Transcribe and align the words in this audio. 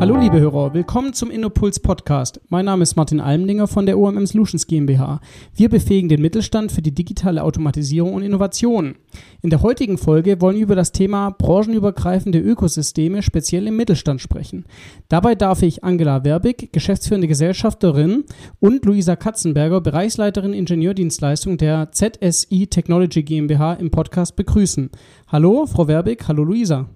Hallo 0.00 0.16
liebe 0.16 0.40
Hörer, 0.40 0.72
willkommen 0.72 1.12
zum 1.12 1.30
Innopuls 1.30 1.78
Podcast. 1.78 2.40
Mein 2.48 2.64
Name 2.64 2.84
ist 2.84 2.96
Martin 2.96 3.20
Almdinger 3.20 3.66
von 3.66 3.84
der 3.84 3.98
OMM 3.98 4.24
Solutions 4.24 4.66
GmbH. 4.66 5.20
Wir 5.54 5.68
befähigen 5.68 6.08
den 6.08 6.22
Mittelstand 6.22 6.72
für 6.72 6.80
die 6.80 6.94
digitale 6.94 7.44
Automatisierung 7.44 8.14
und 8.14 8.22
Innovation. 8.22 8.94
In 9.42 9.50
der 9.50 9.60
heutigen 9.60 9.98
Folge 9.98 10.40
wollen 10.40 10.56
wir 10.56 10.62
über 10.62 10.74
das 10.74 10.92
Thema 10.92 11.28
branchenübergreifende 11.28 12.38
Ökosysteme 12.38 13.20
speziell 13.22 13.66
im 13.66 13.76
Mittelstand 13.76 14.22
sprechen. 14.22 14.64
Dabei 15.10 15.34
darf 15.34 15.60
ich 15.60 15.84
Angela 15.84 16.24
Werbig, 16.24 16.72
geschäftsführende 16.72 17.28
Gesellschafterin 17.28 18.24
und 18.58 18.86
Luisa 18.86 19.16
Katzenberger, 19.16 19.82
Bereichsleiterin 19.82 20.54
Ingenieurdienstleistung 20.54 21.58
der 21.58 21.92
ZSI 21.92 22.68
Technology 22.68 23.22
GmbH 23.22 23.74
im 23.74 23.90
Podcast 23.90 24.34
begrüßen. 24.34 24.88
Hallo 25.28 25.66
Frau 25.66 25.88
Werbig, 25.88 26.26
hallo 26.26 26.44
Luisa. 26.44 26.88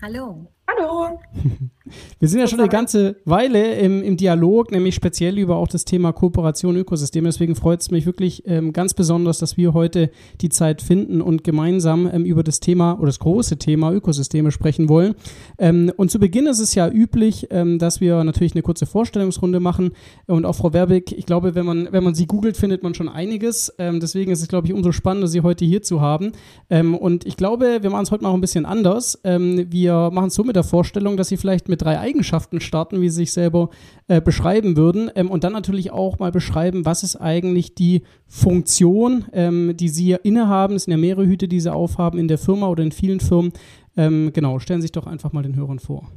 Hallo. 0.00 0.50
Hallo. 0.66 1.20
Wir 2.18 2.28
sind 2.28 2.40
ja 2.40 2.46
schon 2.46 2.60
eine 2.60 2.68
ganze 2.68 3.16
Weile 3.24 3.74
im, 3.74 4.02
im 4.02 4.16
Dialog, 4.16 4.72
nämlich 4.72 4.94
speziell 4.94 5.38
über 5.38 5.56
auch 5.56 5.68
das 5.68 5.84
Thema 5.84 6.12
Kooperation 6.12 6.76
Ökosysteme. 6.76 7.28
Deswegen 7.28 7.54
freut 7.54 7.80
es 7.80 7.90
mich 7.90 8.06
wirklich 8.06 8.42
ähm, 8.46 8.72
ganz 8.72 8.94
besonders, 8.94 9.38
dass 9.38 9.56
wir 9.56 9.74
heute 9.74 10.10
die 10.40 10.48
Zeit 10.48 10.82
finden 10.82 11.20
und 11.20 11.44
gemeinsam 11.44 12.08
ähm, 12.12 12.24
über 12.24 12.42
das 12.42 12.60
Thema 12.60 12.94
oder 12.94 13.06
das 13.06 13.18
große 13.18 13.58
Thema 13.58 13.92
Ökosysteme 13.92 14.50
sprechen 14.50 14.88
wollen. 14.88 15.14
Ähm, 15.58 15.92
und 15.96 16.10
zu 16.10 16.18
Beginn 16.18 16.46
ist 16.46 16.60
es 16.60 16.74
ja 16.74 16.88
üblich, 16.88 17.48
ähm, 17.50 17.78
dass 17.78 18.00
wir 18.00 18.24
natürlich 18.24 18.54
eine 18.54 18.62
kurze 18.62 18.86
Vorstellungsrunde 18.86 19.60
machen. 19.60 19.92
Und 20.26 20.44
auch 20.44 20.54
Frau 20.54 20.72
Werbig, 20.72 21.12
ich 21.16 21.26
glaube, 21.26 21.54
wenn 21.54 21.66
man, 21.66 21.88
wenn 21.92 22.04
man 22.04 22.14
sie 22.14 22.26
googelt, 22.26 22.56
findet 22.56 22.82
man 22.82 22.94
schon 22.94 23.08
einiges. 23.08 23.72
Ähm, 23.78 24.00
deswegen 24.00 24.32
ist 24.32 24.42
es, 24.42 24.48
glaube 24.48 24.66
ich, 24.66 24.72
umso 24.72 24.92
spannender, 24.92 25.28
Sie 25.28 25.40
heute 25.42 25.64
hier 25.64 25.82
zu 25.82 26.00
haben. 26.00 26.32
Ähm, 26.70 26.94
und 26.94 27.26
ich 27.26 27.36
glaube, 27.36 27.78
wir 27.82 27.90
machen 27.90 28.04
es 28.04 28.10
heute 28.10 28.24
mal 28.24 28.30
auch 28.30 28.34
ein 28.34 28.40
bisschen 28.40 28.66
anders. 28.66 29.18
wir 29.22 30.10
machen 30.12 30.28
es 30.28 30.34
so 30.34 30.44
mit 30.44 30.56
der 30.56 30.64
Vorstellung, 30.64 31.16
dass 31.16 31.28
Sie 31.28 31.36
vielleicht 31.36 31.68
mit 31.68 31.75
mit 31.76 31.82
drei 31.82 32.00
Eigenschaften 32.00 32.60
starten, 32.60 33.00
wie 33.00 33.10
sie 33.10 33.16
sich 33.16 33.32
selber 33.32 33.68
äh, 34.08 34.20
beschreiben 34.20 34.76
würden. 34.76 35.10
Ähm, 35.14 35.30
und 35.30 35.44
dann 35.44 35.52
natürlich 35.52 35.90
auch 35.90 36.18
mal 36.18 36.32
beschreiben, 36.32 36.86
was 36.86 37.02
ist 37.02 37.16
eigentlich 37.16 37.74
die 37.74 38.02
Funktion, 38.26 39.26
ähm, 39.32 39.76
die 39.76 39.88
sie 39.88 40.16
innehaben. 40.22 40.76
Es 40.76 40.84
sind 40.84 40.92
ja 40.92 40.98
mehrere 40.98 41.26
Hüte, 41.26 41.48
die 41.48 41.60
sie 41.60 41.72
aufhaben 41.72 42.18
in 42.18 42.28
der 42.28 42.38
Firma 42.38 42.68
oder 42.68 42.82
in 42.82 42.92
vielen 42.92 43.20
Firmen. 43.20 43.52
Ähm, 43.96 44.32
genau, 44.32 44.58
stellen 44.58 44.80
Sie 44.80 44.86
sich 44.86 44.92
doch 44.92 45.06
einfach 45.06 45.32
mal 45.32 45.42
den 45.42 45.56
Hörern 45.56 45.78
vor. 45.78 46.10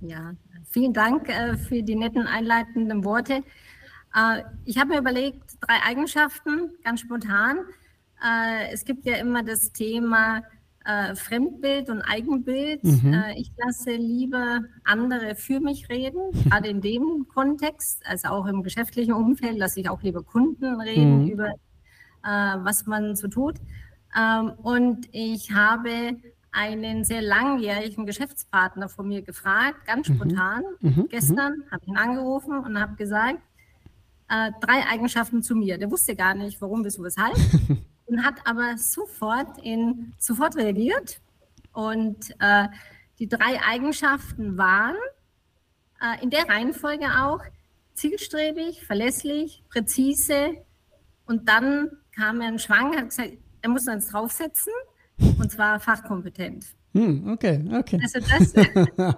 Ja, 0.00 0.32
vielen 0.70 0.92
Dank 0.92 1.28
äh, 1.28 1.56
für 1.56 1.82
die 1.82 1.94
netten 1.94 2.26
einleitenden 2.26 3.04
Worte. 3.04 3.42
Äh, 4.14 4.42
ich 4.64 4.78
habe 4.78 4.90
mir 4.90 4.98
überlegt, 4.98 5.42
drei 5.60 5.76
Eigenschaften, 5.86 6.70
ganz 6.84 7.00
spontan. 7.00 7.58
Äh, 8.22 8.72
es 8.72 8.84
gibt 8.84 9.04
ja 9.04 9.16
immer 9.16 9.42
das 9.42 9.72
Thema, 9.72 10.42
äh, 10.86 11.14
Fremdbild 11.14 11.90
und 11.90 12.02
Eigenbild. 12.02 12.84
Mhm. 12.84 13.12
Äh, 13.12 13.40
ich 13.40 13.50
lasse 13.56 13.90
lieber 13.92 14.60
andere 14.84 15.34
für 15.34 15.60
mich 15.60 15.88
reden, 15.88 16.20
gerade 16.48 16.68
in 16.68 16.80
dem 16.80 17.26
Kontext, 17.32 18.02
also 18.06 18.28
auch 18.28 18.46
im 18.46 18.62
geschäftlichen 18.62 19.12
Umfeld 19.12 19.58
lasse 19.58 19.80
ich 19.80 19.88
auch 19.88 20.02
lieber 20.02 20.22
Kunden 20.22 20.80
reden 20.80 21.24
mhm. 21.24 21.28
über, 21.28 21.48
äh, 21.48 22.56
was 22.62 22.86
man 22.86 23.16
so 23.16 23.28
tut. 23.28 23.56
Ähm, 24.16 24.52
und 24.62 25.08
ich 25.12 25.52
habe 25.52 26.16
einen 26.52 27.04
sehr 27.04 27.20
langjährigen 27.20 28.06
Geschäftspartner 28.06 28.88
von 28.88 29.08
mir 29.08 29.22
gefragt, 29.22 29.86
ganz 29.86 30.08
mhm. 30.08 30.14
spontan. 30.14 30.62
Mhm. 30.80 30.90
Mhm. 30.90 31.08
Gestern 31.08 31.62
habe 31.70 31.82
ich 31.82 31.88
ihn 31.88 31.96
angerufen 31.98 32.58
und 32.58 32.80
habe 32.80 32.96
gesagt, 32.96 33.40
äh, 34.28 34.50
drei 34.60 34.86
Eigenschaften 34.88 35.42
zu 35.42 35.54
mir. 35.54 35.78
Der 35.78 35.90
wusste 35.90 36.16
gar 36.16 36.34
nicht, 36.34 36.60
warum, 36.60 36.84
wieso, 36.84 37.02
weshalb. 37.02 37.36
und 38.06 38.24
hat 38.24 38.34
aber 38.44 38.76
sofort, 38.78 39.58
in, 39.62 40.14
sofort 40.18 40.56
reagiert. 40.56 41.20
Und 41.72 42.30
äh, 42.38 42.68
die 43.18 43.28
drei 43.28 43.60
Eigenschaften 43.62 44.56
waren 44.56 44.96
äh, 46.00 46.22
in 46.22 46.30
der 46.30 46.48
Reihenfolge 46.48 47.06
auch 47.20 47.40
zielstrebig, 47.94 48.84
verlässlich, 48.84 49.62
präzise. 49.68 50.56
Und 51.26 51.48
dann 51.48 51.90
kam 52.14 52.40
er 52.40 52.48
ein 52.48 52.58
Schwang, 52.58 52.96
hat 52.96 53.08
gesagt, 53.08 53.32
er 53.62 53.68
muss 53.68 53.88
uns 53.88 54.08
draufsetzen, 54.08 54.72
und 55.18 55.50
zwar 55.50 55.80
fachkompetent. 55.80 56.66
Hm, 56.92 57.28
okay, 57.28 57.62
okay. 57.74 58.00
Also 58.02 58.20
das 58.20 58.54
äh, 58.96 59.14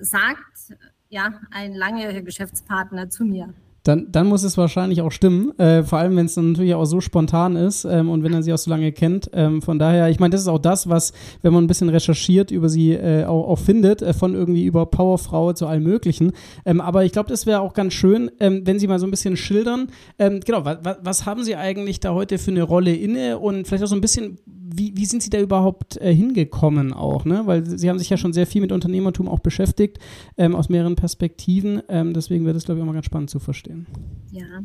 sagt 0.00 0.74
ja 1.08 1.40
ein 1.50 1.74
langjähriger 1.74 2.22
Geschäftspartner 2.22 3.08
zu 3.08 3.24
mir 3.24 3.54
dann, 3.86 4.10
dann 4.10 4.26
muss 4.26 4.42
es 4.42 4.58
wahrscheinlich 4.58 5.00
auch 5.02 5.12
stimmen. 5.12 5.56
Äh, 5.58 5.82
vor 5.84 5.98
allem, 5.98 6.16
wenn 6.16 6.26
es 6.26 6.34
dann 6.34 6.52
natürlich 6.52 6.74
auch 6.74 6.84
so 6.84 7.00
spontan 7.00 7.56
ist 7.56 7.84
ähm, 7.84 8.10
und 8.10 8.22
wenn 8.24 8.32
er 8.32 8.42
sie 8.42 8.52
auch 8.52 8.58
so 8.58 8.70
lange 8.70 8.92
kennt. 8.92 9.30
Ähm, 9.32 9.62
von 9.62 9.78
daher, 9.78 10.08
ich 10.08 10.18
meine, 10.18 10.30
das 10.30 10.40
ist 10.40 10.48
auch 10.48 10.58
das, 10.58 10.88
was, 10.88 11.12
wenn 11.42 11.52
man 11.52 11.64
ein 11.64 11.66
bisschen 11.66 11.88
recherchiert, 11.88 12.50
über 12.50 12.68
sie 12.68 12.92
äh, 12.92 13.24
auch, 13.24 13.48
auch, 13.48 13.58
findet, 13.58 14.02
äh, 14.02 14.12
von 14.12 14.34
irgendwie 14.34 14.64
über 14.64 14.86
Powerfrau 14.86 15.52
zu 15.52 15.66
allem 15.66 15.84
Möglichen. 15.84 16.32
Ähm, 16.64 16.80
aber 16.80 17.04
ich 17.04 17.12
glaube, 17.12 17.28
das 17.28 17.46
wäre 17.46 17.60
auch 17.60 17.74
ganz 17.74 17.92
schön, 17.92 18.30
ähm, 18.40 18.62
wenn 18.64 18.78
Sie 18.78 18.88
mal 18.88 18.98
so 18.98 19.06
ein 19.06 19.10
bisschen 19.10 19.36
schildern. 19.36 19.88
Ähm, 20.18 20.40
genau, 20.44 20.64
wa, 20.64 20.78
wa, 20.82 20.96
was 21.02 21.26
haben 21.26 21.44
Sie 21.44 21.54
eigentlich 21.56 22.00
da 22.00 22.12
heute 22.12 22.38
für 22.38 22.50
eine 22.50 22.62
Rolle 22.62 22.94
inne 22.94 23.38
und 23.38 23.66
vielleicht 23.66 23.84
auch 23.84 23.88
so 23.88 23.94
ein 23.94 24.00
bisschen, 24.00 24.38
wie, 24.68 24.96
wie 24.96 25.06
sind 25.06 25.22
Sie 25.22 25.30
da 25.30 25.40
überhaupt 25.40 25.96
äh, 25.98 26.14
hingekommen 26.14 26.92
auch, 26.92 27.24
ne? 27.24 27.42
Weil 27.46 27.64
Sie 27.64 27.88
haben 27.88 27.98
sich 27.98 28.10
ja 28.10 28.16
schon 28.16 28.32
sehr 28.32 28.46
viel 28.46 28.60
mit 28.60 28.72
Unternehmertum 28.72 29.28
auch 29.28 29.40
beschäftigt, 29.40 29.98
ähm, 30.36 30.54
aus 30.54 30.68
mehreren 30.68 30.96
Perspektiven. 30.96 31.82
Ähm, 31.88 32.12
deswegen 32.12 32.44
wäre 32.44 32.54
das, 32.54 32.64
glaube 32.64 32.78
ich, 32.78 32.82
auch 32.82 32.86
mal 32.86 32.92
ganz 32.92 33.06
spannend 33.06 33.30
zu 33.30 33.38
verstehen. 33.38 33.86
Ja. 34.30 34.62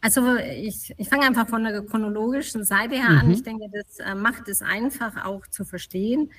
Also 0.00 0.36
ich, 0.36 0.94
ich 0.96 1.08
fange 1.08 1.26
einfach 1.26 1.48
von 1.48 1.64
der 1.64 1.82
chronologischen 1.82 2.64
Seite 2.64 2.96
her 2.96 3.10
mhm. 3.10 3.18
an. 3.18 3.30
Ich 3.30 3.42
denke, 3.42 3.66
das 3.72 3.98
äh, 3.98 4.14
macht 4.14 4.48
es 4.48 4.62
einfach 4.62 5.24
auch 5.24 5.46
zu 5.46 5.64
verstehen. 5.64 6.30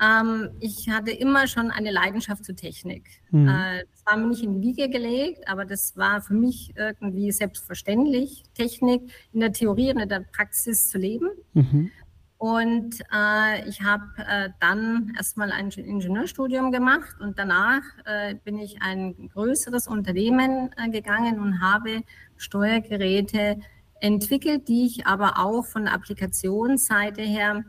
Ähm, 0.00 0.50
ich 0.60 0.88
hatte 0.90 1.10
immer 1.10 1.46
schon 1.46 1.70
eine 1.70 1.90
Leidenschaft 1.90 2.44
zur 2.44 2.54
Technik. 2.54 3.04
Mhm. 3.30 3.48
Äh, 3.48 3.84
das 3.90 4.06
war 4.06 4.16
mir 4.16 4.28
nicht 4.28 4.42
in 4.42 4.60
die 4.60 4.68
Wiege 4.68 4.88
gelegt, 4.88 5.48
aber 5.48 5.64
das 5.64 5.96
war 5.96 6.20
für 6.20 6.34
mich 6.34 6.72
irgendwie 6.76 7.32
selbstverständlich, 7.32 8.44
Technik 8.54 9.02
in 9.32 9.40
der 9.40 9.52
Theorie 9.52 9.92
und 9.92 10.00
in 10.00 10.08
der 10.08 10.20
Praxis 10.20 10.88
zu 10.88 10.98
leben. 10.98 11.28
Mhm. 11.54 11.90
Und 12.38 13.00
äh, 13.12 13.68
ich 13.68 13.82
habe 13.82 14.04
äh, 14.18 14.50
dann 14.60 15.12
erstmal 15.16 15.50
ein 15.50 15.70
Ingenieurstudium 15.70 16.70
gemacht 16.70 17.16
und 17.20 17.36
danach 17.36 17.82
äh, 18.04 18.36
bin 18.36 18.58
ich 18.58 18.80
ein 18.80 19.28
größeres 19.34 19.88
Unternehmen 19.88 20.70
äh, 20.76 20.88
gegangen 20.88 21.40
und 21.40 21.60
habe 21.60 22.02
Steuergeräte 22.36 23.58
entwickelt, 24.00 24.68
die 24.68 24.86
ich 24.86 25.04
aber 25.04 25.40
auch 25.40 25.66
von 25.66 25.86
der 25.86 25.94
Applikationsseite 25.94 27.22
her 27.22 27.64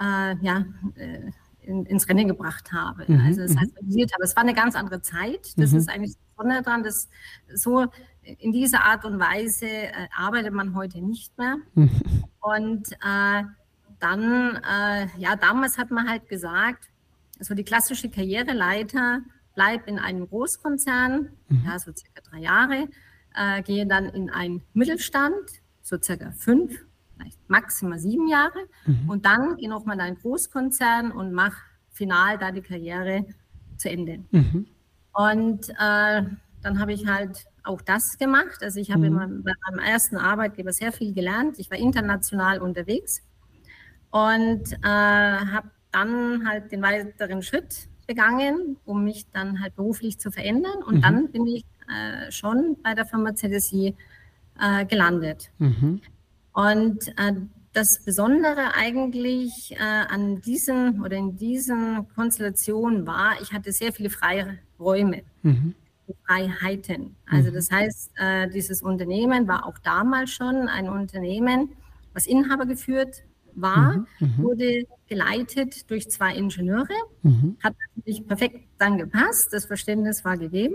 äh, 0.00 0.36
ja, 0.42 0.64
äh, 0.94 1.32
in, 1.62 1.84
ins 1.86 2.08
Rennen 2.08 2.28
gebracht 2.28 2.70
habe. 2.70 3.06
Mhm, 3.08 3.20
also 3.20 3.40
das 3.40 3.56
heißt, 3.56 3.76
realisiert 3.78 4.12
habe. 4.14 4.22
Es 4.22 4.36
war 4.36 4.44
eine 4.44 4.54
ganz 4.54 4.76
andere 4.76 5.02
Zeit. 5.02 5.54
Das 5.56 5.72
mhm. 5.72 5.78
ist 5.78 5.90
eigentlich 5.90 6.12
das 6.12 6.36
Besondere 6.36 6.62
daran, 6.62 6.84
dass 6.84 7.08
so 7.52 7.86
in 8.22 8.52
dieser 8.52 8.84
Art 8.84 9.04
und 9.04 9.18
Weise 9.18 9.66
arbeitet 10.16 10.52
man 10.52 10.76
heute 10.76 11.00
nicht 11.02 11.36
mehr. 11.36 11.56
Mhm. 11.74 11.90
Und 12.40 12.88
dann, 14.00 14.56
äh, 14.56 15.06
ja, 15.18 15.36
damals 15.36 15.78
hat 15.78 15.90
man 15.90 16.08
halt 16.08 16.28
gesagt, 16.28 16.88
also 17.38 17.54
die 17.54 17.64
klassische 17.64 18.08
Karriereleiter, 18.08 19.20
bleib 19.54 19.86
in 19.86 19.98
einem 19.98 20.28
Großkonzern, 20.28 21.30
mhm. 21.48 21.62
ja, 21.64 21.78
so 21.78 21.92
circa 21.92 22.22
drei 22.30 22.40
Jahre, 22.40 22.88
äh, 23.34 23.62
gehe 23.62 23.86
dann 23.86 24.06
in 24.06 24.30
einen 24.30 24.62
Mittelstand, 24.72 25.62
so 25.82 25.96
circa 26.00 26.32
fünf, 26.32 26.78
vielleicht 27.16 27.38
maximal 27.48 27.98
sieben 27.98 28.28
Jahre, 28.28 28.58
mhm. 28.86 29.08
und 29.08 29.26
dann 29.26 29.56
gehe 29.56 29.68
nochmal 29.68 29.96
in 29.96 30.02
einen 30.02 30.18
Großkonzern 30.18 31.12
und 31.12 31.32
mach 31.32 31.54
final 31.90 32.38
da 32.38 32.50
die 32.50 32.62
Karriere 32.62 33.26
zu 33.76 33.90
Ende. 33.90 34.24
Mhm. 34.30 34.66
Und 35.12 35.70
äh, 35.70 36.22
dann 36.62 36.80
habe 36.80 36.92
ich 36.92 37.06
halt 37.06 37.46
auch 37.62 37.80
das 37.80 38.18
gemacht. 38.18 38.62
Also 38.62 38.80
ich 38.80 38.90
habe 38.90 39.10
mhm. 39.10 39.42
bei 39.44 39.52
meinem 39.70 39.78
ersten 39.78 40.16
Arbeitgeber 40.16 40.72
sehr 40.72 40.92
viel 40.92 41.14
gelernt. 41.14 41.58
Ich 41.58 41.70
war 41.70 41.78
international 41.78 42.60
unterwegs 42.60 43.22
und 44.14 44.72
äh, 44.72 44.86
habe 44.86 45.70
dann 45.90 46.48
halt 46.48 46.70
den 46.70 46.82
weiteren 46.82 47.42
Schritt 47.42 47.88
begangen, 48.06 48.76
um 48.84 49.02
mich 49.02 49.26
dann 49.32 49.60
halt 49.60 49.74
beruflich 49.74 50.20
zu 50.20 50.30
verändern. 50.30 50.84
Und 50.86 50.98
mhm. 50.98 51.02
dann 51.02 51.32
bin 51.32 51.46
ich 51.48 51.64
äh, 51.88 52.30
schon 52.30 52.76
bei 52.84 52.94
der 52.94 53.06
Firma 53.06 53.34
ZSI 53.34 53.96
äh, 54.60 54.86
gelandet. 54.86 55.50
Mhm. 55.58 56.00
Und 56.52 57.08
äh, 57.18 57.32
das 57.72 58.04
Besondere 58.04 58.76
eigentlich 58.76 59.72
äh, 59.72 59.82
an 59.82 60.40
diesen 60.40 61.02
oder 61.02 61.16
in 61.16 61.36
diesen 61.36 62.06
Konstellationen 62.14 63.08
war, 63.08 63.32
ich 63.42 63.52
hatte 63.52 63.72
sehr 63.72 63.92
viele 63.92 64.10
freie 64.10 64.60
Räume. 64.78 65.22
Mhm. 65.42 65.74
Freiheiten. 66.24 67.16
Also 67.26 67.50
mhm. 67.50 67.54
das 67.54 67.70
heißt, 67.72 68.12
äh, 68.14 68.48
dieses 68.50 68.80
Unternehmen 68.80 69.48
war 69.48 69.66
auch 69.66 69.78
damals 69.78 70.30
schon 70.30 70.68
ein 70.68 70.88
Unternehmen, 70.88 71.70
was 72.12 72.26
Inhaber 72.28 72.66
geführt 72.66 73.24
war, 73.56 73.98
mhm, 73.98 74.06
mhm, 74.20 74.38
wurde 74.38 74.84
geleitet 75.08 75.90
durch 75.90 76.10
zwei 76.10 76.34
Ingenieure. 76.34 76.94
Mhm. 77.22 77.56
Hat 77.62 77.74
natürlich 77.94 78.26
perfekt 78.26 78.66
dann 78.78 78.98
gepasst, 78.98 79.52
das 79.52 79.66
Verständnis 79.66 80.24
war 80.24 80.36
gegeben. 80.36 80.74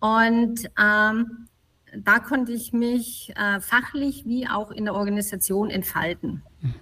Und 0.00 0.70
ähm, 0.78 1.48
da 1.94 2.18
konnte 2.18 2.52
ich 2.52 2.72
mich 2.72 3.32
äh, 3.36 3.60
fachlich 3.60 4.24
wie 4.26 4.48
auch 4.48 4.70
in 4.70 4.84
der 4.84 4.94
Organisation 4.94 5.70
entfalten. 5.70 6.42
Mhm. 6.60 6.74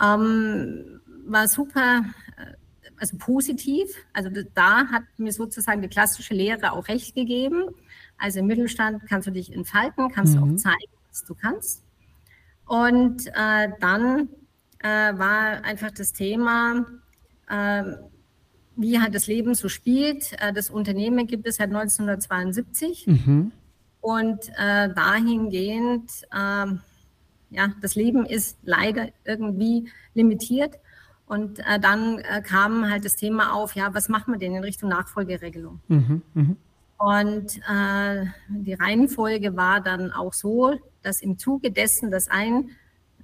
Ähm, 0.00 1.00
war 1.26 1.48
super, 1.48 2.04
äh, 2.36 2.54
also 2.96 3.16
positiv. 3.18 3.88
Also 4.12 4.30
da 4.54 4.86
hat 4.88 5.02
mir 5.16 5.32
sozusagen 5.32 5.82
die 5.82 5.88
klassische 5.88 6.34
Lehre 6.34 6.72
auch 6.72 6.88
recht 6.88 7.14
gegeben. 7.14 7.64
Also 8.16 8.40
im 8.40 8.46
Mittelstand 8.46 9.02
kannst 9.08 9.26
du 9.28 9.32
dich 9.32 9.52
entfalten, 9.52 10.10
kannst 10.10 10.34
mhm. 10.34 10.40
du 10.40 10.54
auch 10.54 10.56
zeigen, 10.56 10.92
was 11.08 11.24
du 11.24 11.34
kannst. 11.34 11.82
Und 12.68 13.26
äh, 13.28 13.70
dann 13.80 14.28
äh, 14.80 15.18
war 15.18 15.64
einfach 15.64 15.90
das 15.90 16.12
Thema, 16.12 16.84
äh, 17.48 17.82
wie 18.76 19.00
halt 19.00 19.14
das 19.14 19.26
Leben 19.26 19.54
so 19.54 19.68
spielt. 19.70 20.32
Äh, 20.38 20.52
das 20.52 20.68
Unternehmen 20.68 21.26
gibt 21.26 21.46
es 21.46 21.56
seit 21.56 21.70
1972. 21.70 23.06
Mhm. 23.06 23.52
Und 24.02 24.50
äh, 24.58 24.92
dahingehend, 24.94 26.10
ähm, 26.32 26.80
ja, 27.50 27.72
das 27.80 27.94
Leben 27.94 28.26
ist 28.26 28.58
leider 28.62 29.08
irgendwie 29.24 29.90
limitiert. 30.12 30.78
Und 31.26 31.60
äh, 31.60 31.80
dann 31.80 32.22
kam 32.42 32.88
halt 32.90 33.04
das 33.04 33.16
Thema 33.16 33.54
auf, 33.54 33.74
ja, 33.74 33.92
was 33.94 34.08
machen 34.10 34.32
wir 34.32 34.38
denn 34.38 34.54
in 34.54 34.62
Richtung 34.62 34.90
Nachfolgeregelung? 34.90 35.80
Mhm, 35.88 36.22
mh. 36.34 36.56
Und 36.98 37.58
äh, 37.58 38.26
die 38.48 38.74
Reihenfolge 38.74 39.56
war 39.56 39.80
dann 39.80 40.12
auch 40.12 40.32
so, 40.32 40.74
dass 41.02 41.22
im 41.22 41.38
Zuge 41.38 41.70
dessen, 41.70 42.10
dass 42.10 42.28
ein 42.28 42.70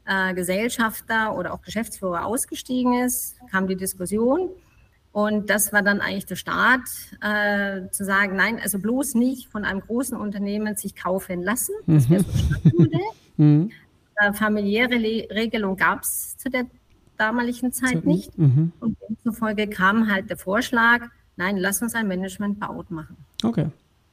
äh, 0.06 0.32
Gesellschafter 0.35 1.37
oder 1.37 1.53
auch 1.53 1.62
Geschäftsführer 1.62 2.25
ausgestiegen 2.25 3.05
ist, 3.05 3.37
kam 3.50 3.67
die 3.67 3.76
Diskussion. 3.76 4.50
Und 5.11 5.49
das 5.49 5.73
war 5.73 5.82
dann 5.82 6.00
eigentlich 6.00 6.26
der 6.26 6.37
Start, 6.37 6.88
äh, 7.21 7.88
zu 7.91 8.05
sagen, 8.05 8.37
nein, 8.37 8.59
also 8.61 8.79
bloß 8.79 9.15
nicht 9.15 9.49
von 9.49 9.65
einem 9.65 9.81
großen 9.81 10.17
Unternehmen 10.17 10.76
sich 10.76 10.97
kaufen 10.97 11.43
lassen. 11.43 11.73
Das 11.87 12.11
wäre 12.11 12.25
so 12.25 12.82
ein 12.82 13.00
mhm. 13.37 13.71
äh, 14.17 14.32
familiäre 14.32 14.97
Le 14.97 15.29
Regelung 15.31 15.76
gab 15.76 16.03
es 16.03 16.37
zu 16.37 16.50
der 16.50 16.67
damaligen 17.17 17.73
Zeit 17.73 18.05
nicht. 18.05 18.37
Mhm. 18.37 18.73
Und 18.81 18.99
demzufolge 19.09 19.69
kam 19.69 20.11
halt 20.11 20.31
der 20.31 20.37
Vorschlag, 20.37 21.09
nein, 21.37 21.59
lass 21.59 21.81
uns 21.81 21.94
ein 21.94 22.09
Management-Baut 22.09 22.91
machen. 22.91 23.17
Okay. 23.44 23.69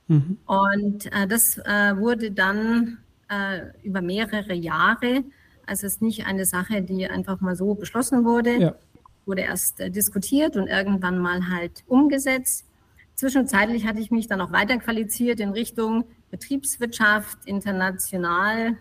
Mhm. 0.08 0.38
Und 0.46 1.06
äh, 1.14 1.28
das 1.28 1.58
äh, 1.60 1.98
wurde 1.98 2.32
dann 2.32 2.98
äh, 3.30 3.62
über 3.84 4.02
mehrere 4.02 4.54
Jahre, 4.54 5.24
also 5.66 5.88
es 5.88 5.94
ist 5.94 6.02
nicht 6.02 6.26
eine 6.26 6.46
Sache, 6.46 6.82
die 6.82 7.08
einfach 7.08 7.40
mal 7.40 7.56
so 7.56 7.76
beschlossen 7.76 8.26
wurde, 8.26 8.58
ja 8.58 8.76
wurde 9.26 9.42
erst 9.42 9.80
äh, 9.80 9.90
diskutiert 9.90 10.58
und 10.58 10.68
irgendwann 10.68 11.20
mal 11.20 11.50
halt 11.50 11.84
umgesetzt. 11.88 12.66
Zwischenzeitlich 13.16 13.86
hatte 13.86 14.00
ich 14.00 14.12
mich 14.12 14.28
dann 14.28 14.42
auch 14.42 14.52
weiterqualifiziert 14.52 15.40
in 15.40 15.50
Richtung 15.50 16.06
Betriebswirtschaft, 16.32 17.38
international, 17.46 18.78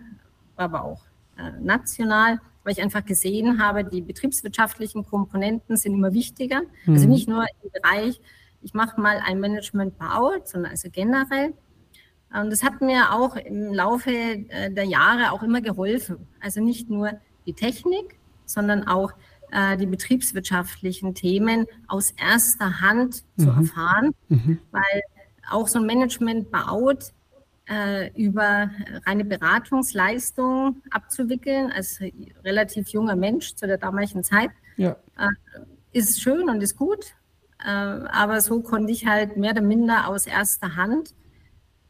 aber 0.57 0.85
auch 0.85 1.03
äh, 1.37 1.61
national, 1.61 2.41
weil 2.65 2.73
ich 2.73 2.83
einfach 2.83 3.05
gesehen 3.05 3.63
habe, 3.63 3.85
die 3.85 4.01
betriebswirtschaftlichen 4.01 5.05
Komponenten 5.05 5.77
sind 5.77 5.95
immer 5.95 6.13
wichtiger. 6.13 6.63
Also 6.87 6.91
mhm. 6.91 6.95
Also 6.95 7.09
nicht 7.09 7.29
nur 7.29 7.45
im 7.63 7.71
Bereich, 7.71 8.21
ich 8.63 8.75
mache 8.75 9.01
mal 9.01 9.21
ein 9.25 9.41
Management 9.41 9.99
baut, 9.99 10.49
sondern 10.49 10.73
also 10.73 10.89
generell. 10.91 11.55
Und 12.33 12.51
das 12.51 12.63
hat 12.63 12.81
mir 12.81 13.13
auch 13.13 13.37
im 13.37 13.75
Laufe 13.75 14.11
äh, 14.11 14.71
der 14.71 14.85
Jahre 14.85 15.33
auch 15.33 15.43
immer 15.43 15.61
geholfen. 15.61 16.29
Also 16.41 16.63
nicht 16.63 16.89
nur 16.89 17.13
die 17.47 17.55
Technik, 17.55 18.19
sondern 18.45 18.87
auch 18.87 19.13
äh, 19.51 19.77
die 19.77 19.87
betriebswirtschaftlichen 19.87 21.15
Themen 21.15 21.67
aus 21.89 22.13
erster 22.13 22.81
Hand 22.81 23.25
mhm. 23.37 23.43
zu 23.43 23.51
erfahren, 23.51 24.15
mhm. 24.29 24.59
weil 24.71 25.03
auch 25.51 25.67
so 25.67 25.81
ein 25.81 25.87
Management 25.87 26.51
baut, 26.53 27.13
äh, 27.69 28.11
über 28.21 28.71
reine 29.07 29.25
Beratungsleistung 29.25 30.83
abzuwickeln, 30.91 31.73
als 31.73 32.01
relativ 32.45 32.89
junger 32.89 33.17
Mensch 33.17 33.55
zu 33.55 33.67
der 33.67 33.79
damaligen 33.79 34.23
Zeit, 34.23 34.51
ja. 34.77 34.97
äh, 35.17 35.29
ist 35.93 36.21
schön 36.21 36.49
und 36.49 36.63
ist 36.63 36.77
gut. 36.77 37.15
Äh, 37.65 37.69
aber 37.69 38.41
so 38.41 38.61
konnte 38.61 38.93
ich 38.93 39.07
halt 39.07 39.37
mehr 39.37 39.53
oder 39.53 39.63
minder 39.63 40.09
aus 40.09 40.27
erster 40.27 40.77
Hand 40.77 41.15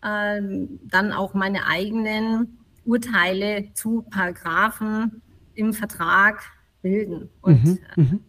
äh, 0.02 0.40
dann 0.84 1.12
auch 1.12 1.34
meine 1.34 1.67
eigenen 1.67 2.58
Urteile 2.84 3.72
zu 3.75 4.02
Paragraphen 4.02 5.22
im 5.55 5.72
Vertrag 5.72 6.43
bilden. 6.82 7.28
Und 7.43 7.64
mhm, 7.64 7.78
äh, 7.96 8.00
mhm. 8.00 8.20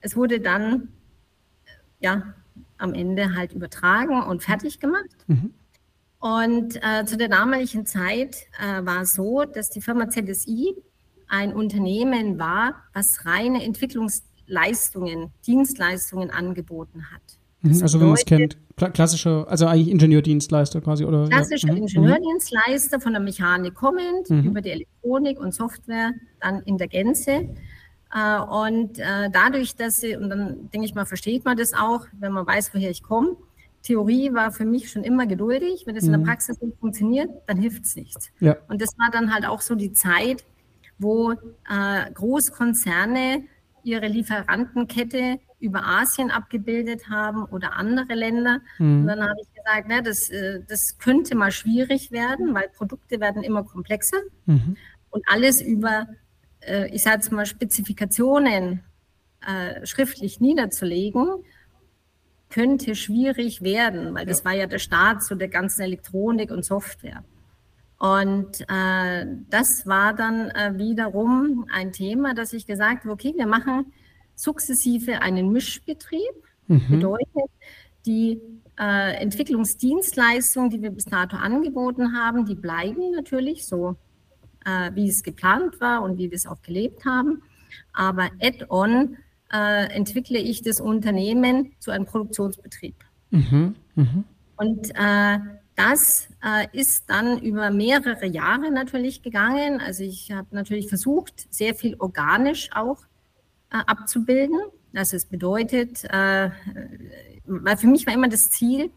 es 0.00 0.16
wurde 0.16 0.40
dann 0.40 0.88
ja 2.00 2.34
am 2.78 2.94
Ende 2.94 3.34
halt 3.34 3.52
übertragen 3.52 4.22
und 4.22 4.42
fertig 4.42 4.80
gemacht. 4.80 5.10
Mhm. 5.26 5.54
Und 6.18 6.76
äh, 6.82 7.04
zu 7.04 7.16
der 7.16 7.28
damaligen 7.28 7.84
Zeit 7.84 8.46
äh, 8.60 8.84
war 8.84 9.02
es 9.02 9.14
so, 9.14 9.44
dass 9.44 9.70
die 9.70 9.80
Firma 9.80 10.08
ZSI 10.08 10.74
ein 11.26 11.52
Unternehmen 11.52 12.38
war, 12.38 12.76
was 12.92 13.26
reine 13.26 13.64
Entwicklungsleistungen, 14.52 15.30
Dienstleistungen 15.46 16.30
angeboten 16.30 17.06
hat. 17.12 17.22
Mhm, 17.62 17.82
also 17.82 18.00
wenn 18.00 18.08
man 18.08 18.16
es 18.16 18.24
kennt, 18.24 18.56
klassische, 18.92 19.46
also 19.48 19.66
eigentlich 19.66 19.88
Ingenieurdienstleister 19.88 20.80
quasi, 20.80 21.04
oder? 21.04 21.28
Klassischer 21.28 21.68
ja. 21.68 21.74
Mhm, 21.74 21.82
Ingenieurdienstleister 21.82 23.00
von 23.00 23.12
der 23.12 23.22
Mechanik 23.22 23.74
kommend, 23.74 24.28
mhm. 24.28 24.44
über 24.44 24.60
die 24.60 24.70
Elektronik 24.70 25.40
und 25.40 25.54
Software 25.54 26.12
dann 26.40 26.62
in 26.62 26.78
der 26.78 26.88
Gänze. 26.88 27.48
Äh, 28.14 28.40
und 28.40 28.98
äh, 28.98 29.30
dadurch, 29.32 29.76
dass 29.76 30.00
sie, 30.00 30.16
und 30.16 30.28
dann 30.28 30.70
denke 30.70 30.86
ich 30.86 30.94
mal, 30.94 31.06
versteht 31.06 31.44
man 31.44 31.56
das 31.56 31.72
auch, 31.72 32.06
wenn 32.18 32.32
man 32.32 32.46
weiß, 32.46 32.74
woher 32.74 32.90
ich 32.90 33.02
komme. 33.02 33.36
Theorie 33.82 34.32
war 34.32 34.52
für 34.52 34.64
mich 34.64 34.90
schon 34.90 35.02
immer 35.02 35.26
geduldig. 35.26 35.84
Wenn 35.86 35.96
es 35.96 36.04
mhm. 36.04 36.08
in 36.08 36.12
der 36.12 36.20
mhm. 36.20 36.26
Praxis 36.26 36.60
nicht 36.60 36.78
funktioniert, 36.78 37.30
dann 37.46 37.58
hilft 37.58 37.84
es 37.84 37.96
nichts. 37.96 38.30
Ja. 38.40 38.56
Und 38.68 38.82
das 38.82 38.90
war 38.98 39.10
dann 39.10 39.32
halt 39.32 39.46
auch 39.46 39.60
so 39.60 39.74
die 39.74 39.92
Zeit, 39.92 40.44
wo 40.98 41.32
äh, 41.32 42.10
Großkonzerne 42.14 43.44
ihre 43.84 44.06
Lieferantenkette 44.06 45.38
über 45.60 45.84
Asien 45.84 46.30
abgebildet 46.30 47.08
haben 47.08 47.44
oder 47.44 47.76
andere 47.76 48.14
Länder. 48.14 48.60
Mhm. 48.78 49.02
Und 49.02 49.06
dann 49.06 49.22
habe 49.22 49.40
ich 49.40 49.52
gesagt, 49.54 49.88
ne, 49.88 50.02
das, 50.02 50.28
äh, 50.28 50.60
das 50.68 50.98
könnte 50.98 51.36
mal 51.36 51.52
schwierig 51.52 52.10
werden, 52.10 52.54
weil 52.54 52.68
Produkte 52.68 53.20
werden 53.20 53.42
immer 53.42 53.62
komplexer. 53.64 54.18
Mhm. 54.46 54.76
Und 55.10 55.24
alles 55.28 55.60
über 55.60 56.08
äh, 56.66 56.88
ich 56.94 57.02
sage 57.02 57.16
jetzt 57.16 57.32
mal, 57.32 57.46
Spezifikationen 57.46 58.82
äh, 59.46 59.84
schriftlich 59.86 60.40
niederzulegen, 60.40 61.26
könnte 62.50 62.94
schwierig 62.94 63.62
werden, 63.62 64.14
weil 64.14 64.26
das 64.26 64.44
war 64.44 64.52
ja 64.52 64.66
der 64.66 64.78
Start 64.78 65.22
zu 65.22 65.34
der 65.34 65.48
ganzen 65.48 65.82
Elektronik 65.82 66.50
und 66.50 66.64
Software. 66.64 67.24
Und 68.02 68.62
äh, 68.62 69.26
das 69.48 69.86
war 69.86 70.12
dann 70.12 70.50
äh, 70.50 70.76
wiederum 70.76 71.66
ein 71.72 71.92
Thema, 71.92 72.34
dass 72.34 72.52
ich 72.52 72.66
gesagt 72.66 73.04
habe, 73.04 73.12
okay, 73.12 73.32
wir 73.36 73.46
machen 73.46 73.92
sukzessive 74.34 75.22
einen 75.22 75.52
Mischbetrieb. 75.52 76.34
Mhm. 76.66 76.82
Bedeutet, 76.88 77.50
die 78.04 78.40
äh, 78.76 79.14
Entwicklungsdienstleistungen, 79.22 80.68
die 80.68 80.82
wir 80.82 80.90
bis 80.90 81.04
dato 81.04 81.36
angeboten 81.36 82.12
haben, 82.12 82.44
die 82.44 82.56
bleiben 82.56 83.12
natürlich 83.12 83.66
so 83.66 83.94
äh, 84.64 84.90
wie 84.94 85.08
es 85.08 85.22
geplant 85.22 85.80
war 85.80 86.02
und 86.02 86.18
wie 86.18 86.28
wir 86.28 86.36
es 86.36 86.48
auch 86.48 86.60
gelebt 86.62 87.04
haben. 87.04 87.42
Aber 87.92 88.30
add-on 88.40 89.16
äh, 89.52 89.94
entwickle 89.94 90.40
ich 90.40 90.62
das 90.62 90.80
Unternehmen 90.80 91.70
zu 91.78 91.92
einem 91.92 92.06
Produktionsbetrieb. 92.06 92.96
Mhm, 93.30 93.76
mh. 93.94 94.24
Und 94.56 94.90
äh, 94.90 95.38
das 95.76 96.28
äh, 96.44 96.66
ist 96.72 97.08
dann 97.08 97.38
über 97.38 97.70
mehrere 97.70 98.26
Jahre 98.26 98.70
natürlich 98.70 99.22
gegangen. 99.22 99.80
Also 99.80 100.04
ich 100.04 100.30
habe 100.32 100.48
natürlich 100.50 100.88
versucht, 100.88 101.52
sehr 101.52 101.74
viel 101.74 101.96
organisch 101.98 102.70
auch 102.72 102.98
äh, 103.70 103.78
abzubilden. 103.86 104.58
Also 104.94 105.16
es 105.16 105.24
bedeutet, 105.24 106.04
äh, 106.04 106.50
weil 107.46 107.76
für 107.76 107.86
mich 107.86 108.06
war 108.06 108.14
immer 108.14 108.28
das 108.28 108.50
Ziel, 108.50 108.90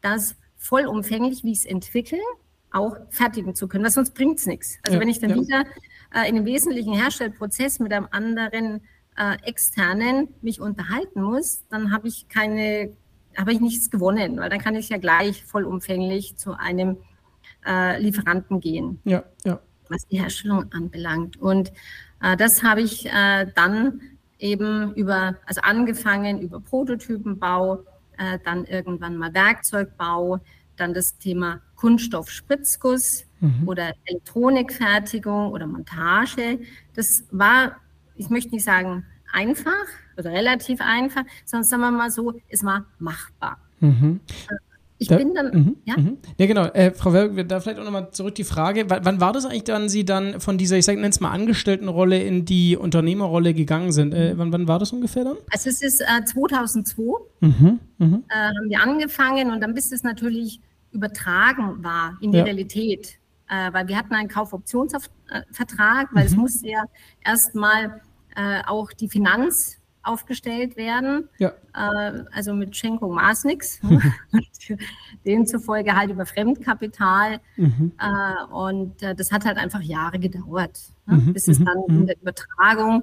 dass 0.00 0.36
vollumfänglich, 0.56 1.44
wie 1.44 1.52
ich 1.52 1.58
es 1.58 1.64
entwickle, 1.64 2.18
auch 2.70 2.96
fertigen 3.10 3.54
zu 3.54 3.68
können, 3.68 3.84
weil 3.84 3.90
sonst 3.90 4.14
bringt 4.14 4.38
es 4.38 4.46
nichts. 4.46 4.78
Also 4.82 4.96
ja, 4.96 5.00
wenn 5.00 5.08
ich 5.08 5.20
dann 5.20 5.30
ja. 5.30 5.36
wieder 5.36 5.60
äh, 6.14 6.28
in 6.28 6.36
einem 6.36 6.44
wesentlichen 6.44 6.94
Herstellprozess 6.94 7.78
mit 7.78 7.92
einem 7.92 8.08
anderen 8.10 8.82
äh, 9.16 9.36
externen 9.44 10.28
mich 10.42 10.60
unterhalten 10.60 11.22
muss, 11.22 11.64
dann 11.68 11.92
habe 11.92 12.08
ich 12.08 12.28
keine, 12.28 12.96
habe 13.38 13.52
ich 13.52 13.60
nichts 13.60 13.90
gewonnen, 13.90 14.38
weil 14.38 14.50
dann 14.50 14.58
kann 14.58 14.74
ich 14.74 14.88
ja 14.88 14.98
gleich 14.98 15.44
vollumfänglich 15.44 16.36
zu 16.36 16.58
einem 16.58 16.96
äh, 17.66 18.00
Lieferanten 18.00 18.60
gehen. 18.60 19.00
Ja, 19.04 19.24
ja. 19.44 19.60
Was 19.88 20.06
die 20.08 20.20
Herstellung 20.20 20.70
anbelangt. 20.72 21.40
Und 21.40 21.72
äh, 22.20 22.36
das 22.36 22.62
habe 22.62 22.82
ich 22.82 23.06
äh, 23.06 23.46
dann 23.54 24.00
eben 24.38 24.92
über, 24.94 25.36
also 25.46 25.60
angefangen 25.62 26.40
über 26.40 26.60
Prototypenbau, 26.60 27.84
äh, 28.18 28.38
dann 28.44 28.64
irgendwann 28.64 29.16
mal 29.16 29.32
Werkzeugbau, 29.32 30.40
dann 30.76 30.94
das 30.94 31.18
Thema 31.18 31.60
Kunststoffspritzguss 31.76 33.24
mhm. 33.40 33.66
oder 33.66 33.94
Elektronikfertigung 34.04 35.52
oder 35.52 35.66
Montage. 35.66 36.60
Das 36.94 37.24
war, 37.30 37.76
ich 38.16 38.30
möchte 38.30 38.50
nicht 38.50 38.64
sagen 38.64 39.04
einfach 39.32 39.72
oder 40.16 40.30
relativ 40.30 40.80
einfach, 40.80 41.22
sondern 41.44 41.64
sagen 41.64 41.82
wir 41.82 41.90
mal 41.90 42.10
so, 42.10 42.34
es 42.48 42.64
war 42.64 42.86
machbar. 42.98 43.58
Mhm. 43.80 44.20
ich 44.98 45.08
da, 45.08 45.16
bin 45.16 45.34
dann, 45.34 45.46
mh, 45.46 45.72
ja? 45.84 45.96
Mh. 45.96 46.12
Ja, 46.38 46.46
genau. 46.46 46.64
Äh, 46.66 46.90
Frau 46.90 47.12
Werbeck, 47.12 47.48
da 47.48 47.60
vielleicht 47.60 47.78
auch 47.78 47.84
nochmal 47.84 48.10
zurück 48.10 48.34
die 48.34 48.44
Frage, 48.44 48.86
wann 48.88 49.20
war 49.20 49.32
das 49.32 49.46
eigentlich 49.46 49.64
dann, 49.64 49.88
Sie 49.88 50.04
dann 50.04 50.40
von 50.40 50.58
dieser, 50.58 50.76
ich 50.76 50.84
sage 50.84 51.00
es 51.00 51.20
mal, 51.20 51.30
Angestelltenrolle 51.30 52.20
in 52.20 52.44
die 52.44 52.76
Unternehmerrolle 52.76 53.54
gegangen 53.54 53.92
sind? 53.92 54.12
Äh, 54.12 54.36
wann, 54.36 54.52
wann 54.52 54.66
war 54.66 54.78
das 54.78 54.92
ungefähr 54.92 55.24
dann? 55.24 55.36
Also 55.52 55.70
es 55.70 55.82
ist 55.82 56.00
äh, 56.00 56.24
2002, 56.24 57.02
mhm, 57.40 57.80
mh. 57.98 58.06
Äh, 58.28 58.34
haben 58.34 58.68
wir 58.68 58.82
angefangen 58.82 59.52
und 59.52 59.60
dann 59.60 59.74
bis 59.74 59.92
es 59.92 60.02
natürlich 60.02 60.60
übertragen 60.90 61.84
war 61.84 62.16
in 62.20 62.32
die 62.32 62.38
ja. 62.38 62.44
Realität. 62.44 63.18
Äh, 63.50 63.72
weil 63.72 63.88
wir 63.88 63.96
hatten 63.96 64.14
einen 64.14 64.28
Kaufoptionsvertrag, 64.28 66.08
weil 66.12 66.24
mhm. 66.24 66.26
es 66.26 66.36
musste 66.36 66.68
ja 66.68 66.84
erstmal 67.24 68.02
äh, 68.38 68.62
auch 68.66 68.92
die 68.92 69.08
Finanz 69.08 69.78
aufgestellt 70.02 70.76
werden. 70.76 71.28
Ja. 71.38 71.52
Äh, 71.74 72.24
also 72.32 72.54
mit 72.54 72.76
Schenkung 72.76 73.14
maß 73.14 73.44
nichts. 73.44 73.80
Demzufolge 75.26 75.94
halt 75.94 76.10
über 76.10 76.24
Fremdkapital. 76.24 77.40
Mhm. 77.56 77.92
Äh, 77.98 78.52
und 78.52 79.02
äh, 79.02 79.14
das 79.14 79.32
hat 79.32 79.44
halt 79.44 79.58
einfach 79.58 79.80
Jahre 79.80 80.18
gedauert, 80.18 80.78
ne? 81.06 81.16
mhm. 81.16 81.32
bis 81.32 81.48
es 81.48 81.58
mhm. 81.58 81.64
dann 81.64 81.84
in 81.88 82.06
der 82.06 82.20
Übertragung 82.20 83.02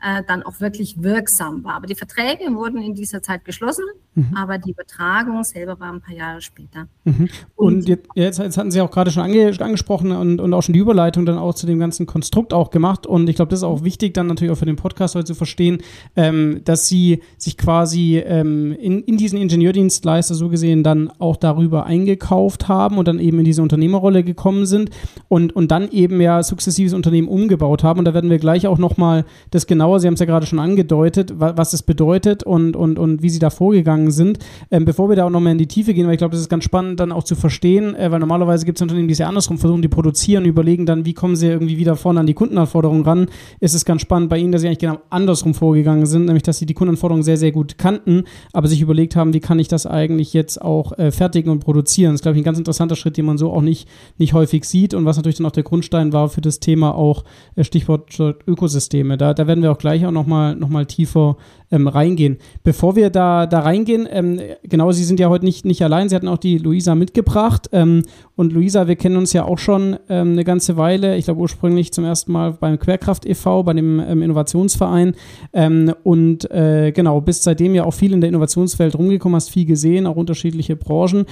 äh, 0.00 0.22
dann 0.28 0.42
auch 0.42 0.60
wirklich 0.60 1.02
wirksam 1.02 1.64
war. 1.64 1.74
Aber 1.74 1.86
die 1.86 1.94
Verträge 1.94 2.54
wurden 2.54 2.82
in 2.82 2.94
dieser 2.94 3.22
Zeit 3.22 3.44
geschlossen, 3.44 3.84
mhm. 4.14 4.28
aber 4.34 4.58
die 4.58 4.70
Übertragung 4.70 5.42
selber 5.44 5.78
war 5.80 5.92
ein 5.92 6.00
paar 6.00 6.14
Jahre 6.14 6.40
später. 6.40 6.86
Mhm. 7.04 7.28
Und, 7.56 7.74
und 7.74 7.88
jetzt, 7.88 8.08
jetzt, 8.14 8.58
hatten 8.58 8.70
Sie 8.70 8.80
auch 8.80 8.90
gerade 8.90 9.10
schon 9.10 9.22
ange, 9.22 9.52
angesprochen 9.58 10.12
und, 10.12 10.40
und 10.40 10.54
auch 10.54 10.62
schon 10.62 10.72
die 10.72 10.78
Überleitung 10.78 11.26
dann 11.26 11.38
auch 11.38 11.54
zu 11.54 11.66
dem 11.66 11.78
ganzen 11.78 12.06
Konstrukt 12.06 12.52
auch 12.52 12.70
gemacht. 12.70 13.06
Und 13.06 13.28
ich 13.28 13.36
glaube, 13.36 13.50
das 13.50 13.60
ist 13.60 13.64
auch 13.64 13.84
wichtig, 13.84 14.14
dann 14.14 14.26
natürlich 14.26 14.52
auch 14.52 14.58
für 14.58 14.66
den 14.66 14.76
Podcast 14.76 15.14
heute 15.14 15.26
zu 15.26 15.34
verstehen, 15.34 15.78
ähm, 16.16 16.60
dass 16.64 16.86
Sie 16.86 17.22
sich 17.38 17.56
quasi 17.56 18.18
ähm, 18.18 18.72
in, 18.72 19.02
in 19.02 19.16
diesen 19.16 19.38
Ingenieurdienstleister 19.38 20.34
so 20.34 20.48
gesehen 20.48 20.82
dann 20.82 21.10
auch 21.18 21.36
darüber 21.36 21.86
eingekauft 21.86 22.68
haben 22.68 22.98
und 22.98 23.08
dann 23.08 23.18
eben 23.18 23.38
in 23.38 23.44
diese 23.44 23.62
Unternehmerrolle 23.62 24.24
gekommen 24.24 24.66
sind 24.66 24.90
und, 25.28 25.54
und 25.54 25.70
dann 25.70 25.90
eben 25.90 26.20
ja 26.20 26.42
sukzessives 26.42 26.94
Unternehmen 26.94 27.28
umgebaut 27.28 27.82
haben. 27.82 27.98
Und 27.98 28.04
da 28.04 28.14
werden 28.14 28.30
wir 28.30 28.38
gleich 28.38 28.66
auch 28.66 28.78
nochmal 28.78 29.24
das 29.50 29.66
genauer 29.66 30.00
Sie 30.00 30.06
haben 30.06 30.14
es 30.14 30.20
ja 30.20 30.26
gerade 30.26 30.46
schon 30.46 30.58
angedeutet, 30.58 31.34
was, 31.38 31.56
was 31.56 31.72
es 31.72 31.82
bedeutet 31.82 32.42
und, 32.42 32.76
und, 32.76 32.98
und 32.98 33.22
wie 33.22 33.30
Sie 33.30 33.38
da 33.38 33.50
vorgegangen 33.50 34.03
sind. 34.10 34.38
Ähm, 34.70 34.84
bevor 34.84 35.08
wir 35.08 35.16
da 35.16 35.26
auch 35.26 35.30
nochmal 35.30 35.52
in 35.52 35.58
die 35.58 35.66
Tiefe 35.66 35.94
gehen, 35.94 36.06
weil 36.06 36.14
ich 36.14 36.18
glaube, 36.18 36.32
das 36.32 36.40
ist 36.40 36.48
ganz 36.48 36.64
spannend 36.64 37.00
dann 37.00 37.12
auch 37.12 37.24
zu 37.24 37.34
verstehen, 37.34 37.94
äh, 37.94 38.10
weil 38.10 38.20
normalerweise 38.20 38.64
gibt 38.64 38.78
es 38.78 38.82
Unternehmen, 38.82 39.08
die 39.08 39.12
es 39.12 39.18
ja 39.18 39.28
andersrum 39.28 39.58
versuchen, 39.58 39.82
die 39.82 39.88
produzieren, 39.88 40.44
überlegen 40.44 40.86
dann, 40.86 41.04
wie 41.04 41.14
kommen 41.14 41.36
sie 41.36 41.48
irgendwie 41.48 41.78
wieder 41.78 41.96
vorne 41.96 42.20
an 42.20 42.26
die 42.26 42.34
Kundenanforderungen 42.34 43.04
ran. 43.04 43.26
Ist 43.60 43.74
es 43.74 43.84
ganz 43.84 44.02
spannend 44.02 44.30
bei 44.30 44.38
Ihnen, 44.38 44.52
dass 44.52 44.62
Sie 44.62 44.66
eigentlich 44.66 44.78
genau 44.78 44.98
andersrum 45.10 45.54
vorgegangen 45.54 46.06
sind, 46.06 46.26
nämlich 46.26 46.42
dass 46.42 46.58
Sie 46.58 46.66
die 46.66 46.74
Kundenanforderungen 46.74 47.22
sehr, 47.22 47.36
sehr 47.36 47.52
gut 47.52 47.78
kannten, 47.78 48.24
aber 48.52 48.68
sich 48.68 48.80
überlegt 48.80 49.16
haben, 49.16 49.32
wie 49.34 49.40
kann 49.40 49.58
ich 49.58 49.68
das 49.68 49.86
eigentlich 49.86 50.32
jetzt 50.32 50.60
auch 50.60 50.98
äh, 50.98 51.10
fertigen 51.10 51.50
und 51.50 51.60
produzieren. 51.60 52.12
Das 52.12 52.20
ist, 52.20 52.22
glaube 52.22 52.36
ich, 52.36 52.42
ein 52.42 52.44
ganz 52.44 52.58
interessanter 52.58 52.96
Schritt, 52.96 53.16
den 53.16 53.26
man 53.26 53.38
so 53.38 53.52
auch 53.52 53.62
nicht, 53.62 53.88
nicht 54.18 54.32
häufig 54.32 54.64
sieht 54.64 54.94
und 54.94 55.04
was 55.04 55.16
natürlich 55.16 55.36
dann 55.36 55.46
auch 55.46 55.52
der 55.52 55.62
Grundstein 55.62 56.12
war 56.12 56.28
für 56.28 56.40
das 56.40 56.60
Thema 56.60 56.94
auch 56.94 57.24
äh, 57.56 57.64
Stichwort 57.64 58.18
Ökosysteme. 58.46 59.16
Da, 59.16 59.34
da 59.34 59.46
werden 59.46 59.62
wir 59.62 59.72
auch 59.72 59.78
gleich 59.78 60.06
auch 60.06 60.10
nochmal 60.10 60.56
noch 60.56 60.68
mal 60.68 60.86
tiefer 60.86 61.36
ähm, 61.74 61.88
reingehen. 61.88 62.38
Bevor 62.62 62.96
wir 62.96 63.10
da, 63.10 63.46
da 63.46 63.60
reingehen, 63.60 64.06
ähm, 64.10 64.40
genau, 64.62 64.92
Sie 64.92 65.04
sind 65.04 65.18
ja 65.18 65.28
heute 65.28 65.44
nicht, 65.44 65.64
nicht 65.64 65.82
allein, 65.82 66.08
Sie 66.08 66.14
hatten 66.14 66.28
auch 66.28 66.38
die 66.38 66.58
Luisa 66.58 66.94
mitgebracht. 66.94 67.68
Ähm, 67.72 68.04
und 68.36 68.52
Luisa, 68.52 68.86
wir 68.86 68.96
kennen 68.96 69.16
uns 69.16 69.32
ja 69.32 69.44
auch 69.44 69.58
schon 69.58 69.96
ähm, 70.08 70.32
eine 70.32 70.44
ganze 70.44 70.76
Weile, 70.76 71.16
ich 71.16 71.24
glaube 71.24 71.40
ursprünglich 71.40 71.92
zum 71.92 72.04
ersten 72.04 72.32
Mal 72.32 72.52
beim 72.52 72.78
Querkraft 72.78 73.26
e.V., 73.26 73.64
bei 73.64 73.72
dem 73.72 74.00
ähm, 74.00 74.22
Innovationsverein. 74.22 75.14
Ähm, 75.52 75.92
und 76.04 76.50
äh, 76.50 76.92
genau, 76.92 77.20
bist 77.20 77.42
seitdem 77.42 77.74
ja 77.74 77.84
auch 77.84 77.94
viel 77.94 78.12
in 78.12 78.20
der 78.20 78.28
Innovationswelt 78.28 78.96
rumgekommen, 78.96 79.36
hast 79.36 79.50
viel 79.50 79.66
gesehen, 79.66 80.06
auch 80.06 80.16
unterschiedliche 80.16 80.76
Branchen. 80.76 81.26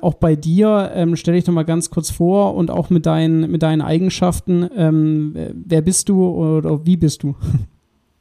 auch 0.00 0.14
bei 0.14 0.36
dir, 0.36 1.06
stelle 1.14 1.38
ich 1.38 1.46
noch 1.46 1.54
mal 1.54 1.64
ganz 1.64 1.90
kurz 1.90 2.10
vor 2.10 2.54
und 2.54 2.70
auch 2.70 2.90
mit 2.90 3.06
deinen, 3.06 3.50
mit 3.50 3.62
deinen 3.62 3.82
Eigenschaften. 3.82 4.68
wer 4.72 5.82
bist 5.82 6.08
du 6.08 6.26
oder 6.26 6.86
wie 6.86 6.96
bist 6.96 7.22
du? 7.22 7.34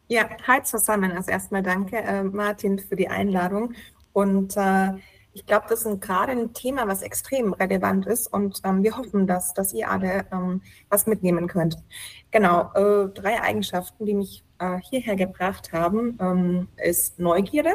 Ja, 0.08 0.30
hi 0.46 0.62
zusammen. 0.62 1.12
Also 1.14 1.32
erstmal 1.32 1.64
danke, 1.64 1.98
äh, 1.98 2.24
Martin, 2.24 2.78
für 2.78 2.96
die 2.96 3.08
Einladung. 3.08 3.74
Und 4.14 4.56
äh, 4.56 4.94
ich 5.34 5.48
glaube, 5.48 5.66
das 5.68 5.84
ist 5.84 6.00
gerade 6.00 6.32
ein 6.32 6.54
Thema, 6.54 6.88
was 6.88 7.02
extrem 7.02 7.54
relevant 7.54 8.06
ist. 8.06 8.32
Und 8.32 8.62
ähm, 8.64 8.84
wir 8.84 8.98
hoffen, 8.98 9.26
dass, 9.26 9.56
dass 9.56 9.74
ihr 9.74 9.90
alle 9.90 10.28
ähm, 10.32 10.62
was 10.90 11.08
mitnehmen 11.08 11.48
könnt. 11.48 11.78
Genau, 12.30 12.72
äh, 12.76 13.10
drei 13.10 13.42
Eigenschaften, 13.42 14.06
die 14.06 14.14
mich 14.14 14.44
äh, 14.60 14.78
hierher 14.90 15.16
gebracht 15.16 15.74
haben, 15.74 16.18
ähm, 16.22 16.68
ist 16.78 17.18
Neugierde. 17.18 17.74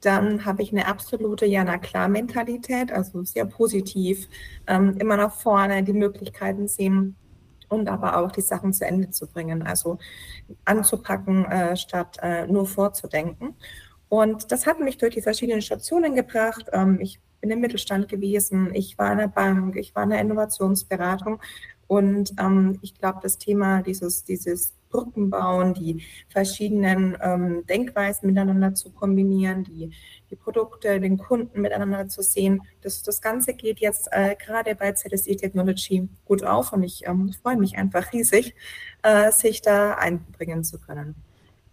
Dann 0.00 0.44
habe 0.44 0.62
ich 0.62 0.70
eine 0.70 0.86
absolute 0.86 1.46
Ja-na-klar-Mentalität, 1.46 2.92
also 2.92 3.24
sehr 3.24 3.46
positiv, 3.46 4.28
ähm, 4.68 4.96
immer 4.98 5.16
nach 5.16 5.34
vorne, 5.34 5.82
die 5.82 5.92
Möglichkeiten 5.92 6.68
sehen 6.68 7.16
und 7.72 7.88
aber 7.88 8.18
auch 8.18 8.30
die 8.30 8.42
Sachen 8.42 8.72
zu 8.72 8.84
Ende 8.86 9.10
zu 9.10 9.26
bringen, 9.26 9.62
also 9.62 9.98
anzupacken, 10.64 11.44
äh, 11.46 11.76
statt 11.76 12.18
äh, 12.22 12.46
nur 12.46 12.66
vorzudenken. 12.66 13.56
Und 14.08 14.52
das 14.52 14.66
hat 14.66 14.78
mich 14.78 14.98
durch 14.98 15.14
die 15.14 15.22
verschiedenen 15.22 15.62
Stationen 15.62 16.14
gebracht. 16.14 16.66
Ähm, 16.72 16.98
ich 17.00 17.18
bin 17.40 17.50
im 17.50 17.60
Mittelstand 17.60 18.08
gewesen, 18.08 18.74
ich 18.74 18.98
war 18.98 19.12
in 19.12 19.18
der 19.18 19.28
Bank, 19.28 19.76
ich 19.76 19.94
war 19.94 20.04
in 20.04 20.10
der 20.10 20.20
Innovationsberatung 20.20 21.40
und 21.86 22.34
ähm, 22.38 22.78
ich 22.82 22.94
glaube, 22.94 23.20
das 23.22 23.38
Thema 23.38 23.82
dieses, 23.82 24.24
dieses 24.24 24.74
Brücken 24.92 25.30
bauen, 25.30 25.74
die 25.74 26.04
verschiedenen 26.28 27.16
ähm, 27.20 27.66
Denkweisen 27.66 28.28
miteinander 28.28 28.74
zu 28.74 28.90
kombinieren, 28.90 29.64
die, 29.64 29.90
die 30.30 30.36
Produkte, 30.36 31.00
den 31.00 31.18
Kunden 31.18 31.60
miteinander 31.60 32.06
zu 32.08 32.22
sehen. 32.22 32.62
Das, 32.82 33.02
das 33.02 33.20
Ganze 33.20 33.54
geht 33.54 33.80
jetzt 33.80 34.08
äh, 34.12 34.36
gerade 34.36 34.76
bei 34.76 34.92
ZSE 34.92 35.34
Technology 35.36 36.08
gut 36.24 36.44
auf 36.44 36.72
und 36.72 36.84
ich 36.84 37.06
ähm, 37.06 37.32
freue 37.42 37.56
mich 37.56 37.76
einfach 37.76 38.12
riesig, 38.12 38.54
äh, 39.02 39.32
sich 39.32 39.62
da 39.62 39.94
einbringen 39.94 40.62
zu 40.62 40.78
können. 40.78 41.16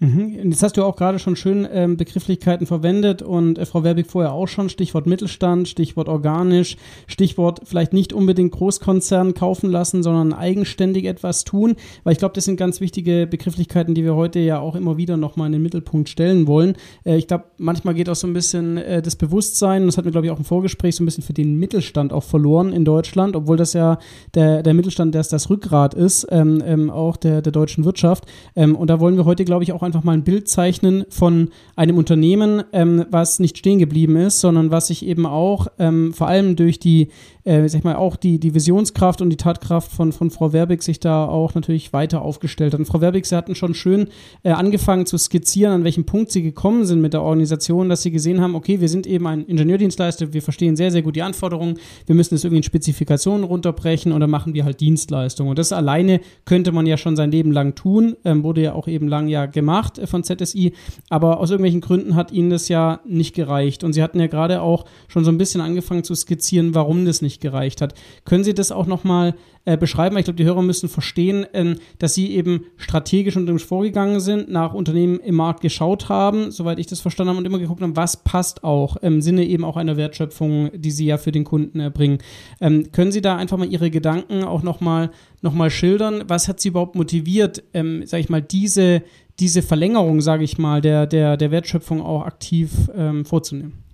Mhm. 0.01 0.51
Jetzt 0.51 0.63
hast 0.63 0.77
du 0.77 0.83
auch 0.83 0.95
gerade 0.95 1.19
schon 1.19 1.35
schön 1.35 1.67
ähm, 1.69 1.97
Begrifflichkeiten 1.97 2.65
verwendet 2.65 3.21
und 3.21 3.57
äh, 3.57 3.65
Frau 3.65 3.83
Werbig 3.83 4.07
vorher 4.07 4.31
auch 4.31 4.47
schon, 4.47 4.69
Stichwort 4.69 5.07
Mittelstand, 5.07 5.67
Stichwort 5.67 6.07
organisch, 6.07 6.77
Stichwort 7.07 7.61
vielleicht 7.65 7.91
nicht 7.91 8.13
unbedingt 8.13 8.53
Großkonzern 8.53 9.33
kaufen 9.33 9.69
lassen, 9.69 10.01
sondern 10.01 10.31
eigenständig 10.31 11.03
etwas 11.03 11.43
tun, 11.43 11.75
weil 12.05 12.13
ich 12.13 12.19
glaube, 12.19 12.33
das 12.33 12.45
sind 12.45 12.55
ganz 12.55 12.79
wichtige 12.79 13.27
Begrifflichkeiten, 13.27 13.93
die 13.93 14.05
wir 14.05 14.15
heute 14.15 14.39
ja 14.39 14.59
auch 14.59 14.75
immer 14.75 14.95
wieder 14.95 15.17
nochmal 15.17 15.47
in 15.47 15.53
den 15.53 15.61
Mittelpunkt 15.61 16.07
stellen 16.07 16.47
wollen. 16.47 16.75
Äh, 17.03 17.17
ich 17.17 17.27
glaube, 17.27 17.45
manchmal 17.57 17.93
geht 17.93 18.07
auch 18.07 18.15
so 18.15 18.25
ein 18.25 18.33
bisschen 18.33 18.77
äh, 18.77 19.01
das 19.01 19.17
Bewusstsein, 19.17 19.85
das 19.85 19.97
hatten 19.97 20.05
wir 20.05 20.13
glaube 20.13 20.27
ich 20.27 20.31
auch 20.31 20.39
im 20.39 20.45
Vorgespräch, 20.45 20.95
so 20.95 21.03
ein 21.03 21.07
bisschen 21.07 21.25
für 21.25 21.33
den 21.33 21.55
Mittelstand 21.55 22.13
auch 22.13 22.23
verloren 22.23 22.71
in 22.71 22.85
Deutschland, 22.85 23.35
obwohl 23.35 23.57
das 23.57 23.73
ja 23.73 23.99
der, 24.33 24.63
der 24.63 24.73
Mittelstand, 24.73 25.13
der 25.13 25.23
das 25.23 25.49
Rückgrat 25.49 25.93
ist, 25.93 26.25
ähm, 26.31 26.63
ähm, 26.65 26.89
auch 26.89 27.17
der, 27.17 27.41
der 27.41 27.51
deutschen 27.51 27.83
Wirtschaft. 27.83 28.23
Ähm, 28.55 28.77
und 28.77 28.89
da 28.89 29.01
wollen 29.01 29.17
wir 29.17 29.25
heute, 29.25 29.43
glaube 29.43 29.65
ich, 29.65 29.73
auch 29.73 29.88
einfach 29.89 30.03
mal 30.03 30.13
ein 30.13 30.23
Bild 30.23 30.47
zeichnen 30.47 31.05
von 31.09 31.49
einem 31.75 31.97
Unternehmen, 31.97 32.63
ähm, 32.73 33.05
was 33.09 33.39
nicht 33.39 33.57
stehen 33.57 33.79
geblieben 33.79 34.15
ist, 34.17 34.39
sondern 34.39 34.69
was 34.69 34.87
sich 34.87 35.03
eben 35.03 35.25
auch 35.25 35.67
ähm, 35.79 36.13
vor 36.13 36.27
allem 36.27 36.55
durch 36.55 36.79
die 36.79 37.09
äh, 37.49 37.67
sag 37.67 37.79
ich 37.79 37.83
mal, 37.83 37.95
auch 37.95 38.15
die, 38.15 38.39
die 38.39 38.53
Visionskraft 38.53 39.21
und 39.21 39.31
die 39.31 39.37
Tatkraft 39.37 39.91
von, 39.91 40.11
von 40.11 40.29
Frau 40.29 40.53
Werbig 40.53 40.83
sich 40.83 40.99
da 40.99 41.25
auch 41.25 41.55
natürlich 41.55 41.91
weiter 41.93 42.21
aufgestellt 42.21 42.73
hat. 42.73 42.79
Und 42.79 42.85
Frau 42.85 43.01
Werbig, 43.01 43.25
Sie 43.25 43.35
hatten 43.35 43.55
schon 43.55 43.73
schön 43.73 44.09
äh, 44.43 44.51
angefangen 44.51 45.07
zu 45.07 45.17
skizzieren, 45.17 45.73
an 45.73 45.83
welchem 45.83 46.05
Punkt 46.05 46.31
Sie 46.31 46.43
gekommen 46.43 46.85
sind 46.85 47.01
mit 47.01 47.13
der 47.13 47.23
Organisation, 47.23 47.89
dass 47.89 48.03
Sie 48.03 48.11
gesehen 48.11 48.39
haben, 48.39 48.53
okay, 48.53 48.81
wir 48.81 48.87
sind 48.87 49.07
eben 49.07 49.25
ein 49.25 49.45
Ingenieurdienstleister, 49.45 50.31
wir 50.31 50.43
verstehen 50.43 50.75
sehr, 50.75 50.91
sehr 50.91 51.01
gut 51.01 51.15
die 51.15 51.23
Anforderungen, 51.23 51.79
wir 52.05 52.13
müssen 52.13 52.35
es 52.35 52.43
irgendwie 52.43 52.57
in 52.57 52.63
Spezifikationen 52.63 53.43
runterbrechen 53.43 54.11
und 54.11 54.19
dann 54.19 54.29
machen 54.29 54.53
wir 54.53 54.63
halt 54.63 54.79
Dienstleistungen. 54.79 55.49
Und 55.49 55.57
das 55.57 55.71
alleine 55.71 56.21
könnte 56.45 56.71
man 56.71 56.85
ja 56.85 56.97
schon 56.97 57.15
sein 57.15 57.31
Leben 57.31 57.51
lang 57.51 57.73
tun, 57.73 58.15
ähm, 58.25 58.43
wurde 58.43 58.61
ja 58.61 58.73
auch 58.73 58.87
eben 58.87 59.07
lang 59.07 59.27
ja 59.27 59.47
gemacht 59.47 59.97
äh, 59.97 60.05
von 60.05 60.23
ZSI, 60.23 60.73
aber 61.09 61.39
aus 61.39 61.49
irgendwelchen 61.49 61.81
Gründen 61.81 62.15
hat 62.15 62.31
Ihnen 62.31 62.51
das 62.51 62.69
ja 62.69 62.99
nicht 63.07 63.33
gereicht. 63.33 63.83
Und 63.83 63.93
Sie 63.93 64.03
hatten 64.03 64.19
ja 64.19 64.27
gerade 64.27 64.61
auch 64.61 64.85
schon 65.07 65.25
so 65.25 65.31
ein 65.31 65.39
bisschen 65.39 65.61
angefangen 65.61 66.03
zu 66.03 66.13
skizzieren, 66.13 66.75
warum 66.75 67.05
das 67.05 67.23
nicht 67.23 67.38
gereicht 67.39 67.81
hat. 67.81 67.93
Können 68.25 68.43
Sie 68.43 68.53
das 68.53 68.71
auch 68.71 68.85
nochmal 68.85 69.35
äh, 69.65 69.77
beschreiben? 69.77 70.17
Ich 70.17 70.25
glaube, 70.25 70.37
die 70.37 70.45
Hörer 70.45 70.61
müssen 70.61 70.89
verstehen, 70.89 71.45
ähm, 71.53 71.75
dass 71.97 72.13
Sie 72.13 72.35
eben 72.35 72.65
strategisch 72.77 73.35
unternehmerisch 73.35 73.65
vorgegangen 73.65 74.19
sind, 74.19 74.49
nach 74.49 74.73
Unternehmen 74.73 75.19
im 75.19 75.35
Markt 75.35 75.61
geschaut 75.61 76.09
haben, 76.09 76.51
soweit 76.51 76.79
ich 76.79 76.87
das 76.87 77.01
verstanden 77.01 77.29
habe, 77.29 77.39
und 77.39 77.45
immer 77.45 77.59
geguckt 77.59 77.81
haben, 77.81 77.95
was 77.95 78.23
passt 78.23 78.63
auch 78.63 78.97
im 78.97 79.21
Sinne 79.21 79.45
eben 79.45 79.63
auch 79.63 79.77
einer 79.77 79.97
Wertschöpfung, 79.97 80.71
die 80.73 80.91
Sie 80.91 81.05
ja 81.05 81.17
für 81.17 81.31
den 81.31 81.43
Kunden 81.43 81.79
erbringen. 81.79 82.19
Ähm, 82.61 82.91
können 82.91 83.11
Sie 83.11 83.21
da 83.21 83.35
einfach 83.37 83.57
mal 83.57 83.67
Ihre 83.67 83.91
Gedanken 83.91 84.43
auch 84.43 84.63
nochmal 84.63 85.11
noch 85.41 85.53
mal 85.53 85.69
schildern? 85.69 86.23
Was 86.27 86.47
hat 86.47 86.59
Sie 86.59 86.69
überhaupt 86.69 86.95
motiviert, 86.95 87.63
ähm, 87.73 88.05
sage 88.05 88.21
ich 88.21 88.29
mal, 88.29 88.41
diese, 88.41 89.03
diese 89.39 89.61
Verlängerung, 89.61 90.21
sage 90.21 90.43
ich 90.43 90.57
mal, 90.57 90.81
der, 90.81 91.07
der, 91.07 91.37
der 91.37 91.51
Wertschöpfung 91.51 92.01
auch 92.01 92.25
aktiv 92.25 92.71
ähm, 92.95 93.25
vorzunehmen? 93.25 93.88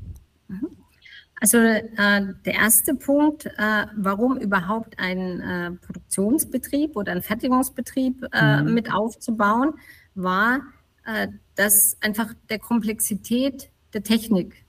Also 1.42 1.58
äh, 1.58 1.82
der 1.98 2.54
erste 2.54 2.96
Punkt, 2.96 3.46
äh, 3.46 3.86
warum 3.96 4.38
überhaupt 4.38 4.98
ein 5.00 5.42
äh, 5.42 5.72
Produktionsbetrieb 5.72 6.96
oder 6.96 7.12
ein 7.12 7.22
Fertigungsbetrieb 7.22 8.26
äh, 8.32 8.62
mhm. 8.62 8.74
mit 8.74 8.92
aufzubauen, 8.92 9.74
war, 10.16 10.62
äh, 11.06 11.28
dass 11.56 11.98
einfach 12.02 12.34
der 12.50 12.60
Komplexität 12.60 13.70
der 13.94 14.04
Technik 14.04 14.66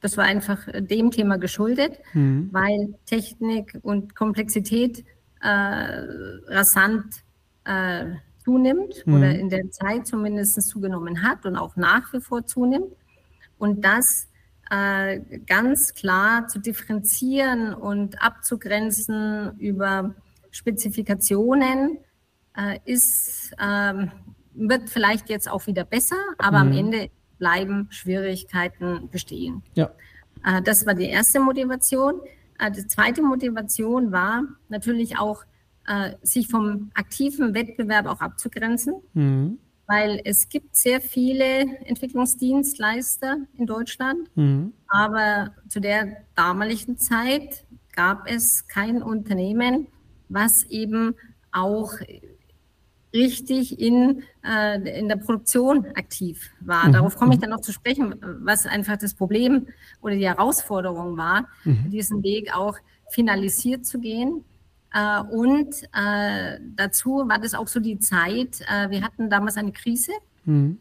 das 0.00 0.16
war 0.16 0.24
einfach 0.24 0.66
dem 0.72 1.10
Thema 1.10 1.36
geschuldet, 1.36 1.98
mhm. 2.14 2.48
weil 2.52 2.94
Technik 3.06 3.78
und 3.82 4.16
Komplexität 4.16 5.04
äh, 5.42 5.46
rasant 6.48 7.22
äh, 7.64 8.06
zunimmt 8.42 9.06
mhm. 9.06 9.14
oder 9.14 9.30
in 9.38 9.50
der 9.50 9.70
Zeit 9.70 10.06
zumindest 10.06 10.60
zugenommen 10.62 11.22
hat 11.22 11.44
und 11.44 11.56
auch 11.56 11.76
nach 11.76 12.12
wie 12.12 12.20
vor 12.20 12.46
zunimmt. 12.46 12.92
Und 13.58 13.84
das 13.84 14.26
äh, 14.70 15.20
ganz 15.46 15.94
klar 15.94 16.46
zu 16.48 16.60
differenzieren 16.60 17.74
und 17.74 18.22
abzugrenzen 18.22 19.58
über 19.58 20.14
Spezifikationen 20.50 21.98
äh, 22.56 22.78
ist, 22.84 23.52
ähm, 23.60 24.12
wird 24.54 24.88
vielleicht 24.88 25.28
jetzt 25.28 25.50
auch 25.50 25.66
wieder 25.66 25.84
besser, 25.84 26.16
aber 26.38 26.64
mhm. 26.64 26.70
am 26.70 26.78
Ende 26.78 27.10
bleiben 27.38 27.88
Schwierigkeiten 27.90 29.08
bestehen. 29.10 29.62
Ja. 29.74 29.90
Äh, 30.44 30.62
das 30.62 30.86
war 30.86 30.94
die 30.94 31.06
erste 31.06 31.40
Motivation. 31.40 32.20
Äh, 32.58 32.70
die 32.70 32.86
zweite 32.86 33.22
Motivation 33.22 34.12
war 34.12 34.44
natürlich 34.68 35.18
auch, 35.18 35.44
äh, 35.86 36.12
sich 36.22 36.48
vom 36.48 36.90
aktiven 36.94 37.54
Wettbewerb 37.54 38.06
auch 38.06 38.20
abzugrenzen, 38.20 38.94
mhm. 39.14 39.58
Weil 39.90 40.20
es 40.24 40.48
gibt 40.48 40.76
sehr 40.76 41.00
viele 41.00 41.62
Entwicklungsdienstleister 41.84 43.38
in 43.58 43.66
Deutschland, 43.66 44.28
mhm. 44.36 44.72
aber 44.86 45.52
zu 45.68 45.80
der 45.80 46.18
damaligen 46.36 46.96
Zeit 46.96 47.64
gab 47.92 48.30
es 48.30 48.68
kein 48.68 49.02
Unternehmen, 49.02 49.88
was 50.28 50.62
eben 50.64 51.16
auch 51.50 51.92
richtig 53.12 53.80
in, 53.80 54.22
äh, 54.44 54.98
in 54.98 55.08
der 55.08 55.16
Produktion 55.16 55.86
aktiv 55.96 56.50
war. 56.60 56.86
Mhm. 56.86 56.92
Darauf 56.92 57.16
komme 57.16 57.32
ich 57.32 57.38
mhm. 57.38 57.42
dann 57.42 57.50
noch 57.50 57.60
zu 57.60 57.72
sprechen, 57.72 58.14
was 58.44 58.66
einfach 58.66 58.96
das 58.96 59.14
Problem 59.14 59.66
oder 60.00 60.14
die 60.14 60.28
Herausforderung 60.28 61.16
war, 61.16 61.48
mhm. 61.64 61.90
diesen 61.90 62.22
Weg 62.22 62.54
auch 62.54 62.76
finalisiert 63.10 63.84
zu 63.84 63.98
gehen. 63.98 64.44
Äh, 64.92 65.20
und 65.22 65.74
äh, 65.94 66.58
dazu 66.76 67.24
war 67.28 67.38
das 67.38 67.54
auch 67.54 67.68
so 67.68 67.80
die 67.80 67.98
Zeit, 67.98 68.60
äh, 68.62 68.90
wir 68.90 69.02
hatten 69.02 69.30
damals 69.30 69.56
eine 69.56 69.72
Krise. 69.72 70.12
Mhm. 70.44 70.78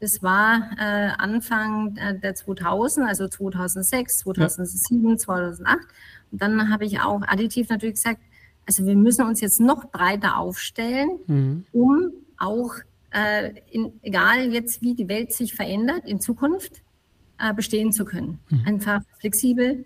Das 0.00 0.22
war 0.22 0.70
äh, 0.78 1.10
Anfang 1.18 1.96
äh, 1.96 2.18
der 2.18 2.34
2000, 2.34 3.06
also 3.06 3.28
2006, 3.28 4.18
2007, 4.18 5.10
ja. 5.10 5.16
2008. 5.16 5.78
Und 6.32 6.40
dann 6.40 6.70
habe 6.70 6.86
ich 6.86 7.00
auch 7.00 7.20
additiv 7.22 7.68
natürlich 7.68 7.96
gesagt, 7.96 8.20
also 8.66 8.86
wir 8.86 8.96
müssen 8.96 9.26
uns 9.26 9.40
jetzt 9.40 9.60
noch 9.60 9.90
breiter 9.90 10.38
aufstellen, 10.38 11.18
mhm. 11.26 11.64
um 11.72 12.12
auch, 12.38 12.74
äh, 13.10 13.52
in, 13.70 13.92
egal 14.02 14.52
jetzt 14.52 14.80
wie 14.80 14.94
die 14.94 15.08
Welt 15.08 15.32
sich 15.32 15.54
verändert, 15.54 16.06
in 16.06 16.20
Zukunft 16.20 16.82
äh, 17.38 17.52
bestehen 17.52 17.92
zu 17.92 18.06
können. 18.06 18.38
Mhm. 18.48 18.62
Einfach 18.66 19.02
flexibel, 19.18 19.84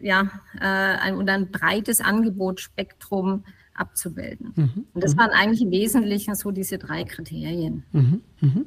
ja, 0.00 0.30
äh, 0.60 0.64
ein, 0.64 1.16
und 1.16 1.28
ein 1.28 1.50
breites 1.50 2.00
Angebotsspektrum 2.00 3.44
abzubilden. 3.74 4.52
Mhm. 4.56 4.86
Und 4.92 5.04
das 5.04 5.14
mhm. 5.14 5.18
waren 5.18 5.30
eigentlich 5.30 5.62
im 5.62 5.70
Wesentlichen 5.70 6.34
so 6.34 6.50
diese 6.50 6.78
drei 6.78 7.04
Kriterien. 7.04 7.84
Mhm. 7.92 8.22
Mhm 8.40 8.66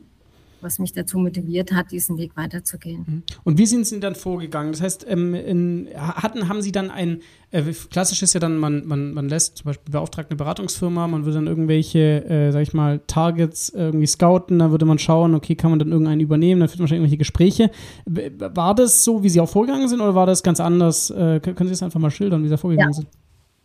was 0.61 0.79
mich 0.79 0.93
dazu 0.93 1.17
motiviert 1.17 1.71
hat, 1.71 1.91
diesen 1.91 2.17
Weg 2.17 2.35
weiterzugehen. 2.35 3.05
Mhm. 3.07 3.23
Und 3.43 3.57
wie 3.57 3.65
sind 3.65 3.85
Sie 3.85 3.99
dann 3.99 4.15
vorgegangen? 4.15 4.71
Das 4.71 4.81
heißt, 4.81 5.05
ähm, 5.07 5.33
in, 5.33 5.89
hatten, 5.95 6.47
haben 6.47 6.61
Sie 6.61 6.71
dann 6.71 6.89
ein, 6.89 7.21
äh, 7.51 7.63
klassisch 7.89 8.21
ist 8.23 8.33
ja 8.33 8.39
dann, 8.39 8.57
man, 8.57 8.85
man, 8.85 9.13
man 9.13 9.29
lässt 9.29 9.57
zum 9.57 9.65
Beispiel 9.65 9.91
beauftragt 9.91 10.29
eine 10.29 10.37
Beratungsfirma, 10.37 11.07
man 11.07 11.25
würde 11.25 11.35
dann 11.35 11.47
irgendwelche, 11.47 12.25
äh, 12.25 12.51
sag 12.51 12.61
ich 12.61 12.73
mal, 12.73 12.99
Targets 13.07 13.69
irgendwie 13.69 14.07
scouten, 14.07 14.59
dann 14.59 14.71
würde 14.71 14.85
man 14.85 14.99
schauen, 14.99 15.35
okay, 15.35 15.55
kann 15.55 15.71
man 15.71 15.79
dann 15.79 15.91
irgendeinen 15.91 16.21
übernehmen, 16.21 16.59
dann 16.59 16.69
führt 16.69 16.79
man 16.79 16.83
wahrscheinlich 16.85 17.11
irgendwelche 17.11 17.17
Gespräche. 17.17 17.71
War 18.05 18.75
das 18.75 19.03
so, 19.03 19.23
wie 19.23 19.29
Sie 19.29 19.39
auch 19.39 19.49
vorgegangen 19.49 19.87
sind 19.87 20.01
oder 20.01 20.15
war 20.15 20.25
das 20.25 20.43
ganz 20.43 20.59
anders? 20.59 21.09
Äh, 21.09 21.39
können 21.39 21.57
Sie 21.57 21.69
das 21.69 21.83
einfach 21.83 21.99
mal 21.99 22.11
schildern, 22.11 22.41
wie 22.43 22.47
Sie 22.47 22.51
da 22.51 22.57
vorgegangen 22.57 22.93
ja. 22.93 22.93
sind? 22.93 23.07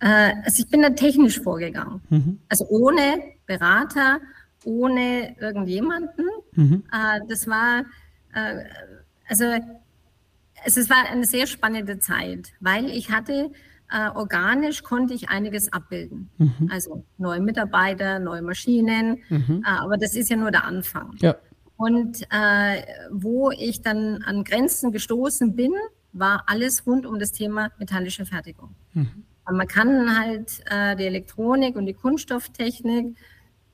Äh, 0.00 0.32
also 0.44 0.62
ich 0.62 0.68
bin 0.68 0.82
da 0.82 0.90
technisch 0.90 1.40
vorgegangen. 1.40 2.00
Mhm. 2.10 2.38
Also 2.49 2.66
ohne 2.68 3.00
Berater 3.47 4.21
ohne 4.66 5.36
irgendjemanden. 5.40 6.26
Mhm. 6.52 6.82
Äh, 6.92 7.20
das 7.28 7.46
war, 7.46 7.84
äh, 8.34 8.64
also 9.28 9.44
es 10.64 10.90
war 10.90 11.06
eine 11.10 11.24
sehr 11.24 11.46
spannende 11.46 11.98
Zeit, 11.98 12.52
weil 12.60 12.86
ich 12.86 13.10
hatte, 13.10 13.52
äh, 13.90 14.10
organisch 14.10 14.82
konnte 14.82 15.14
ich 15.14 15.28
einiges 15.28 15.72
abbilden. 15.72 16.28
Mhm. 16.38 16.68
Also 16.70 17.04
neue 17.18 17.40
Mitarbeiter, 17.40 18.18
neue 18.18 18.42
Maschinen, 18.42 19.22
mhm. 19.28 19.62
Äh, 19.64 19.68
aber 19.68 19.96
das 19.96 20.14
ist 20.14 20.28
ja 20.28 20.36
nur 20.36 20.50
der 20.50 20.64
Anfang. 20.64 21.14
Ja. 21.18 21.36
Und 21.76 22.22
äh, 22.30 22.82
wo 23.10 23.50
ich 23.52 23.82
dann 23.82 24.22
an 24.22 24.42
Grenzen 24.44 24.90
gestoßen 24.90 25.54
bin, 25.54 25.72
war 26.12 26.44
alles 26.46 26.86
rund 26.86 27.06
um 27.06 27.18
das 27.18 27.32
Thema 27.32 27.70
metallische 27.78 28.26
Fertigung. 28.26 28.74
Mhm. 28.94 29.24
Man 29.48 29.68
kann 29.68 30.18
halt 30.18 30.64
äh, 30.68 30.96
die 30.96 31.04
Elektronik 31.04 31.76
und 31.76 31.86
die 31.86 31.94
Kunststofftechnik 31.94 33.16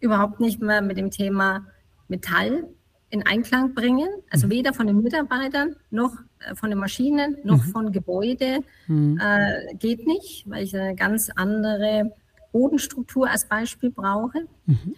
überhaupt 0.02 0.40
nicht 0.40 0.60
mehr 0.60 0.82
mit 0.82 0.98
dem 0.98 1.10
Thema 1.10 1.66
Metall 2.08 2.68
in 3.08 3.24
Einklang 3.26 3.74
bringen. 3.74 4.08
Also 4.30 4.46
mhm. 4.46 4.50
weder 4.50 4.74
von 4.74 4.86
den 4.86 5.02
Mitarbeitern 5.02 5.76
noch 5.90 6.16
äh, 6.40 6.54
von 6.54 6.70
den 6.70 6.78
Maschinen 6.78 7.36
noch 7.44 7.64
mhm. 7.64 7.70
von 7.70 7.92
Gebäude 7.92 8.60
mhm. 8.86 9.18
äh, 9.22 9.74
geht 9.76 10.06
nicht, 10.06 10.48
weil 10.48 10.64
ich 10.64 10.76
eine 10.76 10.94
ganz 10.94 11.30
andere 11.36 12.12
Bodenstruktur 12.52 13.30
als 13.30 13.46
Beispiel 13.46 13.90
brauche. 13.90 14.46
Mhm. 14.66 14.94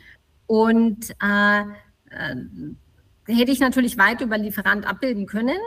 Und 0.46 1.10
äh, 1.22 1.60
äh, 1.60 2.36
hätte 3.26 3.52
ich 3.52 3.60
natürlich 3.60 3.98
weit 3.98 4.20
über 4.20 4.38
Lieferant 4.38 4.86
abbilden 4.86 5.26
können, 5.26 5.58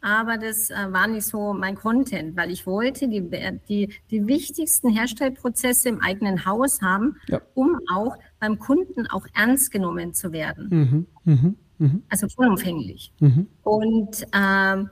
aber 0.00 0.38
das 0.38 0.70
äh, 0.70 0.74
war 0.90 1.06
nicht 1.06 1.26
so 1.26 1.52
mein 1.52 1.74
Content, 1.74 2.36
weil 2.36 2.50
ich 2.50 2.66
wollte 2.66 3.08
die, 3.08 3.22
die, 3.68 3.92
die 4.10 4.26
wichtigsten 4.26 4.90
Herstellprozesse 4.90 5.88
im 5.88 6.00
eigenen 6.00 6.46
Haus 6.46 6.80
haben, 6.82 7.16
ja. 7.28 7.40
um 7.54 7.78
auch 7.92 8.16
beim 8.38 8.58
Kunden 8.58 9.06
auch 9.08 9.26
ernst 9.34 9.70
genommen 9.70 10.14
zu 10.14 10.32
werden. 10.32 10.68
Mhm. 10.70 11.06
Mhm. 11.24 11.56
Mhm. 11.78 12.02
Also 12.08 12.28
vollumfänglich. 12.28 13.12
Mhm. 13.20 13.48
Und 13.62 14.22
äh, 14.32 14.84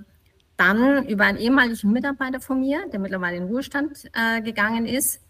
dann 0.56 1.06
über 1.06 1.24
einen 1.24 1.38
ehemaligen 1.38 1.92
Mitarbeiter 1.92 2.40
von 2.40 2.60
mir, 2.60 2.88
der 2.92 3.00
mittlerweile 3.00 3.36
in 3.36 3.44
Ruhestand 3.44 4.10
äh, 4.12 4.40
gegangen 4.42 4.86
ist, 4.86 5.20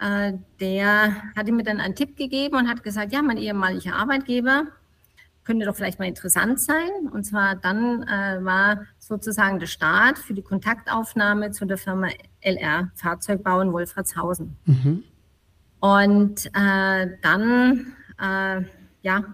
äh, 0.00 0.32
der 0.60 1.22
hatte 1.36 1.52
mir 1.52 1.62
dann 1.62 1.80
einen 1.80 1.94
Tipp 1.94 2.16
gegeben 2.16 2.56
und 2.56 2.68
hat 2.68 2.82
gesagt, 2.82 3.12
ja, 3.12 3.22
mein 3.22 3.36
ehemaliger 3.36 3.94
Arbeitgeber 3.94 4.68
könnte 5.50 5.66
doch 5.66 5.74
vielleicht 5.74 5.98
mal 5.98 6.06
interessant 6.06 6.60
sein. 6.60 7.08
Und 7.12 7.24
zwar 7.24 7.56
dann 7.56 8.04
äh, 8.04 8.38
war 8.44 8.82
sozusagen 9.00 9.58
der 9.58 9.66
Start 9.66 10.16
für 10.16 10.32
die 10.32 10.42
Kontaktaufnahme 10.42 11.50
zu 11.50 11.64
der 11.64 11.76
Firma 11.76 12.06
LR 12.40 12.92
Fahrzeugbau 12.94 13.60
in 13.60 13.72
Wolfratshausen. 13.72 14.56
Mhm. 14.64 15.02
Und 15.80 16.46
äh, 16.54 17.08
dann, 17.20 17.96
äh, 18.22 18.62
ja, 19.02 19.24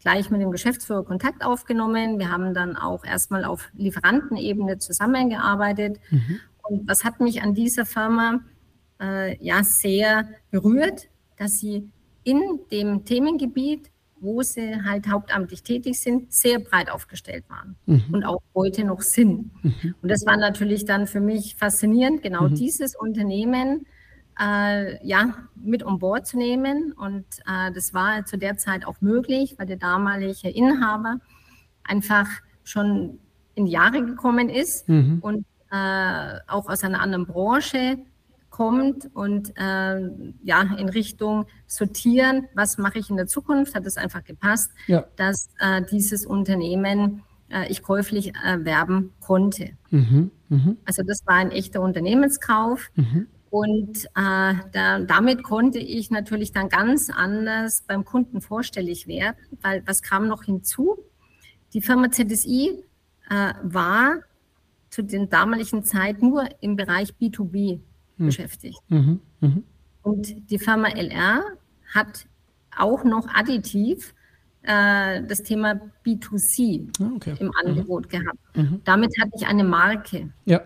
gleich 0.00 0.30
mit 0.30 0.40
dem 0.40 0.52
Geschäftsführer 0.52 1.04
Kontakt 1.04 1.44
aufgenommen. 1.44 2.18
Wir 2.18 2.30
haben 2.30 2.54
dann 2.54 2.74
auch 2.74 3.04
erstmal 3.04 3.44
auf 3.44 3.68
Lieferantenebene 3.74 4.78
zusammengearbeitet. 4.78 6.00
Mhm. 6.08 6.40
Und 6.62 6.88
was 6.88 7.04
hat 7.04 7.20
mich 7.20 7.42
an 7.42 7.52
dieser 7.52 7.84
Firma 7.84 8.40
äh, 9.02 9.36
ja 9.44 9.62
sehr 9.64 10.30
berührt, 10.50 11.10
dass 11.36 11.58
sie 11.58 11.90
in 12.24 12.40
dem 12.70 13.04
Themengebiet 13.04 13.91
wo 14.22 14.42
sie 14.42 14.82
halt 14.82 15.08
hauptamtlich 15.08 15.62
tätig 15.62 16.00
sind, 16.00 16.32
sehr 16.32 16.60
breit 16.60 16.90
aufgestellt 16.90 17.44
waren 17.48 17.76
mhm. 17.86 18.04
und 18.12 18.24
auch 18.24 18.40
heute 18.54 18.84
noch 18.84 19.02
sind. 19.02 19.50
Mhm. 19.64 19.94
Und 20.00 20.08
das 20.08 20.24
war 20.24 20.36
natürlich 20.36 20.84
dann 20.84 21.06
für 21.06 21.20
mich 21.20 21.56
faszinierend, 21.56 22.22
genau 22.22 22.48
mhm. 22.48 22.54
dieses 22.54 22.94
Unternehmen 22.96 23.84
äh, 24.40 25.06
ja, 25.06 25.34
mit 25.56 25.84
on 25.84 25.98
Board 25.98 26.26
zu 26.26 26.38
nehmen. 26.38 26.92
Und 26.92 27.26
äh, 27.46 27.72
das 27.72 27.92
war 27.92 28.24
zu 28.24 28.38
der 28.38 28.56
Zeit 28.56 28.86
auch 28.86 29.00
möglich, 29.00 29.56
weil 29.58 29.66
der 29.66 29.76
damalige 29.76 30.48
Inhaber 30.48 31.18
einfach 31.84 32.28
schon 32.64 33.18
in 33.54 33.66
Jahre 33.66 34.04
gekommen 34.04 34.48
ist 34.48 34.88
mhm. 34.88 35.18
und 35.20 35.44
äh, 35.70 36.38
auch 36.46 36.68
aus 36.68 36.84
einer 36.84 37.00
anderen 37.00 37.26
Branche 37.26 37.98
kommt 38.52 39.10
und 39.14 39.52
äh, 39.56 40.10
ja 40.44 40.62
in 40.78 40.88
Richtung 40.88 41.46
sortieren, 41.66 42.46
was 42.54 42.78
mache 42.78 43.00
ich 43.00 43.10
in 43.10 43.16
der 43.16 43.26
Zukunft, 43.26 43.74
hat 43.74 43.84
es 43.86 43.96
einfach 43.96 44.22
gepasst, 44.22 44.70
ja. 44.86 45.04
dass 45.16 45.48
äh, 45.58 45.82
dieses 45.90 46.24
Unternehmen 46.24 47.22
äh, 47.48 47.68
ich 47.68 47.82
käuflich 47.82 48.34
erwerben 48.36 49.12
konnte. 49.20 49.70
Mhm, 49.90 50.30
mh. 50.50 50.76
Also 50.84 51.02
das 51.02 51.26
war 51.26 51.36
ein 51.36 51.50
echter 51.50 51.80
Unternehmenskauf. 51.80 52.90
Mhm. 52.94 53.26
Und 53.50 54.04
äh, 54.04 54.54
da, 54.72 55.00
damit 55.00 55.42
konnte 55.42 55.78
ich 55.78 56.10
natürlich 56.10 56.52
dann 56.52 56.68
ganz 56.68 57.10
anders 57.10 57.84
beim 57.86 58.04
Kunden 58.04 58.40
vorstellig 58.40 59.06
werden, 59.06 59.36
weil 59.60 59.82
was 59.86 60.00
kam 60.00 60.28
noch 60.28 60.44
hinzu? 60.44 60.98
Die 61.74 61.82
Firma 61.82 62.10
ZSI 62.10 62.82
äh, 63.28 63.52
war 63.62 64.20
zu 64.88 65.02
den 65.02 65.28
damaligen 65.28 65.84
Zeit 65.84 66.22
nur 66.22 66.48
im 66.60 66.76
Bereich 66.76 67.14
B2B 67.20 67.80
mhm. 68.16 68.26
beschäftigt. 68.26 68.80
Mhm. 68.88 69.20
Mhm. 69.40 69.64
Und 70.02 70.50
die 70.50 70.58
Firma 70.58 70.88
LR 70.88 71.42
hat 71.94 72.26
auch 72.76 73.04
noch 73.04 73.28
additiv 73.34 74.14
äh, 74.62 75.22
das 75.22 75.42
Thema 75.42 75.80
B2C 76.04 76.88
ah, 77.00 77.10
okay. 77.16 77.34
im 77.38 77.46
mhm. 77.46 77.52
Angebot 77.64 78.08
gehabt. 78.08 78.38
Mhm. 78.54 78.80
Damit 78.84 79.12
hatte 79.20 79.32
ich 79.36 79.46
eine 79.46 79.64
Marke, 79.64 80.32
ja. 80.44 80.62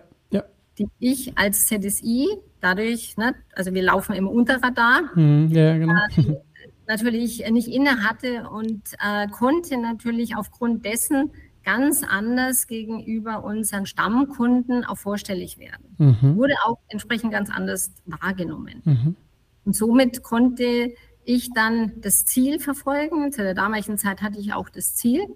Die 0.79 0.85
ich 0.99 1.35
als 1.35 1.65
ZSI 1.65 2.27
dadurch, 2.61 3.17
ne, 3.17 3.35
also 3.55 3.73
wir 3.73 3.83
laufen 3.83 4.13
im 4.13 4.27
Unterradar, 4.27 5.09
mhm. 5.15 5.47
ja, 5.49 5.77
genau. 5.77 5.93
äh, 6.15 6.35
natürlich 6.87 7.43
nicht 7.49 7.67
inne 7.67 8.03
hatte 8.03 8.49
und 8.49 8.81
äh, 9.03 9.27
konnte 9.27 9.77
natürlich 9.77 10.35
aufgrund 10.35 10.85
dessen 10.85 11.31
ganz 11.67 12.01
anders 12.01 12.65
gegenüber 12.67 13.43
unseren 13.43 13.85
Stammkunden 13.85 14.85
auch 14.85 14.97
vorstellig 14.97 15.57
werden. 15.57 15.95
Mhm. 15.97 16.37
Wurde 16.37 16.53
auch 16.65 16.77
entsprechend 16.87 17.33
ganz 17.33 17.49
anders 17.49 17.91
wahrgenommen. 18.05 18.81
Mhm. 18.85 19.15
Und 19.65 19.75
somit 19.75 20.23
konnte 20.23 20.93
ich 21.25 21.49
dann 21.53 21.99
das 21.99 22.23
Ziel 22.23 22.61
verfolgen. 22.61 23.33
Zu 23.33 23.43
der 23.43 23.53
damaligen 23.53 23.97
Zeit 23.97 24.21
hatte 24.21 24.39
ich 24.39 24.53
auch 24.53 24.69
das 24.69 24.95
Ziel. 24.95 25.27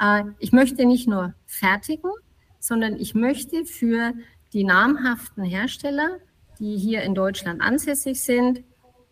Äh, 0.00 0.24
ich 0.40 0.50
möchte 0.50 0.84
nicht 0.84 1.06
nur 1.06 1.34
fertigen, 1.46 2.10
sondern 2.58 2.96
ich 2.96 3.14
möchte 3.14 3.64
für 3.64 4.14
die 4.52 4.64
namhaften 4.64 5.44
Hersteller, 5.44 6.18
die 6.58 6.76
hier 6.76 7.02
in 7.02 7.14
Deutschland 7.14 7.60
ansässig 7.60 8.20
sind, 8.20 8.64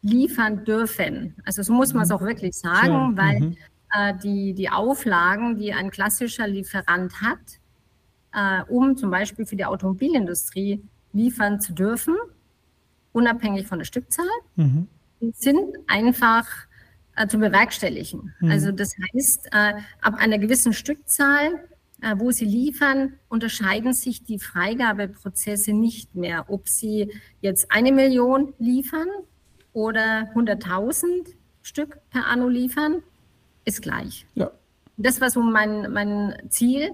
liefern 0.03 0.65
dürfen. 0.65 1.37
Also 1.45 1.63
so 1.63 1.73
muss 1.73 1.95
man 1.95 2.03
es 2.03 2.09
mhm. 2.09 2.17
auch 2.17 2.23
wirklich 2.23 2.57
sagen, 2.57 2.93
ja. 2.93 3.13
weil 3.15 3.41
mhm. 3.41 3.57
Äh, 3.97 4.15
die, 4.23 4.55
die 4.55 4.71
Auflagen, 4.71 5.57
die 5.57 5.73
ein 5.73 5.91
klassischer 5.91 6.47
Lieferant 6.47 7.21
hat, 7.23 7.39
äh, 8.33 8.63
um 8.71 8.97
zum 8.97 9.11
Beispiel 9.11 9.47
für 9.47 9.57
die 9.57 9.65
Automobilindustrie 9.65 10.83
liefern 11.13 11.61
zu 11.61 11.73
dürfen, 11.73 12.17
unabhängig 13.13 13.67
von 13.67 13.79
der 13.79 13.87
Stückzahl, 13.87 14.27
mhm 14.57 14.89
sind 15.35 15.77
einfach 15.87 16.47
äh, 17.17 17.27
zu 17.27 17.39
bewerkstelligen. 17.39 18.35
Mhm. 18.41 18.51
Also 18.51 18.73
das 18.73 18.95
heißt, 19.15 19.47
äh, 19.53 19.75
ab 20.01 20.15
einer 20.17 20.39
gewissen 20.39 20.73
Stückzahl, 20.73 21.69
äh, 22.03 22.15
wo 22.17 22.31
sie 22.31 22.45
liefern, 22.45 23.15
unterscheiden 23.29 23.95
sich 23.95 24.25
die 24.25 24.39
Freigabeprozesse 24.39 25.73
nicht 25.73 26.15
mehr, 26.15 26.47
ob 26.49 26.69
sie 26.69 27.13
jetzt 27.41 27.71
eine 27.71 27.93
Million 27.93 28.53
liefern 28.59 29.09
oder 29.73 30.31
100.000 30.35 31.35
Stück 31.63 31.99
per 32.11 32.27
Anno 32.27 32.49
liefern, 32.49 33.03
ist 33.67 33.83
gleich. 33.83 34.27
Ja. 34.35 34.51
Das 34.97 35.21
war 35.21 35.29
so 35.29 35.43
mein, 35.43 35.93
mein 35.93 36.35
Ziel, 36.49 36.91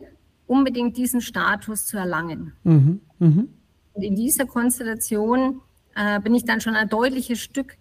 unbedingt 0.48 0.96
diesen 0.96 1.20
Status 1.20 1.87
zu 1.87 1.96
erlangen. 1.96 2.52
Mhm. 2.64 3.00
Mhm. 3.20 3.48
Und 3.94 4.02
in 4.02 4.16
dieser 4.16 4.46
Konstellation 4.46 5.61
äh, 5.94 6.18
bin 6.20 6.35
ich 6.35 6.44
dann 6.44 6.61
schon 6.61 6.74
ein 6.74 6.88
deutliches 6.88 7.38
Stück 7.40 7.76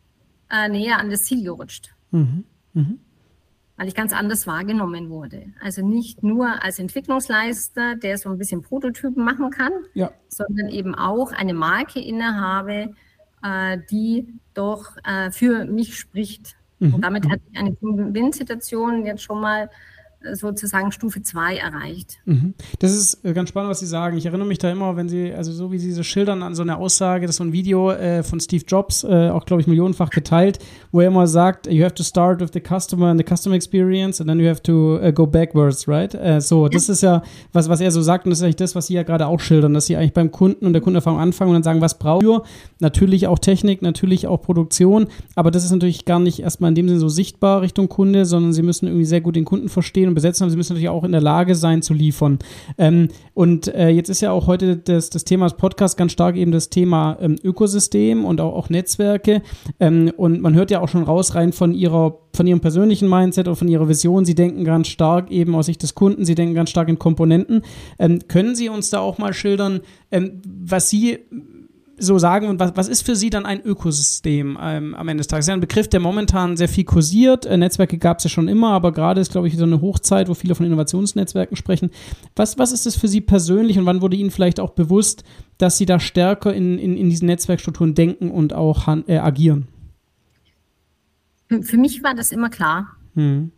äh, 0.52 0.70
näher 0.70 1.00
an 1.00 1.10
das 1.10 1.24
Ziel 1.24 1.44
gerutscht. 1.44 1.96
Mhm. 2.12 2.44
Mhm. 2.74 3.00
Weil 3.78 3.88
ich 3.88 3.96
ganz 3.96 4.14
anders 4.14 4.46
wahrgenommen 4.46 5.10
wurde. 5.10 5.48
Also 5.60 5.86
nicht 5.86 6.22
nur 6.22 6.64
als 6.64 6.78
Entwicklungsleister, 6.78 7.96
der 7.96 8.18
so 8.18 8.30
ein 8.30 8.38
bisschen 8.38 8.62
Prototypen 8.62 9.24
machen 9.24 9.50
kann, 9.50 9.72
ja. 9.94 10.12
sondern 10.28 10.70
eben 10.70 10.94
auch 10.94 11.32
eine 11.32 11.54
Marke 11.54 12.00
innehabe, 12.00 12.94
äh, 13.42 13.80
die 13.90 14.28
doch 14.54 14.98
äh, 15.04 15.32
für 15.32 15.66
mich 15.66 15.98
spricht. 15.98 16.56
Mhm. 16.82 16.96
Und 16.96 17.02
damit 17.02 17.30
hatte 17.30 17.42
ich 17.52 17.60
eine 17.60 17.78
Win-Situation 17.80 19.06
jetzt 19.06 19.22
schon 19.24 19.40
mal 19.40 19.70
sozusagen 20.34 20.92
Stufe 20.92 21.22
2 21.22 21.58
erreicht. 21.58 22.20
Mhm. 22.26 22.54
Das 22.80 22.92
ist 22.92 23.26
äh, 23.26 23.34
ganz 23.34 23.50
spannend, 23.50 23.72
was 23.72 23.80
Sie 23.80 23.88
sagen. 23.88 24.18
Ich 24.18 24.26
erinnere 24.26 24.48
mich 24.48 24.60
da 24.60 24.72
immer, 24.72 24.96
wenn 24.96 25.10
Sie, 25.10 25.34
also 25.34 25.52
so 25.52 25.72
wie 25.72 25.80
Sie 25.80 25.92
so 25.92 26.04
schildern 26.04 26.44
an 26.44 26.56
so 26.56 26.62
eine 26.62 26.78
Aussage, 26.78 27.26
das 27.26 27.36
ist 27.36 27.38
so 27.38 27.44
ein 27.44 27.54
Video 27.54 27.92
äh, 27.92 28.24
von 28.24 28.40
Steve 28.40 28.64
Jobs, 28.68 29.04
äh, 29.04 29.30
auch 29.30 29.46
glaube 29.46 29.62
ich 29.62 29.68
millionenfach 29.68 30.10
geteilt, 30.10 30.60
wo 30.92 31.02
er 31.02 31.08
immer 31.08 31.28
sagt, 31.28 31.68
you 31.68 31.84
have 31.84 31.96
to 31.96 32.04
start 32.04 32.40
with 32.40 32.50
the 32.54 32.62
customer 32.62 33.08
and 33.08 33.20
the 33.20 33.36
customer 33.36 33.56
experience 33.56 34.22
and 34.22 34.30
then 34.30 34.40
you 34.40 34.48
have 34.48 34.62
to 34.62 35.00
uh, 35.02 35.12
go 35.12 35.26
backwards, 35.26 35.88
right? 35.88 36.14
Äh, 36.14 36.40
so, 36.40 36.68
das 36.68 36.88
ja. 36.88 36.94
ist 36.94 37.02
ja, 37.02 37.24
was, 37.54 37.70
was 37.70 37.82
er 37.82 37.92
so 37.92 38.02
sagt 38.02 38.26
und 38.26 38.30
das 38.30 38.40
ist 38.40 38.44
eigentlich 38.44 38.56
das, 38.58 38.76
was 38.76 38.88
Sie 38.88 38.94
ja 38.94 39.04
gerade 39.04 39.28
auch 39.28 39.40
schildern, 39.40 39.74
dass 39.74 39.88
Sie 39.88 39.98
eigentlich 39.98 40.14
beim 40.14 40.32
Kunden 40.32 40.66
und 40.66 40.74
der 40.74 40.82
Kundenerfahrung 40.82 41.20
anfangen 41.20 41.50
und 41.50 41.56
dann 41.56 41.64
sagen, 41.64 41.82
was 41.82 41.98
braucht 41.98 42.24
ihr? 42.24 42.44
Natürlich 42.80 43.28
auch 43.28 43.40
Technik, 43.40 43.82
natürlich 43.82 44.28
auch 44.28 44.42
Produktion, 44.42 45.08
aber 45.36 45.50
das 45.52 45.66
ist 45.66 45.72
natürlich 45.72 46.06
gar 46.06 46.20
nicht 46.20 46.42
erstmal 46.42 46.70
in 46.70 46.76
dem 46.76 46.88
Sinne 46.88 47.00
so 47.00 47.10
sichtbar 47.10 47.62
Richtung 47.62 47.90
Kunde, 47.90 48.26
sondern 48.26 48.54
Sie 48.54 48.62
müssen 48.62 48.88
irgendwie 48.88 49.06
sehr 49.06 49.22
gut 49.22 49.36
den 49.36 49.46
Kunden 49.46 49.70
verstehen 49.70 50.11
und 50.12 50.16
besetzen, 50.16 50.44
aber 50.44 50.52
sie 50.52 50.58
müssen 50.58 50.74
natürlich 50.74 50.90
auch 50.90 51.04
in 51.04 51.12
der 51.12 51.22
Lage 51.22 51.56
sein 51.56 51.82
zu 51.82 51.94
liefern. 51.94 52.40
Ähm, 52.78 53.10
und 53.34 53.68
äh, 53.74 53.90
jetzt 53.90 54.10
ist 54.10 54.22
ja 54.22 54.32
auch 54.32 54.48
heute 54.48 54.78
das, 54.78 55.10
das 55.10 55.24
Thema 55.24 55.46
des 55.46 55.58
Podcasts 55.58 55.98
ganz 55.98 56.12
stark 56.12 56.36
eben 56.36 56.52
das 56.52 56.70
Thema 56.70 57.18
ähm, 57.20 57.38
Ökosystem 57.44 58.26
und 58.26 58.42
auch, 58.42 58.54
auch 58.54 58.70
Netzwerke. 58.70 59.42
Ähm, 59.80 60.12
und 60.16 60.42
man 60.42 60.54
hört 60.54 60.72
ja 60.72 60.82
auch 60.82 60.90
schon 60.90 61.04
raus 61.04 61.36
rein 61.36 61.54
von 61.54 61.74
ihrer, 61.74 62.20
von 62.34 62.48
ihrem 62.48 62.60
persönlichen 62.60 63.10
Mindset 63.10 63.48
oder 63.48 63.56
von 63.56 63.68
ihrer 63.68 63.88
Vision. 63.88 64.26
Sie 64.26 64.36
denken 64.36 64.64
ganz 64.64 64.88
stark 64.88 65.32
eben 65.32 65.56
aus 65.56 65.66
Sicht 65.66 65.84
des 65.84 65.96
Kunden, 65.96 66.26
sie 66.26 66.36
denken 66.36 66.54
ganz 66.56 66.70
stark 66.70 66.90
in 66.90 67.00
Komponenten. 67.00 67.64
Ähm, 68.00 68.20
können 68.28 68.56
Sie 68.56 68.70
uns 68.70 68.90
da 68.90 69.00
auch 69.00 69.18
mal 69.18 69.34
schildern, 69.34 69.82
ähm, 70.12 70.42
was 70.46 70.90
Sie 70.90 71.20
so 72.02 72.20
sagen 72.20 72.48
und 72.48 72.60
was, 72.60 72.76
was 72.76 72.88
ist 72.88 73.06
für 73.06 73.16
Sie 73.16 73.30
dann 73.30 73.46
ein 73.46 73.62
Ökosystem 73.62 74.58
ähm, 74.62 74.96
am 74.96 75.08
Ende 75.08 75.22
des 75.22 75.28
Tages? 75.28 75.46
Das 75.46 75.48
ist 75.48 75.50
ja 75.50 75.54
ein 75.56 75.62
Begriff, 75.62 75.88
der 75.88 76.00
momentan 76.00 76.58
sehr 76.58 76.68
viel 76.68 76.84
kursiert. 76.84 77.46
Äh, 77.46 77.58
Netzwerke 77.58 77.98
gab 77.98 78.18
es 78.18 78.26
ja 78.26 78.30
schon 78.30 78.48
immer, 78.48 78.72
aber 78.72 78.92
gerade 78.92 79.22
ist, 79.22 79.32
glaube 79.32 79.48
ich, 79.48 79.58
so 79.58 79.64
eine 79.64 79.82
Hochzeit, 79.82 80.28
wo 80.28 80.34
viele 80.34 80.56
von 80.56 80.66
Innovationsnetzwerken 80.66 81.56
sprechen. 81.56 81.92
Was, 82.36 82.58
was 82.58 82.72
ist 82.72 82.86
das 82.86 82.96
für 82.96 83.08
Sie 83.08 83.22
persönlich 83.22 83.78
und 83.78 83.86
wann 83.86 84.02
wurde 84.02 84.18
Ihnen 84.18 84.32
vielleicht 84.32 84.60
auch 84.60 84.72
bewusst, 84.72 85.24
dass 85.58 85.78
Sie 85.78 85.86
da 85.86 86.00
stärker 86.00 86.54
in, 86.54 86.78
in, 86.78 86.98
in 86.98 87.10
diesen 87.10 87.28
Netzwerkstrukturen 87.28 87.94
denken 87.94 88.32
und 88.32 88.54
auch 88.54 88.88
äh, 89.08 89.18
agieren? 89.18 89.68
Für 91.62 91.78
mich 91.78 92.02
war 92.04 92.16
das 92.16 92.32
immer 92.32 92.50
klar. 92.50 92.96
Hm. 93.16 93.52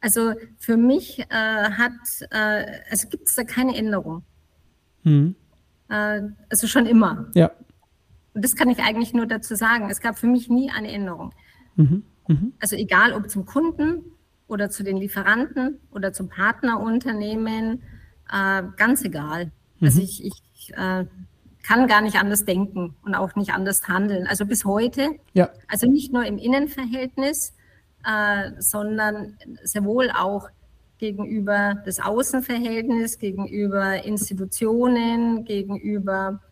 Also 0.00 0.32
für 0.58 0.76
mich 0.76 1.18
äh, 1.18 1.24
hat, 1.30 1.92
äh, 2.30 2.64
also 2.90 3.08
gibt 3.08 3.28
es 3.28 3.34
da 3.34 3.44
keine 3.44 3.76
Änderung. 3.76 4.22
Hm. 5.02 5.34
Äh, 5.88 6.22
also 6.48 6.66
schon 6.66 6.86
immer. 6.86 7.26
Ja. 7.34 7.50
Und 8.36 8.44
das 8.44 8.54
kann 8.54 8.68
ich 8.68 8.80
eigentlich 8.80 9.14
nur 9.14 9.24
dazu 9.24 9.54
sagen. 9.54 9.88
Es 9.88 10.00
gab 10.00 10.18
für 10.18 10.26
mich 10.26 10.50
nie 10.50 10.70
eine 10.70 10.92
Änderung. 10.92 11.32
Mhm. 11.76 12.02
Mhm. 12.28 12.52
Also 12.60 12.76
egal 12.76 13.14
ob 13.14 13.30
zum 13.30 13.46
Kunden 13.46 14.04
oder 14.46 14.68
zu 14.68 14.84
den 14.84 14.98
Lieferanten 14.98 15.80
oder 15.90 16.12
zum 16.12 16.28
Partnerunternehmen, 16.28 17.82
äh, 18.30 18.62
ganz 18.76 19.02
egal. 19.02 19.46
Mhm. 19.80 19.86
Also 19.86 20.02
ich, 20.02 20.22
ich 20.22 20.72
äh, 20.76 21.06
kann 21.62 21.86
gar 21.88 22.02
nicht 22.02 22.16
anders 22.16 22.44
denken 22.44 22.94
und 23.04 23.14
auch 23.14 23.36
nicht 23.36 23.54
anders 23.54 23.88
handeln. 23.88 24.26
Also 24.26 24.44
bis 24.44 24.66
heute, 24.66 25.08
ja. 25.32 25.48
also 25.66 25.90
nicht 25.90 26.12
nur 26.12 26.26
im 26.26 26.36
Innenverhältnis, 26.36 27.54
äh, 28.04 28.50
sondern 28.58 29.38
sehr 29.62 29.84
wohl 29.84 30.10
auch 30.10 30.50
gegenüber 30.98 31.80
das 31.86 32.00
Außenverhältnis, 32.00 33.18
gegenüber 33.18 34.04
Institutionen, 34.04 35.46
gegenüber 35.46 36.42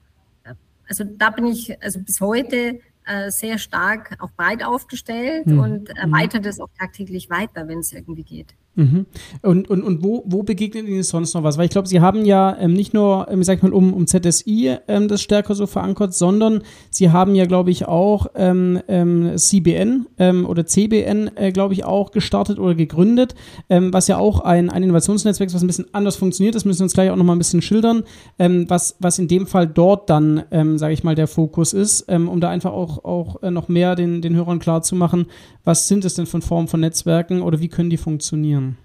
also 0.89 1.05
da 1.05 1.31
bin 1.31 1.47
ich 1.47 1.83
also 1.83 2.01
bis 2.01 2.21
heute 2.21 2.81
äh, 3.07 3.31
sehr 3.31 3.59
stark 3.59 4.17
auch 4.21 4.31
breit 4.33 4.65
aufgestellt 4.65 5.47
mhm. 5.47 5.59
und 5.59 5.89
erweitere 5.91 6.41
das 6.41 6.61
auch 6.61 6.71
tagtäglich 6.79 7.31
weiter, 7.31 7.69
wenn 7.69 7.79
es 7.79 7.93
irgendwie 7.93 8.25
geht. 8.25 8.55
Mhm. 8.77 9.07
Und, 9.43 9.71
und, 9.71 9.83
und 9.83 10.03
wo, 10.03 10.25
wo 10.27 10.43
begegnet 10.43 10.89
Ihnen 10.89 11.03
sonst 11.05 11.35
noch 11.35 11.45
was? 11.45 11.59
Weil 11.59 11.67
ich 11.67 11.71
glaube, 11.71 11.87
Sie 11.87 12.01
haben 12.01 12.25
ja 12.25 12.57
ähm, 12.59 12.73
nicht 12.73 12.93
nur, 12.93 13.29
ähm, 13.31 13.43
sag 13.45 13.59
ich 13.59 13.63
mal, 13.63 13.73
um, 13.73 13.93
um 13.93 14.07
ZSI 14.07 14.77
ähm, 14.89 15.07
das 15.07 15.23
stärker 15.23 15.55
so 15.55 15.67
verankert, 15.67 16.13
sondern 16.15 16.63
Sie 16.91 17.11
haben 17.11 17.35
ja, 17.35 17.47
glaube 17.47 17.71
ich, 17.71 17.87
auch 17.87 18.27
ähm, 18.35 18.81
ähm 18.89 19.37
CBN 19.37 20.07
ähm, 20.19 20.45
oder 20.45 20.67
CBN, 20.67 21.31
äh, 21.37 21.53
glaube 21.53 21.75
ich, 21.75 21.85
auch 21.85 22.11
gestartet 22.11 22.59
oder 22.59 22.75
gegründet, 22.75 23.35
ähm, 23.69 23.93
was 23.93 24.09
ja 24.09 24.19
auch 24.19 24.41
ein, 24.41 24.71
ein 24.71 24.83
Innovationsnetzwerk 24.83 25.49
ist, 25.49 25.55
was 25.55 25.63
ein 25.63 25.69
bisschen 25.69 25.87
anders 25.93 26.17
funktioniert. 26.17 26.57
Das 26.57 26.65
müssen 26.65 26.81
wir 26.81 26.85
uns 26.85 26.95
gleich 26.95 27.11
auch 27.11 27.17
noch 27.17 27.25
mal 27.25 27.35
ein 27.35 27.39
bisschen 27.39 27.63
schildern, 27.63 28.03
was, 28.39 28.97
was 28.99 29.19
in 29.19 29.29
dem 29.29 29.47
Fall 29.47 29.67
dort 29.67 30.11
dann, 30.11 30.43
ähm, 30.51 30.79
sage 30.79 30.95
ich 30.95 31.05
mal, 31.05 31.15
der 31.15 31.27
Fokus 31.27 31.73
ist, 31.73 32.09
um 32.09 32.41
da 32.41 32.51
einfach 32.51 32.73
auch, 32.73 32.94
auch 32.99 33.43
äh, 33.43 33.51
noch 33.51 33.69
mehr 33.69 33.95
den, 33.97 34.23
den 34.23 34.37
Hörern 34.37 34.59
klar 34.59 34.83
zu 34.83 34.95
machen, 34.95 35.27
was 35.65 35.89
sind 35.89 36.05
es 36.05 36.15
denn 36.15 36.27
von 36.27 36.43
Formen 36.43 36.69
von 36.69 36.81
Netzwerken 36.81 37.43
oder 37.43 37.61
wie 37.61 37.69
können 37.69 37.91
die 37.91 37.97
funktionieren? 37.97 38.77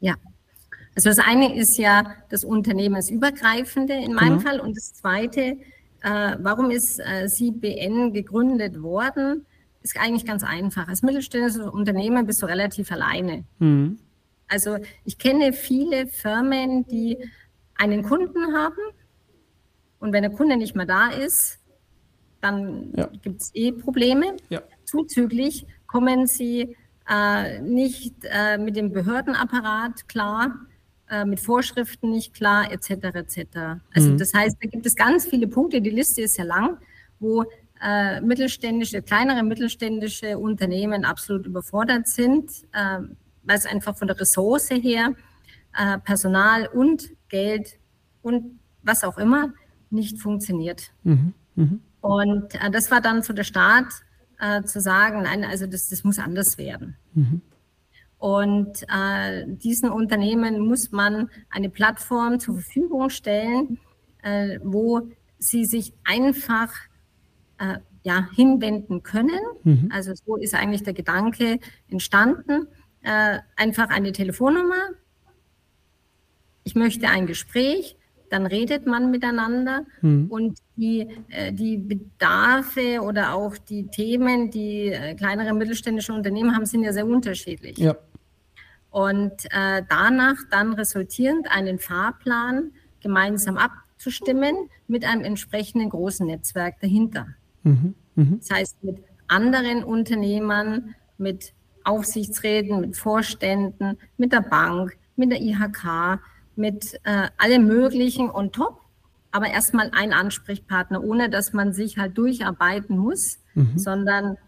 Ja. 0.00 0.14
Also 0.94 1.10
das 1.10 1.18
eine 1.18 1.54
ist 1.54 1.76
ja 1.76 2.14
das 2.30 2.44
Unternehmensübergreifende 2.44 3.94
in 3.94 4.14
meinem 4.14 4.38
genau. 4.38 4.50
Fall 4.50 4.60
und 4.60 4.76
das 4.76 4.94
zweite, 4.94 5.58
äh, 6.02 6.36
warum 6.38 6.70
ist 6.70 7.00
äh, 7.00 7.26
CBN 7.26 8.12
gegründet 8.12 8.82
worden, 8.82 9.44
ist 9.82 9.98
eigentlich 9.98 10.24
ganz 10.24 10.42
einfach. 10.42 10.88
Als 10.88 11.02
mittelständisches 11.02 11.60
Unternehmen 11.60 12.26
bist 12.26 12.42
du 12.42 12.46
relativ 12.46 12.90
alleine. 12.92 13.44
Mhm. 13.58 13.98
Also 14.48 14.78
ich 15.04 15.18
kenne 15.18 15.52
viele 15.52 16.06
Firmen, 16.06 16.86
die 16.86 17.18
einen 17.74 18.02
Kunden 18.02 18.54
haben 18.54 18.80
und 19.98 20.12
wenn 20.12 20.22
der 20.22 20.32
Kunde 20.32 20.56
nicht 20.56 20.76
mehr 20.76 20.86
da 20.86 21.08
ist, 21.08 21.58
dann 22.40 22.92
ja. 22.94 23.08
gibt 23.22 23.42
es 23.42 23.50
eh 23.54 23.72
Probleme. 23.72 24.36
Ja. 24.48 24.62
Zuzüglich 24.84 25.66
kommen 25.86 26.26
sie 26.26 26.76
äh, 27.08 27.60
nicht 27.60 28.14
äh, 28.24 28.58
mit 28.58 28.76
dem 28.76 28.92
Behördenapparat 28.92 30.08
klar, 30.08 30.54
äh, 31.08 31.24
mit 31.24 31.40
Vorschriften 31.40 32.10
nicht 32.10 32.34
klar, 32.34 32.70
etc. 32.70 32.90
etc. 32.90 33.38
Also 33.94 34.10
mhm. 34.10 34.18
das 34.18 34.34
heißt, 34.34 34.56
da 34.60 34.68
gibt 34.68 34.86
es 34.86 34.96
ganz 34.96 35.26
viele 35.26 35.46
Punkte, 35.46 35.80
die 35.80 35.90
Liste 35.90 36.22
ist 36.22 36.34
sehr 36.34 36.44
lang, 36.44 36.78
wo 37.20 37.44
äh, 37.82 38.20
mittelständische, 38.20 39.02
kleinere 39.02 39.42
mittelständische 39.42 40.38
Unternehmen 40.38 41.04
absolut 41.04 41.46
überfordert 41.46 42.08
sind, 42.08 42.50
äh, 42.72 43.00
weil 43.42 43.58
es 43.58 43.66
einfach 43.66 43.96
von 43.96 44.08
der 44.08 44.18
Ressource 44.18 44.70
her, 44.70 45.14
äh, 45.76 45.98
Personal 45.98 46.66
und 46.68 47.10
Geld 47.28 47.78
und 48.22 48.58
was 48.82 49.04
auch 49.04 49.18
immer 49.18 49.52
nicht 49.90 50.18
funktioniert. 50.18 50.92
Mhm. 51.04 51.34
Mhm. 51.54 51.80
Und 52.00 52.54
äh, 52.54 52.70
das 52.70 52.90
war 52.90 53.00
dann 53.00 53.22
so 53.22 53.32
der 53.32 53.44
Start, 53.44 53.92
äh, 54.38 54.62
zu 54.62 54.80
sagen, 54.80 55.22
nein, 55.22 55.44
also 55.44 55.66
das, 55.66 55.88
das 55.88 56.04
muss 56.04 56.18
anders 56.18 56.58
werden. 56.58 56.96
Mhm. 57.14 57.42
Und 58.18 58.82
äh, 58.88 59.44
diesen 59.46 59.90
Unternehmen 59.90 60.60
muss 60.60 60.90
man 60.90 61.30
eine 61.50 61.68
Plattform 61.68 62.40
zur 62.40 62.54
Verfügung 62.54 63.10
stellen, 63.10 63.78
äh, 64.22 64.58
wo 64.62 65.08
sie 65.38 65.64
sich 65.64 65.92
einfach 66.04 66.72
äh, 67.58 67.78
ja, 68.02 68.28
hinwenden 68.34 69.02
können. 69.02 69.40
Mhm. 69.64 69.90
Also 69.92 70.12
so 70.14 70.36
ist 70.36 70.54
eigentlich 70.54 70.82
der 70.82 70.94
Gedanke 70.94 71.58
entstanden. 71.88 72.68
Äh, 73.02 73.40
einfach 73.56 73.90
eine 73.90 74.12
Telefonnummer. 74.12 74.90
Ich 76.64 76.74
möchte 76.74 77.08
ein 77.08 77.26
Gespräch 77.26 77.96
dann 78.30 78.46
redet 78.46 78.86
man 78.86 79.10
miteinander 79.10 79.84
mhm. 80.00 80.26
und 80.30 80.58
die, 80.76 81.08
äh, 81.30 81.52
die 81.52 81.76
Bedarfe 81.76 83.00
oder 83.02 83.34
auch 83.34 83.56
die 83.56 83.86
Themen, 83.88 84.50
die 84.50 84.88
äh, 84.88 85.14
kleinere 85.14 85.54
mittelständische 85.54 86.12
Unternehmen 86.12 86.54
haben, 86.54 86.66
sind 86.66 86.82
ja 86.82 86.92
sehr 86.92 87.06
unterschiedlich. 87.06 87.78
Ja. 87.78 87.96
Und 88.90 89.44
äh, 89.50 89.82
danach 89.88 90.36
dann 90.50 90.72
resultierend 90.72 91.50
einen 91.50 91.78
Fahrplan 91.78 92.72
gemeinsam 93.00 93.58
abzustimmen 93.58 94.70
mit 94.88 95.04
einem 95.04 95.22
entsprechenden 95.22 95.90
großen 95.90 96.26
Netzwerk 96.26 96.80
dahinter. 96.80 97.26
Mhm. 97.62 97.94
Mhm. 98.14 98.38
Das 98.40 98.50
heißt, 98.50 98.84
mit 98.84 98.98
anderen 99.28 99.84
Unternehmern, 99.84 100.94
mit 101.18 101.52
Aufsichtsräten, 101.84 102.80
mit 102.80 102.96
Vorständen, 102.96 103.98
mit 104.16 104.32
der 104.32 104.40
Bank, 104.40 104.96
mit 105.14 105.30
der 105.30 105.40
IHK, 105.40 106.20
mit 106.56 106.94
äh, 107.04 107.28
allem 107.36 107.66
Möglichen 107.66 108.30
und 108.30 108.54
top, 108.54 108.80
aber 109.30 109.48
erstmal 109.48 109.90
ein 109.92 110.12
Ansprechpartner, 110.12 111.02
ohne 111.02 111.28
dass 111.28 111.52
man 111.52 111.72
sich 111.72 111.98
halt 111.98 112.16
durcharbeiten 112.16 112.96
muss, 112.96 113.38
mhm. 113.54 113.78
sondern 113.78 114.38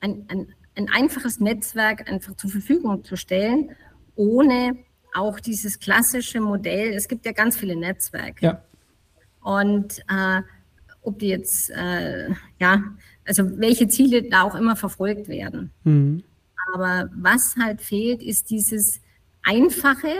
ein, 0.00 0.24
ein, 0.28 0.54
ein 0.76 0.88
einfaches 0.90 1.40
Netzwerk 1.40 2.10
einfach 2.10 2.36
zur 2.36 2.50
Verfügung 2.50 3.04
zu 3.04 3.16
stellen, 3.16 3.70
ohne 4.16 4.76
auch 5.14 5.38
dieses 5.40 5.78
klassische 5.78 6.40
Modell. 6.40 6.92
Es 6.92 7.08
gibt 7.08 7.24
ja 7.24 7.32
ganz 7.32 7.56
viele 7.56 7.76
Netzwerke. 7.76 8.44
Ja. 8.44 8.62
Und 9.40 10.00
äh, 10.08 10.42
ob 11.02 11.18
die 11.18 11.28
jetzt, 11.28 11.70
äh, 11.70 12.30
ja, 12.58 12.82
also 13.26 13.58
welche 13.58 13.88
Ziele 13.88 14.22
da 14.28 14.42
auch 14.42 14.54
immer 14.54 14.74
verfolgt 14.74 15.28
werden. 15.28 15.70
Mhm. 15.84 16.24
Aber 16.74 17.08
was 17.14 17.54
halt 17.56 17.80
fehlt, 17.80 18.22
ist 18.22 18.50
dieses 18.50 19.00
einfache, 19.42 20.12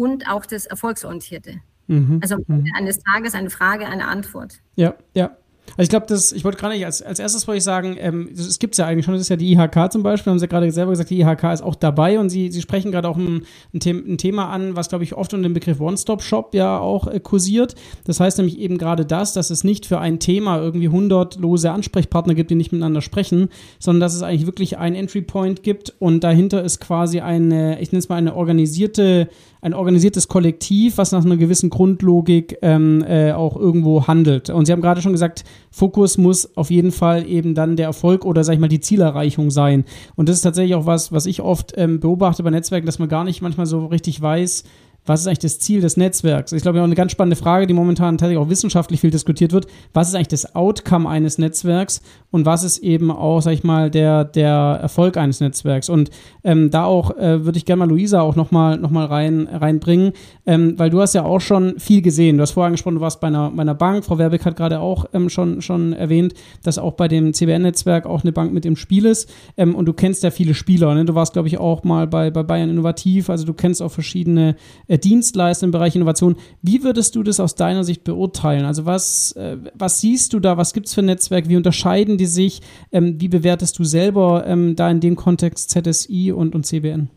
und 0.00 0.28
auch 0.28 0.46
das 0.46 0.64
Erfolgsorientierte. 0.64 1.60
Mhm. 1.86 2.20
Also 2.22 2.36
mhm. 2.46 2.64
eines 2.76 3.00
Tages 3.00 3.34
eine 3.34 3.50
Frage, 3.50 3.86
eine 3.86 4.08
Antwort. 4.08 4.60
Ja, 4.76 4.94
ja. 5.14 5.36
Also 5.76 5.82
ich 5.82 5.88
glaube, 5.88 6.06
das, 6.06 6.32
ich 6.32 6.44
wollte 6.44 6.58
gerade 6.58 6.74
nicht, 6.74 6.84
als, 6.84 7.00
als 7.00 7.20
erstes 7.20 7.46
wollte 7.46 7.58
ich 7.58 7.64
sagen, 7.64 7.96
ähm, 7.98 8.28
es 8.32 8.58
gibt 8.58 8.74
es 8.74 8.78
ja 8.78 8.86
eigentlich 8.86 9.04
schon, 9.04 9.14
das 9.14 9.22
ist 9.22 9.28
ja 9.28 9.36
die 9.36 9.52
IHK 9.52 9.92
zum 9.92 10.02
Beispiel, 10.02 10.30
haben 10.30 10.38
Sie 10.38 10.44
ja 10.44 10.48
gerade 10.48 10.70
selber 10.72 10.90
gesagt, 10.90 11.10
die 11.10 11.20
IHK 11.20 11.44
ist 11.52 11.62
auch 11.62 11.76
dabei 11.76 12.18
und 12.18 12.28
Sie, 12.28 12.50
Sie 12.50 12.60
sprechen 12.60 12.90
gerade 12.90 13.08
auch 13.08 13.16
ein, 13.16 13.42
ein, 13.72 13.80
The 13.80 13.90
ein, 13.90 14.18
Thema 14.18 14.48
an, 14.48 14.74
was, 14.74 14.88
glaube 14.88 15.04
ich, 15.04 15.14
oft 15.14 15.32
unter 15.32 15.48
dem 15.48 15.54
Begriff 15.54 15.80
One-Stop-Shop 15.80 16.54
ja 16.54 16.78
auch 16.78 17.06
äh, 17.06 17.20
kursiert. 17.20 17.76
Das 18.04 18.18
heißt 18.18 18.38
nämlich 18.38 18.58
eben 18.58 18.78
gerade 18.78 19.06
das, 19.06 19.32
dass 19.32 19.50
es 19.50 19.62
nicht 19.62 19.86
für 19.86 20.00
ein 20.00 20.18
Thema 20.18 20.58
irgendwie 20.58 20.88
hundertlose 20.88 21.70
Ansprechpartner 21.70 22.34
gibt, 22.34 22.50
die 22.50 22.56
nicht 22.56 22.72
miteinander 22.72 23.00
sprechen, 23.00 23.48
sondern 23.78 24.00
dass 24.00 24.14
es 24.14 24.22
eigentlich 24.22 24.46
wirklich 24.46 24.78
einen 24.78 24.96
Entry-Point 24.96 25.62
gibt 25.62 25.94
und 26.00 26.24
dahinter 26.24 26.64
ist 26.64 26.80
quasi 26.80 27.20
eine, 27.20 27.80
ich 27.80 27.92
nenne 27.92 28.00
es 28.00 28.08
mal 28.08 28.16
eine 28.16 28.34
organisierte 28.34 29.28
ein 29.62 29.74
organisiertes 29.74 30.28
Kollektiv, 30.28 30.98
was 30.98 31.12
nach 31.12 31.24
einer 31.24 31.36
gewissen 31.36 31.70
Grundlogik 31.70 32.58
ähm, 32.62 33.04
äh, 33.06 33.32
auch 33.32 33.56
irgendwo 33.56 34.06
handelt. 34.06 34.50
Und 34.50 34.66
Sie 34.66 34.72
haben 34.72 34.80
gerade 34.80 35.02
schon 35.02 35.12
gesagt, 35.12 35.44
Fokus 35.70 36.18
muss 36.18 36.56
auf 36.56 36.70
jeden 36.70 36.92
Fall 36.92 37.26
eben 37.26 37.54
dann 37.54 37.76
der 37.76 37.86
Erfolg 37.86 38.24
oder 38.24 38.42
sag 38.44 38.54
ich 38.54 38.60
mal 38.60 38.68
die 38.68 38.80
Zielerreichung 38.80 39.50
sein. 39.50 39.84
Und 40.16 40.28
das 40.28 40.36
ist 40.36 40.42
tatsächlich 40.42 40.74
auch 40.74 40.86
was, 40.86 41.12
was 41.12 41.26
ich 41.26 41.42
oft 41.42 41.74
ähm, 41.76 42.00
beobachte 42.00 42.42
bei 42.42 42.50
Netzwerken, 42.50 42.86
dass 42.86 42.98
man 42.98 43.08
gar 43.08 43.24
nicht 43.24 43.42
manchmal 43.42 43.66
so 43.66 43.86
richtig 43.86 44.20
weiß, 44.20 44.64
was 45.06 45.20
ist 45.20 45.26
eigentlich 45.26 45.38
das 45.38 45.58
Ziel 45.58 45.80
des 45.80 45.96
Netzwerks? 45.96 46.52
Ich 46.52 46.62
glaube, 46.62 46.80
auch 46.80 46.84
eine 46.84 46.94
ganz 46.94 47.12
spannende 47.12 47.36
Frage, 47.36 47.66
die 47.66 47.74
momentan 47.74 48.18
tatsächlich 48.18 48.38
auch 48.38 48.50
wissenschaftlich 48.50 49.00
viel 49.00 49.10
diskutiert 49.10 49.52
wird. 49.52 49.66
Was 49.92 50.08
ist 50.08 50.14
eigentlich 50.14 50.28
das 50.28 50.54
Outcome 50.54 51.08
eines 51.08 51.38
Netzwerks 51.38 52.00
und 52.30 52.46
was 52.46 52.64
ist 52.64 52.78
eben 52.78 53.10
auch, 53.10 53.40
sag 53.40 53.52
ich 53.52 53.64
mal, 53.64 53.90
der, 53.90 54.24
der 54.24 54.78
Erfolg 54.80 55.16
eines 55.16 55.40
Netzwerks? 55.40 55.88
Und 55.88 56.10
ähm, 56.44 56.70
da 56.70 56.84
auch 56.84 57.16
äh, 57.16 57.44
würde 57.44 57.58
ich 57.58 57.64
gerne 57.64 57.80
mal 57.80 57.88
Luisa 57.88 58.20
auch 58.20 58.36
nochmal 58.36 58.76
noch 58.76 58.90
mal 58.90 59.06
rein, 59.06 59.48
reinbringen, 59.50 60.12
ähm, 60.46 60.78
weil 60.78 60.90
du 60.90 61.00
hast 61.00 61.14
ja 61.14 61.24
auch 61.24 61.40
schon 61.40 61.78
viel 61.78 62.02
gesehen. 62.02 62.36
Du 62.36 62.42
hast 62.42 62.52
vorher 62.52 62.68
angesprochen, 62.68 62.96
du 62.96 63.00
warst 63.00 63.20
bei 63.20 63.28
einer, 63.28 63.50
bei 63.50 63.62
einer 63.62 63.74
Bank. 63.74 64.04
Frau 64.04 64.18
Werbeck 64.18 64.44
hat 64.44 64.56
gerade 64.56 64.80
auch 64.80 65.06
ähm, 65.12 65.28
schon, 65.28 65.62
schon 65.62 65.92
erwähnt, 65.92 66.34
dass 66.62 66.78
auch 66.78 66.92
bei 66.92 67.08
dem 67.08 67.32
CBN-Netzwerk 67.32 68.06
auch 68.06 68.22
eine 68.22 68.32
Bank 68.32 68.52
mit 68.52 68.66
im 68.66 68.76
Spiel 68.76 69.06
ist. 69.06 69.30
Ähm, 69.56 69.74
und 69.74 69.86
du 69.86 69.92
kennst 69.92 70.22
ja 70.22 70.30
viele 70.30 70.54
Spieler. 70.54 70.94
Ne? 70.94 71.04
Du 71.04 71.14
warst, 71.14 71.32
glaube 71.32 71.48
ich, 71.48 71.58
auch 71.58 71.84
mal 71.84 72.06
bei, 72.06 72.30
bei 72.30 72.42
Bayern 72.42 72.70
Innovativ. 72.70 73.30
Also 73.30 73.44
du 73.44 73.54
kennst 73.54 73.82
auch 73.82 73.90
verschiedene 73.90 74.56
äh, 74.86 74.99
Dienstleister 75.00 75.64
im 75.64 75.70
Bereich 75.70 75.96
Innovation. 75.96 76.36
Wie 76.62 76.82
würdest 76.82 77.16
du 77.16 77.22
das 77.22 77.40
aus 77.40 77.54
deiner 77.54 77.84
Sicht 77.84 78.04
beurteilen? 78.04 78.64
Also 78.64 78.86
was, 78.86 79.32
äh, 79.32 79.56
was 79.74 80.00
siehst 80.00 80.32
du 80.32 80.40
da? 80.40 80.56
Was 80.56 80.72
gibt 80.72 80.86
es 80.86 80.94
für 80.94 81.02
ein 81.02 81.06
Netzwerk? 81.06 81.48
Wie 81.48 81.56
unterscheiden 81.56 82.18
die 82.18 82.26
sich? 82.26 82.60
Ähm, 82.92 83.20
wie 83.20 83.28
bewertest 83.28 83.78
du 83.78 83.84
selber 83.84 84.46
ähm, 84.46 84.76
da 84.76 84.90
in 84.90 85.00
dem 85.00 85.16
Kontext 85.16 85.70
ZSI 85.70 86.32
und, 86.32 86.54
und 86.54 86.66
CBN? 86.66 87.10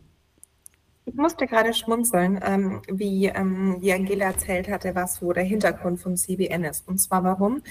Ich 1.06 1.14
musste 1.16 1.46
gerade 1.46 1.74
schmunzeln, 1.74 2.40
ähm, 2.42 2.80
wie, 2.90 3.26
ähm, 3.26 3.76
wie 3.80 3.92
Angela 3.92 4.24
erzählt 4.24 4.68
hatte, 4.68 4.94
was 4.94 5.16
so 5.16 5.34
der 5.34 5.44
Hintergrund 5.44 6.00
von 6.00 6.16
CBN 6.16 6.64
ist. 6.64 6.88
Und 6.88 6.96
zwar 6.98 7.22
warum? 7.22 7.62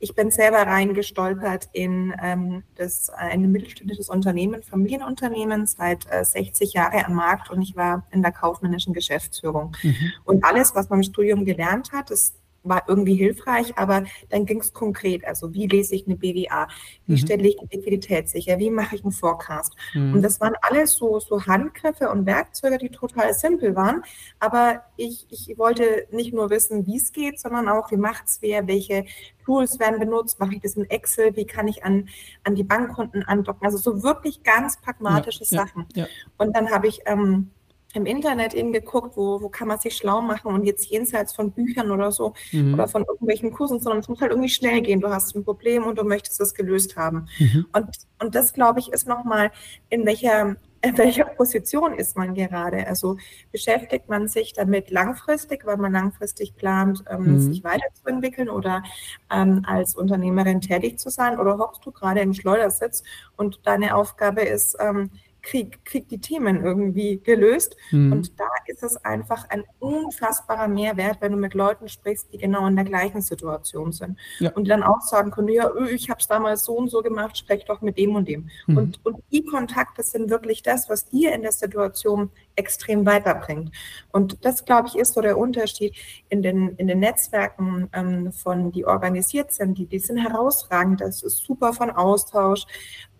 Ich 0.00 0.16
bin 0.16 0.32
selber 0.32 0.58
reingestolpert 0.58 1.68
in 1.72 2.12
ähm, 2.20 2.64
das, 2.74 3.08
ein 3.10 3.52
mittelständisches 3.52 4.08
Unternehmen, 4.08 4.64
Familienunternehmen, 4.64 5.68
seit 5.68 6.04
äh, 6.10 6.24
60 6.24 6.72
Jahren 6.72 7.04
am 7.04 7.14
Markt 7.14 7.48
und 7.50 7.62
ich 7.62 7.76
war 7.76 8.08
in 8.10 8.22
der 8.22 8.32
kaufmännischen 8.32 8.92
Geschäftsführung. 8.92 9.76
Mhm. 9.84 10.12
Und 10.24 10.44
alles, 10.44 10.74
was 10.74 10.88
man 10.88 10.98
im 10.98 11.04
Studium 11.04 11.44
gelernt 11.44 11.92
hat, 11.92 12.10
das 12.10 12.39
war 12.62 12.82
irgendwie 12.88 13.14
hilfreich, 13.14 13.76
aber 13.76 14.04
dann 14.28 14.46
ging 14.46 14.60
es 14.60 14.72
konkret. 14.72 15.24
Also 15.24 15.52
wie 15.54 15.66
lese 15.66 15.94
ich 15.94 16.06
eine 16.06 16.16
BWA? 16.16 16.68
Wie 17.06 17.12
mhm. 17.12 17.18
stelle 17.18 17.48
ich 17.48 17.56
die 17.56 17.76
Liquidität 17.76 18.28
sicher? 18.28 18.58
Wie 18.58 18.70
mache 18.70 18.96
ich 18.96 19.02
einen 19.02 19.12
Forecast? 19.12 19.74
Mhm. 19.94 20.14
Und 20.14 20.22
das 20.22 20.40
waren 20.40 20.54
alles 20.62 20.94
so, 20.94 21.20
so 21.20 21.44
Handgriffe 21.46 22.10
und 22.10 22.26
Werkzeuge, 22.26 22.78
die 22.78 22.90
total 22.90 23.32
simpel 23.34 23.74
waren. 23.76 24.02
Aber 24.38 24.84
ich, 24.96 25.26
ich 25.30 25.56
wollte 25.58 26.06
nicht 26.10 26.34
nur 26.34 26.50
wissen, 26.50 26.86
wie 26.86 26.96
es 26.96 27.12
geht, 27.12 27.40
sondern 27.40 27.68
auch, 27.68 27.90
wie 27.90 27.96
macht 27.96 28.26
es 28.26 28.38
wer, 28.42 28.66
welche 28.66 29.04
Tools 29.44 29.78
werden 29.78 29.98
benutzt, 29.98 30.38
mache 30.38 30.54
ich 30.54 30.60
das 30.60 30.74
in 30.74 30.88
Excel, 30.90 31.34
wie 31.36 31.46
kann 31.46 31.66
ich 31.66 31.82
an, 31.84 32.08
an 32.44 32.54
die 32.54 32.62
Bankkonten 32.62 33.24
andocken? 33.24 33.66
Also 33.66 33.78
so 33.78 34.02
wirklich 34.02 34.42
ganz 34.42 34.80
pragmatische 34.80 35.44
ja, 35.44 35.64
Sachen. 35.64 35.86
Ja, 35.94 36.04
ja. 36.04 36.08
Und 36.38 36.54
dann 36.54 36.70
habe 36.70 36.88
ich 36.88 37.00
ähm, 37.06 37.50
im 37.94 38.06
Internet 38.06 38.54
eben 38.54 38.72
geguckt, 38.72 39.16
wo, 39.16 39.40
wo 39.40 39.48
kann 39.48 39.68
man 39.68 39.80
sich 39.80 39.96
schlau 39.96 40.20
machen 40.20 40.52
und 40.52 40.64
jetzt 40.64 40.86
jenseits 40.86 41.32
von 41.32 41.50
Büchern 41.50 41.90
oder 41.90 42.12
so 42.12 42.34
mhm. 42.52 42.74
oder 42.74 42.86
von 42.86 43.02
irgendwelchen 43.02 43.52
Kursen, 43.52 43.80
sondern 43.80 44.00
es 44.00 44.08
muss 44.08 44.20
halt 44.20 44.30
irgendwie 44.30 44.48
schnell 44.48 44.80
gehen. 44.80 45.00
Du 45.00 45.08
hast 45.08 45.34
ein 45.34 45.44
Problem 45.44 45.84
und 45.84 45.98
du 45.98 46.04
möchtest 46.04 46.40
es 46.40 46.54
gelöst 46.54 46.96
haben. 46.96 47.26
Mhm. 47.38 47.66
Und, 47.72 47.88
und 48.20 48.34
das, 48.34 48.52
glaube 48.52 48.80
ich, 48.80 48.92
ist 48.92 49.08
nochmal, 49.08 49.50
in 49.88 50.06
welcher, 50.06 50.56
in 50.82 50.96
welcher 50.96 51.24
Position 51.24 51.94
ist 51.94 52.16
man 52.16 52.34
gerade? 52.34 52.86
Also 52.86 53.16
beschäftigt 53.50 54.08
man 54.08 54.28
sich 54.28 54.52
damit 54.52 54.90
langfristig, 54.90 55.66
weil 55.66 55.76
man 55.76 55.92
langfristig 55.92 56.54
plant, 56.54 57.04
ähm, 57.10 57.34
mhm. 57.34 57.40
sich 57.40 57.64
weiterzuentwickeln 57.64 58.48
oder 58.48 58.84
ähm, 59.32 59.64
als 59.66 59.96
Unternehmerin 59.96 60.60
tätig 60.60 60.98
zu 60.98 61.10
sein 61.10 61.40
oder 61.40 61.58
hockst 61.58 61.84
du 61.84 61.90
gerade 61.90 62.20
im 62.20 62.34
Schleudersitz 62.34 63.02
und 63.36 63.60
deine 63.64 63.96
Aufgabe 63.96 64.42
ist, 64.42 64.76
ähm, 64.80 65.10
krieg, 65.42 65.84
krieg 65.84 66.08
die 66.08 66.20
Themen 66.20 66.64
irgendwie 66.64 67.20
gelöst. 67.20 67.76
Mhm. 67.90 68.12
Und 68.12 68.40
da 68.40 68.48
ist 68.66 68.82
es 68.82 68.96
einfach 69.04 69.48
ein 69.48 69.64
unfassbarer 69.78 70.68
Mehrwert, 70.68 71.18
wenn 71.20 71.32
du 71.32 71.38
mit 71.38 71.54
Leuten 71.54 71.88
sprichst, 71.88 72.32
die 72.32 72.38
genau 72.38 72.66
in 72.66 72.76
der 72.76 72.84
gleichen 72.84 73.20
Situation 73.20 73.92
sind. 73.92 74.18
Ja. 74.38 74.50
Und 74.52 74.68
dann 74.68 74.82
auch 74.82 75.00
sagen 75.02 75.30
können, 75.30 75.48
ja, 75.48 75.70
öh, 75.70 75.90
ich 75.90 76.10
habe 76.10 76.20
es 76.20 76.28
damals 76.28 76.64
so 76.64 76.74
und 76.74 76.90
so 76.90 77.02
gemacht, 77.02 77.36
sprech 77.36 77.64
doch 77.64 77.80
mit 77.80 77.98
dem 77.98 78.14
und 78.14 78.28
dem. 78.28 78.50
Mhm. 78.66 78.76
Und, 78.76 79.00
und 79.04 79.22
die 79.30 79.44
Kontakte 79.44 80.02
sind 80.02 80.30
wirklich 80.30 80.62
das, 80.62 80.88
was 80.88 81.06
dir 81.06 81.34
in 81.34 81.42
der 81.42 81.52
Situation 81.52 82.30
extrem 82.56 83.06
weiterbringt. 83.06 83.70
Und 84.12 84.44
das, 84.44 84.64
glaube 84.64 84.88
ich, 84.88 84.96
ist 84.96 85.14
so 85.14 85.20
der 85.20 85.38
Unterschied 85.38 85.94
in 86.28 86.42
den, 86.42 86.76
in 86.76 86.88
den 86.88 87.00
Netzwerken 87.00 87.88
ähm, 87.92 88.32
von, 88.32 88.70
die 88.72 88.84
organisiert 88.84 89.52
sind, 89.52 89.78
die, 89.78 89.86
die 89.86 89.98
sind 89.98 90.18
herausragend, 90.18 91.00
das 91.00 91.22
ist 91.22 91.38
super 91.38 91.72
von 91.72 91.90
Austausch, 91.90 92.66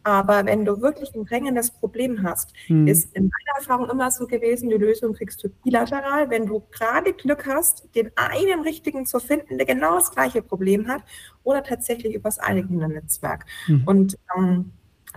aber 0.03 0.47
wenn 0.47 0.65
du 0.65 0.81
wirklich 0.81 1.15
ein 1.15 1.25
drängendes 1.25 1.71
Problem 1.71 2.23
hast, 2.23 2.53
hm. 2.67 2.87
ist 2.87 3.15
in 3.15 3.25
meiner 3.25 3.59
Erfahrung 3.59 3.91
immer 3.91 4.11
so 4.11 4.27
gewesen, 4.27 4.71
die 4.71 4.77
Lösung 4.77 5.13
kriegst 5.13 5.43
du 5.45 5.49
bilateral, 5.49 6.31
wenn 6.31 6.47
du 6.47 6.63
gerade 6.71 7.13
Glück 7.13 7.47
hast, 7.47 7.95
den 7.95 8.11
einen 8.17 8.63
richtigen 8.63 9.07
zu 9.07 9.21
finden, 9.21 9.59
der 9.59 9.67
genau 9.67 9.97
das 9.97 10.11
gleiche 10.11 10.43
Problem 10.43 10.89
hat, 10.89 11.03
oder 11.43 11.63
tatsächlich 11.63 12.15
übers 12.15 12.39
eigene 12.39 12.89
Netzwerk. 12.89 13.45
Hm. 13.67 13.83
Und 13.87 14.19
ähm, 14.37 14.73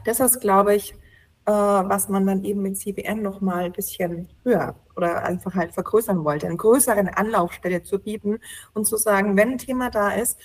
das 0.05 0.19
ist, 0.19 0.41
glaube 0.41 0.75
ich, 0.75 0.93
äh, 1.45 1.51
was 1.51 2.09
man 2.09 2.25
dann 2.25 2.43
eben 2.43 2.61
mit 2.61 2.77
CBN 2.77 3.21
nochmal 3.21 3.65
ein 3.65 3.73
bisschen 3.73 4.29
höher 4.43 4.75
oder 4.95 5.23
einfach 5.23 5.55
halt 5.55 5.73
vergrößern 5.73 6.23
wollte, 6.23 6.47
eine 6.47 6.55
größere 6.55 7.17
Anlaufstelle 7.17 7.83
zu 7.83 7.99
bieten 7.99 8.39
und 8.73 8.85
zu 8.85 8.97
sagen, 8.97 9.35
wenn 9.35 9.51
ein 9.51 9.57
Thema 9.57 9.89
da 9.89 10.11
ist, 10.11 10.39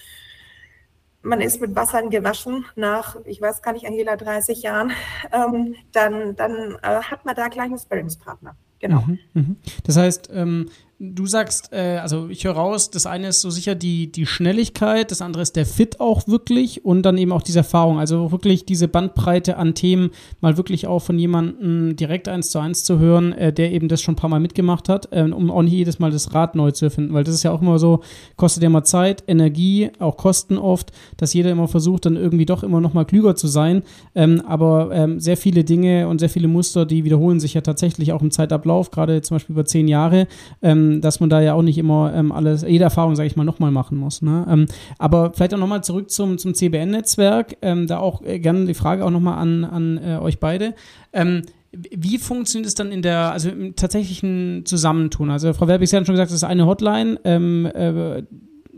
man 1.29 1.41
ist 1.41 1.61
mit 1.61 1.77
Wassern 1.77 2.11
gewaschen 2.11 2.65
nach, 2.75 3.17
ich 3.25 3.41
weiß 3.41 3.63
gar 3.63 3.73
nicht, 3.73 3.87
Angela, 3.87 4.17
30 4.17 4.63
Jahren, 4.63 4.93
ähm, 5.33 5.77
dann, 5.93 6.35
dann 6.37 6.77
äh, 6.83 7.03
hat 7.03 7.25
man 7.25 7.37
da 7.37 7.49
gleich 7.49 7.67
einen 7.67 7.79
Sparringspartner. 7.79 8.57
Genau. 8.81 9.05
Mhm, 9.07 9.19
mh. 9.35 9.57
Das 9.85 9.97
heißt, 9.97 10.31
ähm, 10.33 10.71
Du 11.01 11.27
sagst, 11.27 11.73
äh, 11.73 11.99
also 12.03 12.29
ich 12.29 12.43
höre 12.43 12.55
raus, 12.55 12.91
das 12.91 13.07
eine 13.07 13.29
ist 13.29 13.41
so 13.41 13.51
sicher 13.51 13.77
die, 13.77 14.11
die 14.11 14.27
Schnelligkeit, 14.27 15.13
das 15.13 15.23
andere 15.23 15.45
ist 15.45 15.55
der 15.55 15.65
Fit 15.65 16.01
auch 16.01 16.27
wirklich 16.27 16.85
und 16.85 17.03
dann 17.03 17.17
eben 17.19 17.31
auch 17.31 17.43
diese 17.43 17.61
Erfahrung. 17.61 18.01
Also 18.01 18.33
wirklich 18.33 18.65
diese 18.65 18.89
Bandbreite 18.89 19.59
an 19.59 19.77
Themen 19.77 20.11
mal 20.41 20.57
wirklich 20.57 20.89
auch 20.89 20.99
von 20.99 21.17
jemandem 21.17 21.95
direkt 21.95 22.27
eins 22.27 22.51
zu 22.51 22.59
eins 22.59 22.83
zu 22.83 22.99
hören, 22.99 23.33
äh, 23.33 23.53
der 23.53 23.71
eben 23.71 23.87
das 23.87 24.03
schon 24.03 24.15
ein 24.15 24.17
paar 24.17 24.29
Mal 24.29 24.41
mitgemacht 24.41 24.89
hat, 24.89 25.13
äh, 25.13 25.23
um 25.23 25.53
auch 25.53 25.63
nicht 25.63 25.75
jedes 25.75 26.01
Mal 26.01 26.11
das 26.11 26.35
Rad 26.35 26.57
neu 26.57 26.73
zu 26.73 26.87
erfinden. 26.87 27.15
Weil 27.15 27.23
das 27.23 27.37
ist 27.37 27.45
ja 27.45 27.53
auch 27.53 27.63
immer 27.63 27.79
so, 27.79 28.01
kostet 28.35 28.65
ja 28.65 28.69
mal 28.69 28.83
Zeit, 28.83 29.23
Energie, 29.29 29.93
auch 30.01 30.17
Kosten 30.17 30.59
oft, 30.59 30.91
dass 31.17 31.33
jeder 31.33 31.53
immer 31.53 31.69
versucht, 31.69 32.07
dann 32.07 32.17
irgendwie 32.17 32.47
doch 32.47 32.65
immer 32.65 32.81
noch 32.81 32.93
mal 32.93 33.05
klüger 33.05 33.37
zu 33.37 33.47
sein. 33.47 33.85
Ähm, 34.17 34.43
aber 34.49 34.91
ähm, 34.93 35.21
sehr 35.21 35.37
viele 35.37 35.63
Dinge 35.63 36.09
und 36.09 36.19
sehr 36.19 36.29
viele 36.29 36.49
Muster, 36.49 36.87
die 36.87 37.05
wiederholen 37.05 37.39
sich 37.39 37.55
ja 37.55 37.61
tatsächlich 37.61 38.13
auch 38.13 38.23
im 38.23 38.33
Zeitablauf, 38.33 38.91
gerade 38.91 39.23
zum 39.23 39.37
Beispiel 39.37 39.55
über 39.55 39.65
zehn 39.65 39.87
Jahre. 39.87 40.27
Ähm, 40.61 40.88
dass 41.01 41.21
man 41.21 41.31
da 41.31 41.41
ja 41.41 41.55
auch 41.55 41.63
nicht 41.63 41.79
immer 41.79 42.13
ähm, 42.15 42.33
alles, 42.33 42.63
jede 42.63 42.85
Erfahrung, 42.85 43.17
sage 43.17 43.27
ich 43.27 43.37
mal, 43.37 43.45
nochmal 43.45 43.71
machen 43.71 43.99
muss. 43.99 44.23
Ne? 44.23 44.47
Ähm, 44.49 44.67
aber 44.99 45.33
vielleicht 45.35 45.55
auch 45.55 45.59
nochmal 45.59 45.85
zurück 45.85 46.11
zum, 46.11 46.39
zum 46.39 46.55
CBN-Netzwerk. 46.55 47.57
Ähm, 47.63 47.87
da 47.87 47.99
auch 47.99 48.23
äh, 48.23 48.39
gerne 48.39 48.67
die 48.67 48.75
Frage 48.75 49.05
auch 49.05 49.11
nochmal 49.11 49.39
an, 49.39 49.65
an 49.65 49.99
äh, 49.99 50.19
euch 50.19 50.39
beide. 50.39 50.75
Ähm, 51.13 51.43
wie 51.73 52.19
funktioniert 52.19 52.67
es 52.67 52.75
dann 52.75 52.91
in 52.91 53.03
der, 53.03 53.33
also 53.33 53.51
im 53.51 53.77
tatsächlichen 53.77 54.63
Zusammentun? 54.65 55.31
Also 55.31 55.53
Frau 55.53 55.69
Werbig, 55.69 55.89
Sie 55.89 55.97
haben 55.97 56.07
schon 56.07 56.15
gesagt, 56.15 56.31
das 56.31 56.37
ist 56.37 56.45
eine 56.45 56.67
Hotline. 56.67 57.21
Ähm, 57.25 57.67
äh, 57.67 58.23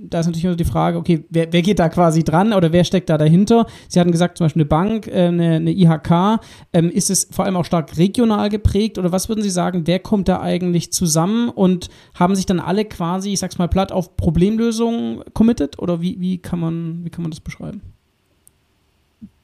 da 0.02 0.20
ist 0.20 0.26
natürlich 0.26 0.44
immer 0.44 0.56
die 0.56 0.64
Frage, 0.64 0.98
okay, 0.98 1.24
wer, 1.28 1.52
wer, 1.52 1.62
geht 1.62 1.78
da 1.78 1.88
quasi 1.88 2.24
dran 2.24 2.52
oder 2.52 2.72
wer 2.72 2.84
steckt 2.84 3.10
da 3.10 3.18
dahinter? 3.18 3.66
Sie 3.88 4.00
hatten 4.00 4.12
gesagt, 4.12 4.38
zum 4.38 4.46
Beispiel 4.46 4.62
eine 4.62 4.68
Bank, 4.68 5.06
äh, 5.06 5.26
eine, 5.26 5.56
eine, 5.56 5.72
IHK. 5.72 6.40
Ähm, 6.72 6.90
ist 6.90 7.10
es 7.10 7.28
vor 7.30 7.44
allem 7.44 7.56
auch 7.56 7.64
stark 7.64 7.96
regional 7.96 8.48
geprägt 8.48 8.98
oder 8.98 9.12
was 9.12 9.28
würden 9.28 9.42
Sie 9.42 9.50
sagen, 9.50 9.86
wer 9.86 9.98
kommt 9.98 10.28
da 10.28 10.40
eigentlich 10.40 10.92
zusammen 10.92 11.48
und 11.48 11.88
haben 12.14 12.34
sich 12.34 12.46
dann 12.46 12.60
alle 12.60 12.84
quasi, 12.84 13.32
ich 13.32 13.40
sag's 13.40 13.58
mal 13.58 13.68
platt, 13.68 13.92
auf 13.92 14.16
Problemlösungen 14.16 15.22
committed 15.34 15.78
oder 15.78 16.00
wie, 16.00 16.20
wie, 16.20 16.38
kann, 16.38 16.60
man, 16.60 17.04
wie 17.04 17.10
kann 17.10 17.22
man 17.22 17.30
das 17.30 17.40
beschreiben? 17.40 17.82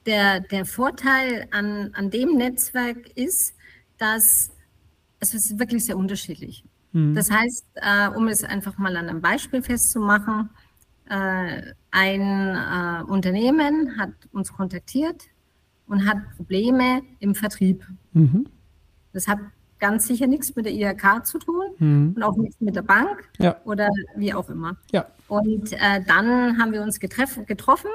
Der, 0.05 0.39
der 0.39 0.65
Vorteil 0.65 1.47
an, 1.51 1.91
an 1.93 2.09
dem 2.09 2.37
Netzwerk 2.37 3.09
ist, 3.15 3.53
dass 3.97 4.51
also 5.19 5.37
es 5.37 5.51
ist 5.51 5.59
wirklich 5.59 5.85
sehr 5.85 5.97
unterschiedlich. 5.97 6.63
Mhm. 6.97 7.13
Das 7.13 7.29
heißt, 7.29 7.65
äh, 7.75 8.09
um 8.09 8.27
es 8.27 8.43
einfach 8.43 8.77
mal 8.79 8.97
an 8.97 9.07
einem 9.07 9.21
Beispiel 9.21 9.61
festzumachen, 9.61 10.49
äh, 11.09 11.73
ein 11.91 12.21
äh, 12.21 13.03
Unternehmen 13.03 13.97
hat 13.97 14.13
uns 14.31 14.51
kontaktiert 14.51 15.25
und 15.85 16.07
hat 16.07 16.17
Probleme 16.35 17.03
im 17.19 17.35
Vertrieb. 17.35 17.85
Mhm. 18.13 18.47
Das 19.13 19.27
hat 19.27 19.39
ganz 19.79 20.07
sicher 20.07 20.25
nichts 20.25 20.55
mit 20.55 20.65
der 20.65 20.73
IHK 20.73 21.23
zu 21.23 21.37
tun 21.37 21.65
mhm. 21.77 22.13
und 22.15 22.23
auch 22.23 22.35
nichts 22.35 22.59
mit 22.59 22.75
der 22.75 22.81
Bank 22.81 23.29
ja. 23.37 23.57
oder 23.63 23.89
wie 24.15 24.33
auch 24.33 24.49
immer. 24.49 24.75
Ja. 24.91 25.05
Und 25.27 25.73
äh, 25.73 26.01
dann 26.05 26.57
haben 26.57 26.71
wir 26.71 26.81
uns 26.81 26.99
getroffen 26.99 27.91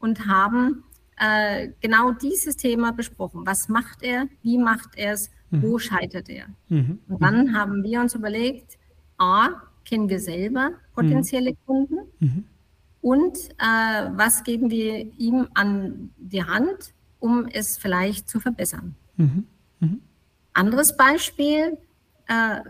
und 0.00 0.26
haben 0.26 0.82
äh, 1.18 1.68
genau 1.80 2.10
dieses 2.10 2.56
Thema 2.56 2.92
besprochen. 2.92 3.46
Was 3.46 3.68
macht 3.68 4.02
er? 4.02 4.26
Wie 4.42 4.58
macht 4.58 4.96
er 4.96 5.12
es? 5.12 5.30
Mhm. 5.54 5.62
Wo 5.62 5.78
scheitert 5.78 6.28
er? 6.28 6.46
Mhm. 6.68 6.98
Und 7.08 7.22
dann 7.22 7.46
mhm. 7.46 7.56
haben 7.56 7.82
wir 7.82 8.00
uns 8.00 8.14
überlegt, 8.14 8.78
A, 9.18 9.48
kennen 9.84 10.08
wir 10.08 10.20
selber 10.20 10.72
potenzielle 10.94 11.52
mhm. 11.52 11.56
Kunden 11.66 11.98
mhm. 12.20 12.44
und 13.00 13.38
äh, 13.58 14.10
was 14.12 14.42
geben 14.44 14.70
wir 14.70 15.12
ihm 15.18 15.48
an 15.54 16.10
die 16.16 16.44
Hand, 16.44 16.94
um 17.20 17.46
es 17.46 17.78
vielleicht 17.78 18.28
zu 18.28 18.40
verbessern. 18.40 18.96
Anderes 20.52 20.96
Beispiel 20.96 21.78
äh, 22.26 22.60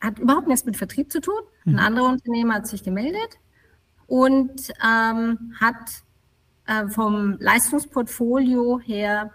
hat 0.00 0.18
überhaupt 0.18 0.48
nichts 0.48 0.64
mit 0.64 0.76
Vertrieb 0.76 1.10
zu 1.10 1.20
tun. 1.20 1.40
Ein 1.64 1.78
anderer 1.78 2.08
Unternehmer 2.08 2.54
hat 2.54 2.66
sich 2.66 2.82
gemeldet 2.82 3.38
und 4.06 4.72
ähm, 4.82 5.54
hat 5.60 6.02
äh, 6.66 6.88
vom 6.88 7.36
Leistungsportfolio 7.40 8.80
her 8.80 9.32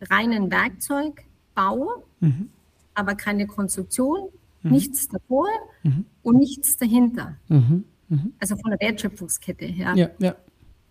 reinen 0.00 0.50
Werkzeug 0.50 1.25
Bau, 1.56 2.04
mhm. 2.20 2.50
aber 2.94 3.16
keine 3.16 3.48
Konstruktion, 3.48 4.28
mhm. 4.62 4.70
nichts 4.70 5.08
davor 5.08 5.48
mhm. 5.82 6.04
und 6.22 6.38
nichts 6.38 6.76
dahinter. 6.76 7.36
Mhm. 7.48 7.84
Mhm. 8.08 8.32
Also 8.38 8.54
von 8.56 8.70
der 8.70 8.80
Wertschöpfungskette 8.80 9.64
her. 9.64 9.94
Ja, 9.96 10.10
ja. 10.18 10.36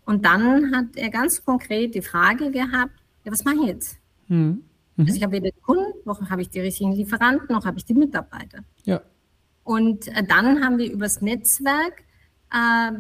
Und 0.06 0.26
dann 0.26 0.76
hat 0.76 0.96
er 0.96 1.10
ganz 1.10 1.44
konkret 1.44 1.96
die 1.96 2.02
Frage 2.02 2.52
gehabt, 2.52 2.94
ja, 3.24 3.32
was 3.32 3.46
mache 3.46 3.56
ich 3.62 3.68
jetzt? 3.68 3.98
Also 4.98 5.16
ich 5.16 5.24
habe 5.24 5.34
weder 5.34 5.52
Kunden, 5.62 5.94
noch 6.06 6.30
habe 6.30 6.42
ich 6.42 6.50
die 6.50 6.60
richtigen 6.60 6.92
Lieferanten, 6.94 7.54
noch 7.54 7.66
habe 7.66 7.78
ich 7.78 7.86
die 7.86 7.94
Mitarbeiter. 7.94 8.60
Ja. 8.86 9.02
Und 9.64 10.08
äh, 10.08 10.24
dann 10.24 10.64
haben 10.64 10.78
wir 10.78 10.92
übers 10.92 11.22
Netzwerk 11.22 12.04
äh, 12.52 12.92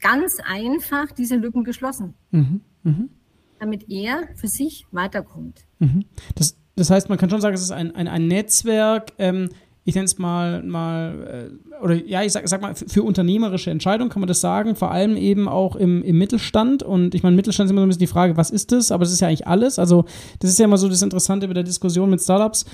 ganz 0.00 0.40
einfach 0.40 1.12
diese 1.12 1.36
Lücken 1.36 1.64
geschlossen, 1.64 2.14
mhm. 2.30 2.60
Mhm. 2.82 3.10
damit 3.58 3.88
er 3.88 4.28
für 4.34 4.48
sich 4.48 4.86
weiterkommt. 4.90 5.64
Mhm. 5.78 6.04
Das, 6.34 6.56
das 6.76 6.90
heißt, 6.90 7.08
man 7.08 7.18
kann 7.18 7.30
schon 7.30 7.40
sagen, 7.40 7.54
es 7.54 7.62
ist 7.62 7.72
ein, 7.72 7.94
ein, 7.94 8.08
ein 8.08 8.26
Netzwerk, 8.26 9.12
ähm, 9.18 9.50
ich 9.84 9.94
nenne 9.94 10.04
es 10.04 10.18
mal, 10.18 10.62
mal 10.62 11.50
äh, 11.50 11.82
oder 11.82 11.94
ja, 11.94 12.22
ich 12.22 12.32
sag, 12.32 12.46
sag 12.48 12.60
mal, 12.60 12.74
für, 12.74 13.02
unternehmerische 13.02 13.70
Entscheidungen 13.70 14.10
kann 14.10 14.20
man 14.20 14.28
das 14.28 14.40
sagen, 14.40 14.76
vor 14.76 14.90
allem 14.90 15.16
eben 15.16 15.48
auch 15.48 15.74
im, 15.74 16.02
im 16.02 16.18
Mittelstand. 16.18 16.82
Und 16.82 17.14
ich 17.14 17.22
meine, 17.22 17.34
Mittelstand 17.34 17.66
ist 17.66 17.70
immer 17.70 17.80
so 17.80 17.86
ein 17.86 17.88
bisschen 17.88 18.00
die 18.00 18.06
Frage, 18.06 18.36
was 18.36 18.50
ist 18.50 18.72
das? 18.72 18.92
Aber 18.92 19.04
das 19.04 19.12
ist 19.12 19.20
ja 19.20 19.28
eigentlich 19.28 19.46
alles. 19.46 19.78
Also, 19.78 20.04
das 20.40 20.50
ist 20.50 20.58
ja 20.58 20.66
immer 20.66 20.76
so 20.76 20.88
das 20.88 21.02
Interessante 21.02 21.48
bei 21.48 21.54
der 21.54 21.62
Diskussion 21.62 22.10
mit 22.10 22.20
Startups 22.20 22.66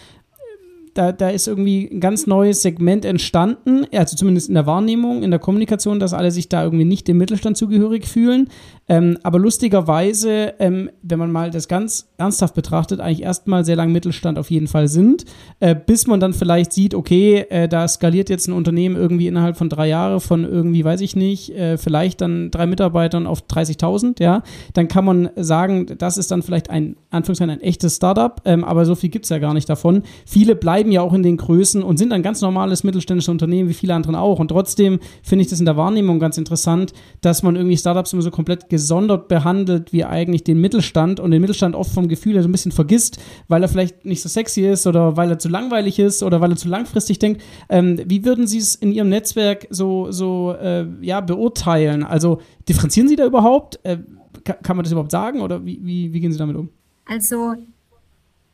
da, 0.97 1.13
da 1.13 1.29
ist 1.29 1.47
irgendwie 1.47 1.89
ein 1.93 2.01
ganz 2.01 2.27
neues 2.27 2.63
Segment 2.63 3.05
entstanden, 3.05 3.87
also 3.93 4.17
zumindest 4.17 4.49
in 4.49 4.55
der 4.55 4.67
Wahrnehmung, 4.67 5.23
in 5.23 5.31
der 5.31 5.41
Kommunikation, 5.41 6.01
dass 6.01 6.15
alle 6.15 6.31
sich 6.31 6.49
da 6.49 6.65
irgendwie 6.65 6.85
nicht 6.85 7.07
dem 7.09 7.19
Mittelstand 7.19 7.57
zugehörig 7.57 8.07
fühlen. 8.07 8.49
Ähm, 8.89 9.19
aber 9.23 9.39
lustigerweise, 9.39 10.55
ähm, 10.59 10.91
wenn 11.03 11.19
man 11.19 11.33
mal 11.33 11.51
das 11.51 11.67
ganz 11.67 12.09
ernsthaft 12.19 12.55
betrachtet, 12.55 13.01
eigentlich 13.01 13.23
erstmal 13.23 13.65
sehr 13.65 13.77
lang 13.77 13.93
Mittelstand 13.93 14.39
auf 14.39 14.51
jeden 14.51 14.69
Fall 14.69 14.89
sind, 14.89 15.25
äh, 15.61 15.75
bis 15.75 16.07
man 16.07 16.21
dann 16.21 16.33
vielleicht 16.33 16.73
sieht, 16.73 16.95
okay, 16.95 17.47
äh, 17.51 17.69
da 17.69 17.89
skaliert 17.89 18.31
jetzt 18.31 18.47
ein 18.47 18.53
Unternehmen 18.53 18.95
irgendwie 18.95 19.27
innerhalb 19.27 19.57
von 19.57 19.69
drei 19.69 19.89
Jahren 19.89 20.21
von 20.21 20.45
irgendwie, 20.45 20.85
weiß 20.85 21.01
ich 21.01 21.17
nicht, 21.17 21.51
äh, 21.51 21.79
vielleicht 21.79 22.21
dann 22.21 22.51
drei 22.51 22.67
Mitarbeitern 22.67 23.27
auf 23.27 23.43
30.000, 23.43 24.23
ja, 24.23 24.43
dann 24.75 24.89
kann 24.89 25.05
man 25.05 25.31
sagen, 25.37 25.87
das 25.99 26.17
ist 26.17 26.31
dann 26.31 26.43
vielleicht 26.43 26.71
ein, 26.71 26.97
Anführungszeichen, 27.11 27.51
ein 27.51 27.61
echtes 27.61 27.97
Startup, 27.97 28.41
ähm, 28.45 28.65
aber 28.65 28.87
so 28.87 28.95
viel 28.95 29.11
gibt 29.11 29.25
es 29.25 29.31
ja 29.31 29.39
gar 29.39 29.53
nicht 29.53 29.69
davon. 29.69 30.03
Viele 30.27 30.55
bleiben 30.55 30.86
ja 30.93 31.03
auch 31.03 31.13
in 31.13 31.23
den 31.23 31.37
Größen 31.37 31.83
und 31.83 31.97
sind 31.97 32.13
ein 32.13 32.23
ganz 32.23 32.41
normales 32.41 32.85
mittelständisches 32.85 33.29
Unternehmen, 33.29 33.69
wie 33.69 33.75
viele 33.75 33.95
andere 33.95 34.19
auch. 34.19 34.39
Und 34.39 34.49
trotzdem 34.49 35.01
finde 35.23 35.43
ich 35.43 35.51
das 35.51 35.61
in 35.61 35.67
der 35.67 35.77
Wahrnehmung 35.77 36.19
ganz 36.19 36.39
interessant, 36.39 36.93
dass 37.21 37.43
man 37.43 37.57
irgendwie 37.57 37.77
Startups 37.77 38.13
immer 38.13 38.23
so 38.23 38.31
komplett 38.31 38.69
gesondert 38.69 39.29
behandelt 39.29 39.93
wie 39.93 40.05
eigentlich 40.05 40.45
den 40.45 40.61
Mittelstand 40.61 41.21
und 41.21 41.31
den 41.31 41.41
Mittelstand 41.41 41.75
oft 41.75 41.93
vom 41.93 42.09
Gefühl 42.09 42.35
her 42.35 42.43
so 42.43 42.49
ein 42.49 42.53
bisschen 42.53 42.73
vergisst, 42.73 43.19
weil 43.49 43.63
er 43.63 43.69
vielleicht 43.69 44.05
nicht 44.05 44.23
so 44.23 44.29
sexy 44.29 44.67
ist 44.67 44.87
oder 44.87 45.17
weil 45.17 45.31
er 45.31 45.39
zu 45.39 45.49
langweilig 45.49 45.99
ist 45.99 46.23
oder 46.23 46.41
weil 46.41 46.51
er 46.51 46.57
zu 46.57 46.69
langfristig 46.69 47.19
denkt. 47.19 47.43
Ähm, 47.69 48.01
wie 48.05 48.25
würden 48.25 48.47
Sie 48.47 48.59
es 48.59 48.75
in 48.75 48.93
Ihrem 48.93 49.09
Netzwerk 49.09 49.67
so, 49.71 50.11
so 50.11 50.55
äh, 50.61 50.87
ja, 51.01 51.21
beurteilen? 51.21 52.05
Also 52.05 52.41
differenzieren 52.69 53.09
Sie 53.09 53.17
da 53.17 53.27
überhaupt? 53.27 53.81
Äh, 53.85 53.99
kann, 54.45 54.57
kann 54.63 54.77
man 54.77 54.85
das 54.85 54.93
überhaupt 54.93 55.11
sagen 55.11 55.41
oder 55.41 55.65
wie, 55.65 55.81
wie, 55.83 56.13
wie 56.13 56.21
gehen 56.21 56.33
Sie 56.33 56.39
damit 56.39 56.57
um? 56.57 56.71
Also 57.05 57.55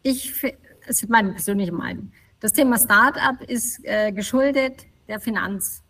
ich, 0.02 0.32
es 0.86 1.02
ist 1.02 1.08
meine 1.08 1.30
persönliche 1.30 1.72
Meinung. 1.72 2.10
Das 2.42 2.52
Thema 2.52 2.76
Startup 2.76 3.40
ist 3.48 3.80
äh, 3.84 4.10
geschuldet 4.10 4.84
der 5.06 5.20
Finanz. 5.20 5.84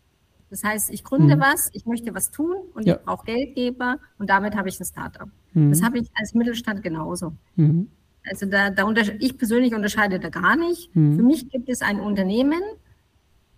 Das 0.51 0.63
heißt, 0.63 0.91
ich 0.91 1.03
gründe 1.03 1.37
mhm. 1.37 1.41
was, 1.41 1.71
ich 1.73 1.87
möchte 1.87 2.15
was 2.15 2.31
tun 2.31 2.57
und 2.75 2.87
ja. 2.87 2.97
ich 2.97 3.03
brauche 3.03 3.25
Geldgeber 3.25 3.97
und 4.19 4.29
damit 4.29 4.55
habe 4.55 4.69
ich 4.69 4.79
ein 4.79 4.85
Startup. 4.85 5.29
Mhm. 5.55 5.71
Das 5.71 5.83
habe 5.83 5.99
ich 5.99 6.11
als 6.15 6.35
Mittelstand 6.35 6.83
genauso. 6.83 7.33
Mhm. 7.57 7.89
Also 8.29 8.45
da, 8.45 8.69
da 8.69 8.87
ich 9.19 9.39
persönlich 9.39 9.75
unterscheide 9.75 10.21
da 10.21 10.29
gar 10.29 10.57
nicht. 10.57 10.95
Mhm. 10.95 11.17
Für 11.17 11.23
mich 11.23 11.49
gibt 11.49 11.71
es 11.71 11.81
ein 11.81 11.99
Unternehmen 12.01 12.61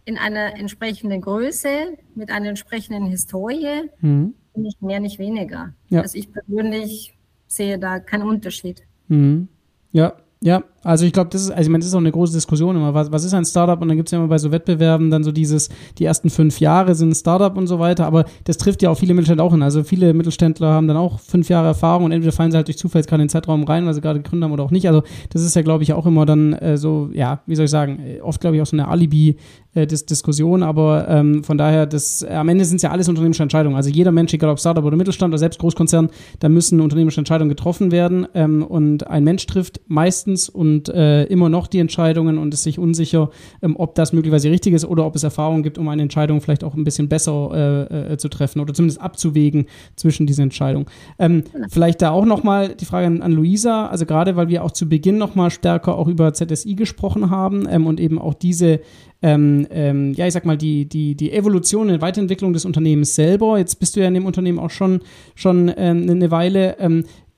in 0.05 0.17
einer 0.17 0.57
entsprechenden 0.57 1.21
Größe, 1.21 1.99
mit 2.15 2.31
einer 2.31 2.49
entsprechenden 2.49 3.07
Historie, 3.07 3.91
mhm. 4.03 4.35
nicht 4.55 4.83
mehr, 4.83 5.01
nicht 5.01 5.19
weniger. 5.19 5.75
Ja. 5.89 6.03
Also 6.03 6.17
ich 6.17 6.33
persönlich 6.33 7.19
sehe 7.49 7.77
da 7.77 7.99
keinen 7.99 8.29
Unterschied. 8.29 8.85
Mhm. 9.09 9.49
Ja, 9.91 10.15
ja, 10.41 10.63
also 10.85 11.05
ich 11.05 11.13
glaube, 11.13 11.31
das 11.31 11.43
ist, 11.43 11.51
also 11.51 11.63
ich 11.63 11.69
meine, 11.69 11.81
das 11.81 11.89
ist 11.89 11.95
auch 11.95 11.99
eine 11.99 12.13
große 12.13 12.33
Diskussion 12.33 12.77
immer. 12.77 12.95
Was, 12.95 13.11
was 13.11 13.25
ist 13.25 13.35
ein 13.35 13.45
Startup? 13.45 13.81
Und 13.81 13.89
dann 13.89 13.97
gibt 13.97 14.09
es 14.09 14.13
ja 14.13 14.19
immer 14.19 14.29
bei 14.29 14.39
so 14.39 14.53
Wettbewerben 14.53 15.11
dann 15.11 15.25
so 15.25 15.33
dieses, 15.33 15.71
die 15.99 16.05
ersten 16.05 16.31
fünf 16.31 16.61
Jahre 16.61 16.95
sind 16.95 17.11
ein 17.11 17.15
Startup 17.15 17.57
und 17.57 17.67
so 17.67 17.79
weiter, 17.79 18.07
aber 18.07 18.25
das 18.45 18.59
trifft 18.59 18.83
ja 18.83 18.91
auch 18.91 18.99
viele 18.99 19.15
Mittelständler 19.15 19.45
auch 19.45 19.53
hin. 19.53 19.63
Also 19.63 19.83
viele 19.83 20.15
Mittelständler 20.15 20.69
haben 20.69 20.87
dann 20.87 20.97
auch 20.97 21.19
fünf 21.21 21.49
Jahre 21.49 21.67
Erfahrung 21.69 22.05
und 22.05 22.13
entweder 22.13 22.33
fallen 22.33 22.51
sie 22.51 22.57
halt 22.57 22.69
durch 22.69 22.79
Zufall 22.79 23.03
gerade 23.03 23.23
in 23.23 23.27
den 23.27 23.31
Zeitraum 23.31 23.65
rein, 23.65 23.87
weil 23.87 23.95
sie 23.95 24.01
gerade 24.01 24.21
gegründet 24.21 24.45
haben 24.45 24.53
oder 24.53 24.65
auch 24.65 24.71
nicht. 24.71 24.87
Also 24.87 25.03
das 25.31 25.43
ist 25.43 25.57
ja, 25.57 25.63
glaube 25.63 25.83
ich, 25.83 25.93
auch 25.93 26.07
immer 26.07 26.27
dann 26.27 26.53
äh, 26.53 26.77
so, 26.77 27.09
ja, 27.13 27.41
wie 27.47 27.57
soll 27.57 27.65
ich 27.65 27.71
sagen, 27.71 28.01
äh, 28.01 28.21
oft, 28.21 28.41
glaube 28.41 28.57
ich, 28.57 28.63
auch 28.63 28.67
so 28.67 28.77
eine 28.77 28.89
Alibi- 28.89 29.37
äh, 29.75 29.87
Dis 29.87 30.07
Diskussion, 30.07 30.63
aber 30.63 31.09
ähm, 31.09 31.43
von 31.45 31.59
daher, 31.59 31.87
das, 31.87 32.23
äh, 32.23 32.29
am 32.29 32.49
Ende 32.49 32.65
sind 32.65 32.77
es 32.77 32.83
ja 32.83 32.91
alles 32.91 33.09
unternehmerische 33.09 33.43
Entscheidungen. 33.43 33.77
Also 33.77 33.91
jeder 33.91 34.13
Mensch, 34.13 34.33
egal 34.33 34.51
ob 34.51 34.61
Startup 34.61 34.85
oder 34.85 34.97
Mittelstand 34.97 35.33
oder 35.33 35.39
selbst 35.39 35.59
Großkonzern, 35.59 36.11
da 36.39 36.49
müssen 36.49 36.81
unternehmerische 36.81 37.21
Entscheidungen 37.21 37.49
getroffen 37.49 37.91
werden 37.91 38.27
ähm, 38.35 38.63
und 38.63 39.07
ein 39.09 39.25
Mensch 39.25 39.47
trifft 39.47 39.81
meistens 39.89 40.49
und 40.49 40.74
äh, 40.89 41.25
immer 41.25 41.49
noch 41.49 41.67
die 41.67 41.79
Entscheidungen 41.79 42.39
und 42.39 42.55
ist 42.55 42.63
sich 42.63 42.79
unsicher, 42.79 43.31
ähm, 43.63 43.77
ob 43.79 43.95
das 43.95 44.13
möglicherweise 44.13 44.51
richtig 44.51 44.75
ist 44.75 44.85
oder 44.85 45.07
ob 45.07 45.17
es 45.17 45.23
Erfahrungen 45.23 45.63
gibt, 45.63 45.79
um 45.79 45.89
eine 45.89 46.03
Entscheidung 46.03 46.41
vielleicht 46.41 46.65
auch 46.65 46.75
ein 46.75 46.85
bisschen 46.85 47.09
besser 47.09 47.89
äh, 47.91 48.13
äh, 48.13 48.17
zu 48.17 48.29
treffen 48.29 48.61
oder 48.61 48.75
zumindest 48.75 49.01
abzuwägen 49.01 49.67
zwischen 49.97 50.27
diesen 50.27 50.45
Entscheidungen. 50.45 50.87
Ähm, 51.19 51.45
vielleicht 51.69 52.03
da 52.03 52.11
auch 52.11 52.25
nochmal 52.25 52.75
die 52.75 52.85
Frage 52.85 53.07
an, 53.07 53.23
an 53.23 53.33
Luisa, 53.33 53.87
also 53.87 54.07
gerade 54.07 54.37
weil 54.37 54.49
wir 54.49 54.65
auch 54.65 54.71
zu 54.73 54.89
Beginn 54.89 55.19
nochmal 55.19 55.51
stärker 55.51 55.97
auch 55.97 56.09
über 56.09 56.33
ZSI 56.33 56.75
gesprochen 56.75 57.31
haben 57.31 57.67
ähm, 57.71 57.87
und 57.87 58.01
eben 58.01 58.19
auch 58.19 58.35
diese 58.35 58.81
ähm, 59.25 59.67
ähm, 59.71 60.13
ja, 60.13 60.27
ich 60.27 60.35
sag 60.35 60.45
mal, 60.45 60.59
die, 60.59 60.87
die, 60.87 61.15
die 61.15 61.33
Evolution, 61.33 61.89
die 61.89 62.03
Weiterentwicklung 62.03 62.53
des 62.53 62.67
Unternehmens 62.67 63.15
selber. 63.15 63.57
Jetzt 63.57 63.77
bist 63.77 63.97
du 63.97 64.01
ja 64.01 64.09
in 64.09 64.13
dem 64.13 64.27
Unternehmen 64.27 64.59
auch 64.59 64.69
schon, 64.69 65.01
schon 65.35 65.73
ähm, 65.79 66.07
eine 66.11 66.31
Weile. 66.31 66.77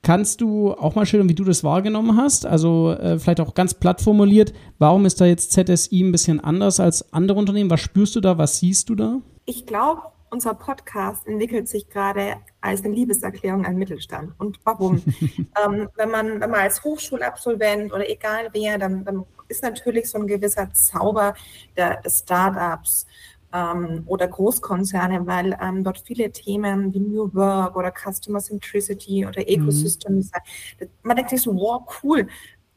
Kannst 0.07 0.39
du 0.39 0.71
auch 0.71 0.95
mal 0.95 1.05
schildern, 1.05 1.27
wie 1.27 1.35
du 1.35 1.43
das 1.43 1.65
wahrgenommen 1.65 2.15
hast? 2.15 2.45
Also 2.45 2.91
äh, 2.91 3.19
vielleicht 3.19 3.41
auch 3.41 3.53
ganz 3.53 3.73
platt 3.73 3.99
formuliert, 3.99 4.53
warum 4.79 5.05
ist 5.05 5.19
da 5.19 5.25
jetzt 5.25 5.51
ZSI 5.51 6.01
ein 6.01 6.13
bisschen 6.13 6.39
anders 6.39 6.79
als 6.79 7.11
andere 7.13 7.37
Unternehmen? 7.37 7.69
Was 7.69 7.81
spürst 7.81 8.15
du 8.15 8.21
da? 8.21 8.37
Was 8.37 8.59
siehst 8.59 8.87
du 8.87 8.95
da? 8.95 9.19
Ich 9.43 9.65
glaube, 9.65 10.03
unser 10.29 10.53
Podcast 10.53 11.27
entwickelt 11.27 11.67
sich 11.67 11.89
gerade 11.89 12.35
als 12.61 12.85
eine 12.85 12.95
Liebeserklärung 12.95 13.65
an 13.65 13.75
Mittelstand. 13.75 14.31
Und 14.37 14.61
warum? 14.63 15.03
ähm, 15.29 15.89
wenn, 15.97 16.09
man, 16.09 16.39
wenn 16.39 16.51
man 16.51 16.61
als 16.61 16.85
Hochschulabsolvent 16.85 17.91
oder 17.91 18.09
egal 18.09 18.47
wer, 18.53 18.77
dann, 18.77 19.03
dann 19.03 19.25
ist 19.49 19.61
natürlich 19.61 20.09
so 20.09 20.19
ein 20.19 20.27
gewisser 20.27 20.71
Zauber 20.71 21.33
der, 21.75 22.01
des 22.01 22.19
Startups 22.19 23.07
ähm, 23.53 24.03
oder 24.05 24.27
Großkonzerne, 24.27 25.25
weil 25.25 25.57
ähm, 25.61 25.83
dort 25.83 25.99
viele 25.99 26.31
Themen 26.31 26.93
wie 26.93 26.99
New 26.99 27.33
Work 27.33 27.75
oder 27.75 27.91
Customer 27.91 28.39
Centricity 28.39 29.25
oder 29.25 29.41
mhm. 29.41 29.47
Ecosystems, 29.47 30.31
mhm. 30.79 30.87
man 31.03 31.15
denkt 31.15 31.31
sich 31.31 31.41
so, 31.41 31.55
wow, 31.55 31.83
cool, 32.03 32.27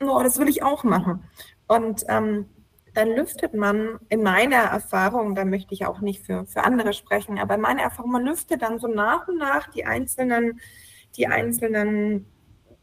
oh, 0.02 0.20
das 0.22 0.38
will 0.38 0.48
ich 0.48 0.62
auch 0.62 0.84
machen. 0.84 1.24
Und 1.66 2.04
ähm, 2.08 2.46
dann 2.94 3.08
lüftet 3.10 3.54
man 3.54 3.98
in 4.08 4.22
meiner 4.22 4.56
Erfahrung, 4.56 5.34
da 5.34 5.44
möchte 5.44 5.74
ich 5.74 5.86
auch 5.86 6.00
nicht 6.00 6.24
für, 6.24 6.46
für 6.46 6.64
andere 6.64 6.92
sprechen, 6.92 7.38
aber 7.38 7.54
in 7.54 7.60
meiner 7.60 7.82
Erfahrung, 7.82 8.10
man 8.12 8.24
lüftet 8.24 8.62
dann 8.62 8.78
so 8.78 8.88
nach 8.88 9.28
und 9.28 9.38
nach 9.38 9.70
die 9.70 9.84
einzelnen, 9.84 10.60
die 11.16 11.26
einzelnen 11.26 12.26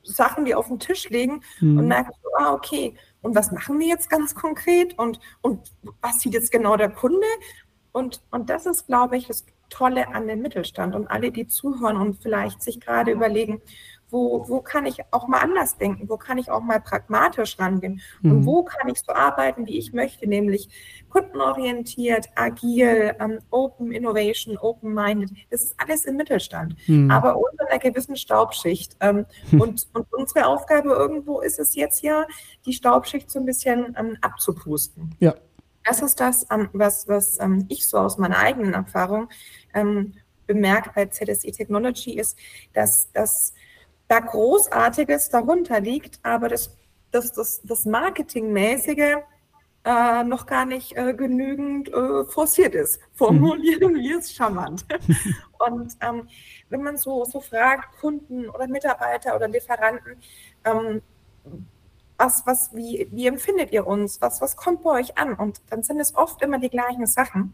Sachen, 0.03 0.45
die 0.45 0.55
auf 0.55 0.67
dem 0.67 0.79
Tisch 0.79 1.09
liegen 1.09 1.41
mhm. 1.59 1.79
und 1.79 1.87
merkt, 1.87 2.13
so, 2.23 2.29
ah, 2.37 2.53
okay, 2.53 2.95
und 3.21 3.35
was 3.35 3.51
machen 3.51 3.79
wir 3.79 3.87
jetzt 3.87 4.09
ganz 4.09 4.35
konkret 4.35 4.97
und, 4.97 5.19
und 5.41 5.73
was 6.01 6.21
sieht 6.21 6.33
jetzt 6.33 6.51
genau 6.51 6.77
der 6.77 6.89
Kunde? 6.89 7.27
Und, 7.97 8.21
und 8.29 8.51
das 8.51 8.67
ist, 8.67 8.85
glaube 8.85 9.17
ich, 9.17 9.25
das 9.25 9.43
Tolle 9.69 10.07
an 10.13 10.27
dem 10.27 10.43
Mittelstand 10.43 10.93
und 10.93 11.07
alle, 11.07 11.31
die 11.31 11.47
zuhören 11.47 11.97
und 11.97 12.21
vielleicht 12.21 12.61
sich 12.61 12.79
gerade 12.79 13.11
überlegen, 13.11 13.59
wo, 14.11 14.47
wo 14.47 14.61
kann 14.61 14.85
ich 14.85 15.01
auch 15.11 15.27
mal 15.27 15.39
anders 15.39 15.77
denken, 15.77 16.07
wo 16.07 16.15
kann 16.15 16.37
ich 16.37 16.51
auch 16.51 16.61
mal 16.61 16.79
pragmatisch 16.79 17.57
rangehen 17.57 17.99
mhm. 18.21 18.31
und 18.31 18.45
wo 18.45 18.63
kann 18.63 18.87
ich 18.87 18.99
so 18.99 19.13
arbeiten, 19.13 19.65
wie 19.65 19.79
ich 19.79 19.93
möchte, 19.93 20.29
nämlich 20.29 20.69
kundenorientiert, 21.09 22.27
agil, 22.35 23.15
um, 23.19 23.39
Open 23.49 23.91
Innovation, 23.91 24.57
Open-Minded. 24.57 25.31
Das 25.49 25.63
ist 25.63 25.75
alles 25.77 26.05
im 26.05 26.17
Mittelstand, 26.17 26.75
mhm. 26.87 27.09
aber 27.09 27.35
unter 27.35 27.67
einer 27.67 27.79
gewissen 27.79 28.15
Staubschicht. 28.15 28.95
Ähm, 28.99 29.25
mhm. 29.51 29.61
und, 29.61 29.87
und 29.93 30.13
unsere 30.13 30.45
Aufgabe 30.45 30.89
irgendwo 30.89 31.41
ist 31.41 31.57
es 31.57 31.73
jetzt 31.73 32.03
ja, 32.03 32.27
die 32.67 32.73
Staubschicht 32.73 33.31
so 33.31 33.39
ein 33.39 33.45
bisschen 33.45 33.95
ähm, 33.97 34.17
abzupusten. 34.21 35.15
Ja. 35.19 35.33
Das 35.87 36.01
ist 36.01 36.19
das, 36.19 36.45
ähm, 36.51 36.69
was, 36.73 37.07
was 37.07 37.39
ähm, 37.39 37.65
ich 37.69 37.87
so 37.87 37.97
aus 37.97 38.17
meiner 38.17 38.37
eigenen 38.37 38.73
Erfahrung 38.73 39.29
ähm, 39.73 40.13
bemerkt 40.45 40.93
bei 40.95 41.05
ZSE 41.05 41.51
Technology 41.51 42.19
ist, 42.19 42.37
dass, 42.73 43.09
dass 43.13 43.53
da 44.09 44.19
Großartiges 44.19 45.29
darunter 45.29 45.79
liegt, 45.79 46.19
aber 46.23 46.49
das, 46.49 46.75
das, 47.11 47.31
das, 47.31 47.61
das 47.63 47.85
Marketingmäßige 47.85 49.17
äh, 49.85 50.23
noch 50.25 50.45
gar 50.45 50.65
nicht 50.65 50.97
äh, 50.97 51.13
genügend 51.13 51.87
äh, 51.87 52.25
forciert 52.25 52.75
ist. 52.75 52.99
Formulieren 53.13 53.93
mhm. 53.93 53.99
wir 53.99 54.19
es 54.19 54.33
charmant. 54.33 54.85
Und 55.69 55.93
ähm, 56.01 56.27
wenn 56.69 56.83
man 56.83 56.97
so, 56.97 57.23
so 57.23 57.39
fragt, 57.39 57.97
Kunden 58.01 58.49
oder 58.49 58.67
Mitarbeiter 58.67 59.37
oder 59.37 59.47
Lieferanten, 59.47 60.17
ähm, 60.65 61.01
was, 62.17 62.45
was, 62.45 62.75
wie, 62.75 63.07
wie 63.11 63.27
empfindet 63.27 63.71
ihr 63.71 63.85
uns? 63.85 64.21
Was, 64.21 64.41
was 64.41 64.55
kommt 64.55 64.83
bei 64.83 64.91
euch 64.99 65.17
an? 65.17 65.33
Und 65.33 65.61
dann 65.69 65.83
sind 65.83 65.99
es 65.99 66.15
oft 66.15 66.41
immer 66.41 66.59
die 66.59 66.69
gleichen 66.69 67.05
Sachen. 67.05 67.53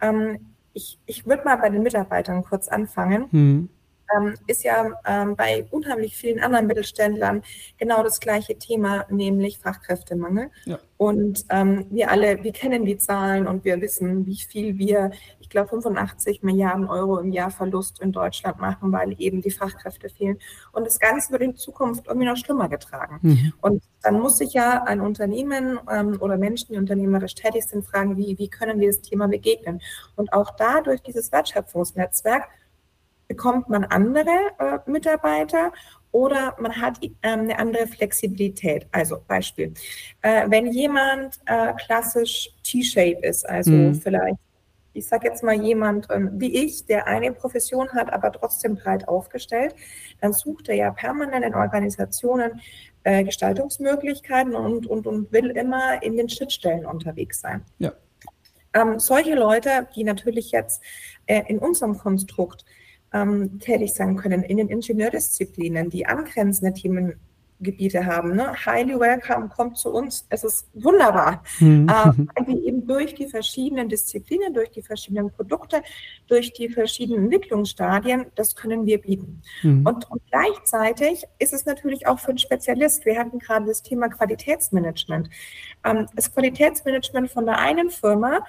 Ähm, 0.00 0.52
ich 0.72 0.98
ich 1.06 1.26
würde 1.26 1.44
mal 1.44 1.56
bei 1.56 1.70
den 1.70 1.82
Mitarbeitern 1.82 2.44
kurz 2.44 2.68
anfangen. 2.68 3.28
Mhm 3.30 3.68
ähm, 4.14 4.34
ist 4.46 4.64
ja 4.64 4.92
ähm, 5.06 5.36
bei 5.36 5.66
unheimlich 5.70 6.16
vielen 6.16 6.40
anderen 6.40 6.66
Mittelständlern 6.66 7.42
genau 7.78 8.02
das 8.02 8.20
gleiche 8.20 8.58
Thema, 8.58 9.06
nämlich 9.10 9.58
Fachkräftemangel. 9.58 10.50
Ja. 10.64 10.78
Und 10.96 11.44
ähm, 11.50 11.86
wir 11.90 12.10
alle, 12.10 12.42
wir 12.42 12.52
kennen 12.52 12.84
die 12.84 12.96
Zahlen 12.96 13.46
und 13.46 13.64
wir 13.64 13.80
wissen, 13.80 14.26
wie 14.26 14.36
viel 14.36 14.78
wir, 14.78 15.10
ich 15.40 15.48
glaube, 15.48 15.68
85 15.68 16.42
Milliarden 16.42 16.86
Euro 16.86 17.18
im 17.18 17.32
Jahr 17.32 17.50
Verlust 17.50 18.00
in 18.00 18.12
Deutschland 18.12 18.60
machen, 18.60 18.92
weil 18.92 19.14
eben 19.18 19.42
die 19.42 19.50
Fachkräfte 19.50 20.08
fehlen. 20.08 20.38
Und 20.72 20.86
das 20.86 20.98
Ganze 20.98 21.32
wird 21.32 21.42
in 21.42 21.56
Zukunft 21.56 22.06
irgendwie 22.06 22.26
noch 22.26 22.36
schlimmer 22.36 22.68
getragen. 22.68 23.18
Mhm. 23.22 23.52
Und 23.60 23.82
dann 24.02 24.20
muss 24.20 24.38
sich 24.38 24.52
ja 24.52 24.84
ein 24.84 25.00
Unternehmen 25.00 25.78
ähm, 25.90 26.16
oder 26.20 26.36
Menschen, 26.36 26.72
die 26.72 26.78
unternehmerisch 26.78 27.34
tätig 27.34 27.64
sind, 27.64 27.84
fragen, 27.84 28.16
wie, 28.16 28.38
wie 28.38 28.48
können 28.48 28.78
wir 28.78 28.88
das 28.88 29.00
Thema 29.00 29.26
begegnen? 29.26 29.80
Und 30.14 30.32
auch 30.32 30.54
da 30.56 30.80
durch 30.80 31.02
dieses 31.02 31.32
Wertschöpfungsnetzwerk 31.32 32.48
bekommt 33.28 33.68
man 33.68 33.84
andere 33.84 34.30
äh, 34.58 34.90
Mitarbeiter 34.90 35.72
oder 36.14 36.54
man 36.60 36.80
hat 36.80 37.02
äh, 37.02 37.10
eine 37.22 37.58
andere 37.58 37.86
Flexibilität. 37.86 38.86
Also 38.92 39.18
Beispiel, 39.26 39.74
äh, 40.22 40.48
wenn 40.48 40.68
jemand 40.68 41.40
äh, 41.46 41.72
klassisch 41.74 42.50
T-Shape 42.62 43.18
ist, 43.22 43.48
also 43.48 43.72
mhm. 43.72 43.94
vielleicht, 43.96 44.36
ich 44.92 45.06
sage 45.06 45.26
jetzt 45.26 45.42
mal 45.42 45.60
jemand 45.60 46.06
ähm, 46.10 46.30
wie 46.34 46.64
ich, 46.64 46.86
der 46.86 47.08
eine 47.08 47.32
Profession 47.32 47.88
hat, 47.90 48.12
aber 48.12 48.30
trotzdem 48.30 48.76
breit 48.76 49.08
aufgestellt, 49.08 49.74
dann 50.20 50.32
sucht 50.32 50.68
er 50.68 50.76
ja 50.76 50.90
permanent 50.92 51.44
in 51.44 51.54
Organisationen 51.54 52.60
äh, 53.02 53.24
Gestaltungsmöglichkeiten 53.24 54.54
und, 54.54 54.86
und, 54.86 55.08
und 55.08 55.32
will 55.32 55.50
immer 55.50 56.00
in 56.02 56.16
den 56.16 56.28
Schnittstellen 56.28 56.86
unterwegs 56.86 57.40
sein. 57.40 57.64
Ja. 57.78 57.92
Ähm, 58.72 58.98
solche 58.98 59.34
Leute, 59.34 59.88
die 59.96 60.04
natürlich 60.04 60.52
jetzt 60.52 60.80
äh, 61.26 61.42
in 61.48 61.58
unserem 61.58 61.98
Konstrukt 61.98 62.64
ähm, 63.14 63.58
tätig 63.60 63.94
sein 63.94 64.16
können 64.16 64.42
in 64.42 64.58
den 64.58 64.68
Ingenieurdisziplinen, 64.68 65.88
die 65.88 66.04
angrenzende 66.04 66.74
Themengebiete 66.74 68.04
haben. 68.04 68.34
Ne? 68.34 68.52
Highly 68.66 68.98
welcome, 68.98 69.48
kommt 69.48 69.78
zu 69.78 69.90
uns. 69.90 70.26
Es 70.30 70.42
ist 70.42 70.68
wunderbar, 70.74 71.42
mhm. 71.60 71.88
äh, 71.88 71.92
weil 72.34 72.46
wir 72.48 72.62
eben 72.64 72.86
durch 72.86 73.14
die 73.14 73.28
verschiedenen 73.28 73.88
Disziplinen, 73.88 74.52
durch 74.52 74.72
die 74.72 74.82
verschiedenen 74.82 75.30
Produkte, 75.30 75.80
durch 76.26 76.52
die 76.52 76.68
verschiedenen 76.68 77.24
Entwicklungsstadien, 77.24 78.26
das 78.34 78.56
können 78.56 78.84
wir 78.84 79.00
bieten. 79.00 79.40
Mhm. 79.62 79.86
Und, 79.86 80.10
und 80.10 80.20
gleichzeitig 80.30 81.22
ist 81.38 81.54
es 81.54 81.64
natürlich 81.64 82.08
auch 82.08 82.18
für 82.18 82.30
einen 82.30 82.38
Spezialist, 82.38 83.06
wir 83.06 83.16
hatten 83.16 83.38
gerade 83.38 83.66
das 83.66 83.82
Thema 83.82 84.08
Qualitätsmanagement. 84.08 85.30
Ähm, 85.84 86.08
das 86.16 86.34
Qualitätsmanagement 86.34 87.30
von 87.30 87.46
der 87.46 87.58
einen 87.58 87.90
Firma 87.90 88.40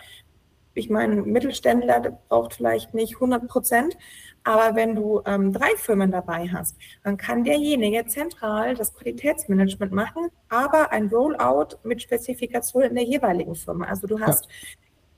ich 0.76 0.90
meine, 0.90 1.22
Mittelständler 1.24 2.20
braucht 2.30 2.54
vielleicht 2.54 2.94
nicht 2.94 3.16
100 3.16 3.48
Prozent, 3.48 3.98
aber 4.44 4.76
wenn 4.76 4.94
du 4.94 5.22
ähm, 5.26 5.54
drei 5.54 5.76
Firmen 5.78 6.12
dabei 6.12 6.48
hast, 6.54 6.76
dann 7.04 7.18
kann 7.18 7.44
derjenige 7.44 8.06
zentral 8.06 8.76
das 8.76 8.94
Qualitätsmanagement 8.94 9.92
machen, 9.92 10.30
aber 10.50 10.92
ein 10.92 11.08
Rollout 11.08 11.78
mit 11.84 12.02
Spezifikation 12.02 12.84
in 12.84 12.96
der 12.96 13.06
jeweiligen 13.06 13.56
Firma. 13.56 13.86
Also 13.86 14.06
du 14.06 14.20
hast, 14.20 14.46
ja. 14.46 14.52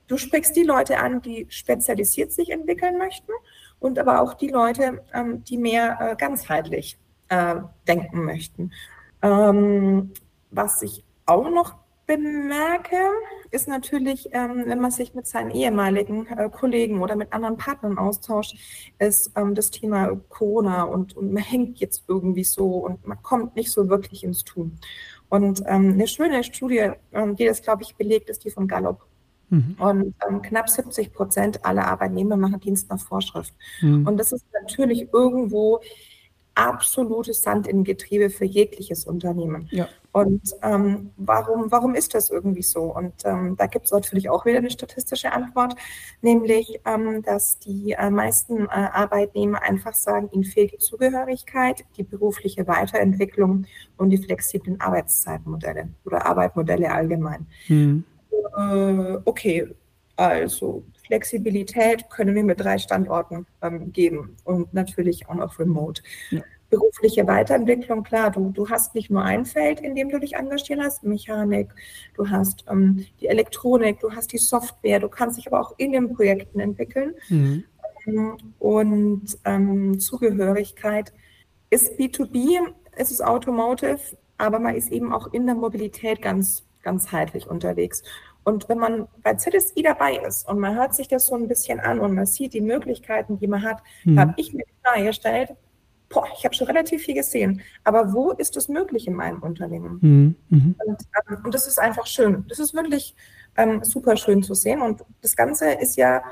du 0.07 0.17
sprichst 0.17 0.55
die 0.55 0.63
Leute 0.63 0.99
an, 0.99 1.21
die 1.21 1.47
spezialisiert 1.49 2.31
sich 2.31 2.51
entwickeln 2.51 2.97
möchten 2.97 3.31
und 3.79 3.99
aber 3.99 4.21
auch 4.21 4.35
die 4.35 4.49
Leute, 4.49 5.03
ähm, 5.13 5.43
die 5.43 5.57
mehr 5.57 5.97
äh, 5.99 6.15
ganzheitlich 6.15 6.97
äh, 7.29 7.55
denken 7.87 8.23
möchten. 8.23 8.71
Ähm, 9.21 10.13
was 10.51 10.81
ich 10.83 11.03
auch 11.25 11.49
noch 11.49 11.75
bemerke, 12.07 12.95
ist 13.51 13.67
natürlich, 13.67 14.29
ähm, 14.31 14.63
wenn 14.65 14.79
man 14.79 14.91
sich 14.91 15.13
mit 15.13 15.27
seinen 15.27 15.51
ehemaligen 15.51 16.25
äh, 16.27 16.49
Kollegen 16.49 17.01
oder 17.01 17.15
mit 17.15 17.33
anderen 17.33 17.57
Partnern 17.57 17.97
austauscht, 17.97 18.57
ist 18.97 19.31
ähm, 19.35 19.53
das 19.53 19.69
Thema 19.69 20.19
Corona 20.29 20.83
und, 20.83 21.15
und 21.15 21.33
man 21.33 21.43
hängt 21.43 21.79
jetzt 21.79 22.05
irgendwie 22.07 22.45
so 22.45 22.77
und 22.77 23.05
man 23.05 23.21
kommt 23.21 23.55
nicht 23.57 23.71
so 23.71 23.89
wirklich 23.89 24.23
ins 24.23 24.45
Tun. 24.45 24.79
Und 25.29 25.61
ähm, 25.67 25.93
eine 25.93 26.07
schöne 26.07 26.43
Studie, 26.45 26.91
ähm, 27.11 27.35
die 27.35 27.45
das, 27.45 27.61
glaube 27.61 27.83
ich, 27.83 27.95
belegt, 27.95 28.29
ist 28.29 28.45
die 28.45 28.51
von 28.51 28.67
Gallup. 28.67 29.05
Mhm. 29.49 29.75
Und 29.77 30.15
ähm, 30.27 30.41
knapp 30.41 30.69
70 30.69 31.13
Prozent 31.13 31.65
aller 31.65 31.85
Arbeitnehmer 31.87 32.37
machen 32.37 32.61
Dienst 32.61 32.89
nach 32.89 32.99
Vorschrift. 32.99 33.53
Mhm. 33.81 34.07
Und 34.07 34.17
das 34.17 34.31
ist 34.31 34.45
natürlich 34.53 35.09
irgendwo 35.13 35.81
absolutes 36.55 37.41
Sand 37.41 37.67
in 37.67 37.83
Getriebe 37.83 38.29
für 38.29 38.45
jegliches 38.45 39.05
Unternehmen. 39.05 39.67
Ja. 39.71 39.87
Und 40.17 40.41
ähm, 40.63 41.11
warum, 41.17 41.71
warum 41.71 41.93
ist 41.93 42.15
das 42.15 42.31
irgendwie 42.31 42.63
so? 42.63 42.85
Und 42.85 43.13
ähm, 43.23 43.55
da 43.55 43.67
gibt 43.67 43.85
es 43.85 43.91
natürlich 43.91 44.31
auch 44.31 44.47
wieder 44.47 44.57
eine 44.57 44.71
statistische 44.71 45.31
Antwort, 45.31 45.75
nämlich, 46.23 46.79
ähm, 46.85 47.21
dass 47.21 47.59
die 47.59 47.91
äh, 47.91 48.09
meisten 48.09 48.65
äh, 48.65 48.69
Arbeitnehmer 48.69 49.61
einfach 49.61 49.93
sagen, 49.93 50.27
ihnen 50.31 50.43
fehlt 50.43 50.71
die 50.71 50.79
Zugehörigkeit, 50.79 51.85
die 51.97 52.03
berufliche 52.03 52.65
Weiterentwicklung 52.65 53.67
und 53.97 54.09
die 54.09 54.17
flexiblen 54.17 54.81
Arbeitszeitmodelle 54.81 55.89
oder 56.03 56.25
Arbeitmodelle 56.25 56.91
allgemein. 56.91 57.45
Mhm. 57.67 58.03
Äh, 58.57 59.17
okay, 59.23 59.67
also 60.15 60.83
Flexibilität 61.05 62.09
können 62.09 62.33
wir 62.33 62.43
mit 62.43 62.59
drei 62.59 62.79
Standorten 62.79 63.45
ähm, 63.61 63.93
geben 63.93 64.35
und 64.45 64.73
natürlich 64.73 65.29
auch 65.29 65.35
noch 65.35 65.59
remote. 65.59 66.01
Ja. 66.31 66.41
Berufliche 66.69 67.25
Weiterentwicklung, 67.27 68.03
klar, 68.03 68.31
du, 68.31 68.51
du 68.51 68.69
hast 68.69 68.93
nicht 68.93 69.09
nur 69.09 69.23
ein 69.23 69.45
Feld, 69.45 69.79
in 69.79 69.95
dem 69.95 70.09
du 70.09 70.19
dich 70.19 70.35
engagieren 70.35 70.83
hast, 70.83 71.03
Mechanik, 71.03 71.69
du 72.15 72.29
hast 72.29 72.65
ähm, 72.69 73.05
die 73.21 73.27
Elektronik, 73.27 73.99
du 73.99 74.11
hast 74.11 74.33
die 74.33 74.37
Software, 74.37 74.99
du 74.99 75.07
kannst 75.07 75.37
dich 75.37 75.47
aber 75.47 75.61
auch 75.61 75.73
in 75.77 75.93
den 75.93 76.13
Projekten 76.13 76.59
entwickeln. 76.59 77.13
Mhm. 77.29 77.63
Ähm, 78.05 78.37
und 78.59 79.37
ähm, 79.45 79.99
Zugehörigkeit 79.99 81.13
ist 81.69 81.97
B2B, 81.99 82.59
es 82.93 83.11
ist 83.11 83.23
Automotive, 83.23 83.99
aber 84.37 84.59
man 84.59 84.75
ist 84.75 84.91
eben 84.91 85.13
auch 85.13 85.31
in 85.33 85.45
der 85.45 85.55
Mobilität 85.55 86.21
ganz 86.21 86.67
ganzheitlich 86.87 87.47
unterwegs. 87.47 88.01
Und 88.45 88.69
wenn 88.69 88.77
man 88.77 89.07
bei 89.23 89.33
ZSI 89.33 89.81
dabei 89.83 90.15
ist 90.25 90.47
und 90.47 90.59
man 90.59 90.73
hört 90.73 90.95
sich 90.95 91.09
das 91.09 91.27
so 91.27 91.35
ein 91.35 91.49
bisschen 91.49 91.81
an 91.81 91.99
und 91.99 92.15
man 92.15 92.25
sieht 92.25 92.53
die 92.53 92.61
Möglichkeiten, 92.61 93.37
die 93.39 93.47
man 93.47 93.61
hat, 93.61 93.83
mhm. 94.05 94.17
habe 94.17 94.33
ich 94.37 94.53
mir 94.53 94.63
die 94.63 94.81
Frage 94.81 95.05
gestellt, 95.07 95.49
boah, 96.09 96.27
ich 96.37 96.45
habe 96.45 96.55
schon 96.55 96.67
relativ 96.67 97.03
viel 97.03 97.15
gesehen, 97.15 97.61
aber 97.83 98.13
wo 98.13 98.31
ist 98.31 98.55
das 98.55 98.69
möglich 98.69 99.07
in 99.07 99.13
meinem 99.13 99.41
Unternehmen? 99.41 99.99
Mhm. 100.01 100.35
Mhm. 100.49 100.75
Und, 100.85 100.97
ähm, 101.29 101.37
und, 101.43 101.53
das 101.53 101.67
ist 101.67 101.79
einfach 101.79 102.05
schön. 102.05 102.45
Das 102.47 102.59
ist 102.59 102.73
wirklich 102.73 103.15
ähm, 103.57 103.83
super 103.83 104.15
schön 104.17 104.43
zu 104.43 104.53
sehen. 104.53 104.81
Und 104.81 105.03
das 105.21 105.35
Ganze 105.35 105.71
ist 105.71 105.97
ja 105.97 106.23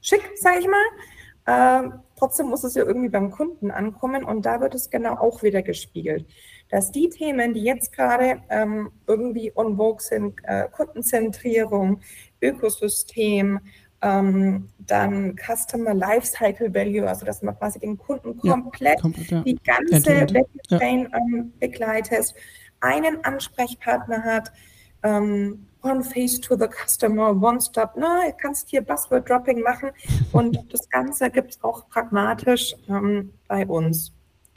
schick, 0.00 0.22
sage 0.36 0.60
ich 0.60 0.66
mal. 0.66 1.84
Äh, 1.86 1.90
trotzdem 2.16 2.46
muss 2.46 2.64
es 2.64 2.74
ja 2.74 2.84
irgendwie 2.84 3.10
beim 3.10 3.30
Kunden 3.30 3.70
ankommen 3.70 4.24
und 4.24 4.46
da 4.46 4.60
wird 4.60 4.74
es 4.74 4.88
genau 4.88 5.14
auch 5.14 5.42
wieder 5.42 5.62
gespiegelt 5.62 6.26
dass 6.74 6.90
die 6.90 7.08
Themen, 7.08 7.54
die 7.54 7.62
jetzt 7.62 7.92
gerade 7.92 8.42
ähm, 8.50 8.90
irgendwie 9.06 9.52
on 9.54 9.76
vogue 9.76 10.00
sind, 10.00 10.40
äh, 10.44 10.68
Kundenzentrierung, 10.70 12.00
Ökosystem, 12.42 13.60
ähm, 14.04 14.68
dann 14.78 15.34
Customer 15.36 15.94
Lifecycle 15.94 16.72
Value, 16.72 17.08
also 17.08 17.24
dass 17.24 17.42
man 17.42 17.56
quasi 17.56 17.78
den 17.78 17.96
Kunden 17.96 18.38
komplett, 18.38 18.96
ja, 18.96 19.00
komplett 19.00 19.30
ja. 19.30 19.42
die 19.42 19.58
ganze 19.64 20.04
Value 20.04 20.46
Chain 20.68 21.08
ähm, 21.14 21.52
begleitet, 21.58 22.34
einen 22.80 23.24
Ansprechpartner 23.24 24.22
hat, 24.22 24.52
ähm, 25.02 25.66
One 25.82 26.04
Face 26.04 26.40
to 26.40 26.56
the 26.56 26.66
Customer, 26.66 27.30
One 27.30 27.60
Stop, 27.60 27.92
na, 27.96 28.26
du 28.26 28.34
kannst 28.40 28.68
hier 28.68 28.82
Buzzword 28.82 29.28
Dropping 29.28 29.60
machen 29.60 29.90
und 30.32 30.58
das 30.72 30.88
Ganze 30.90 31.30
gibt 31.30 31.52
es 31.52 31.64
auch 31.64 31.88
pragmatisch 31.88 32.74
ähm, 32.88 33.32
bei 33.48 33.66
uns. 33.66 34.12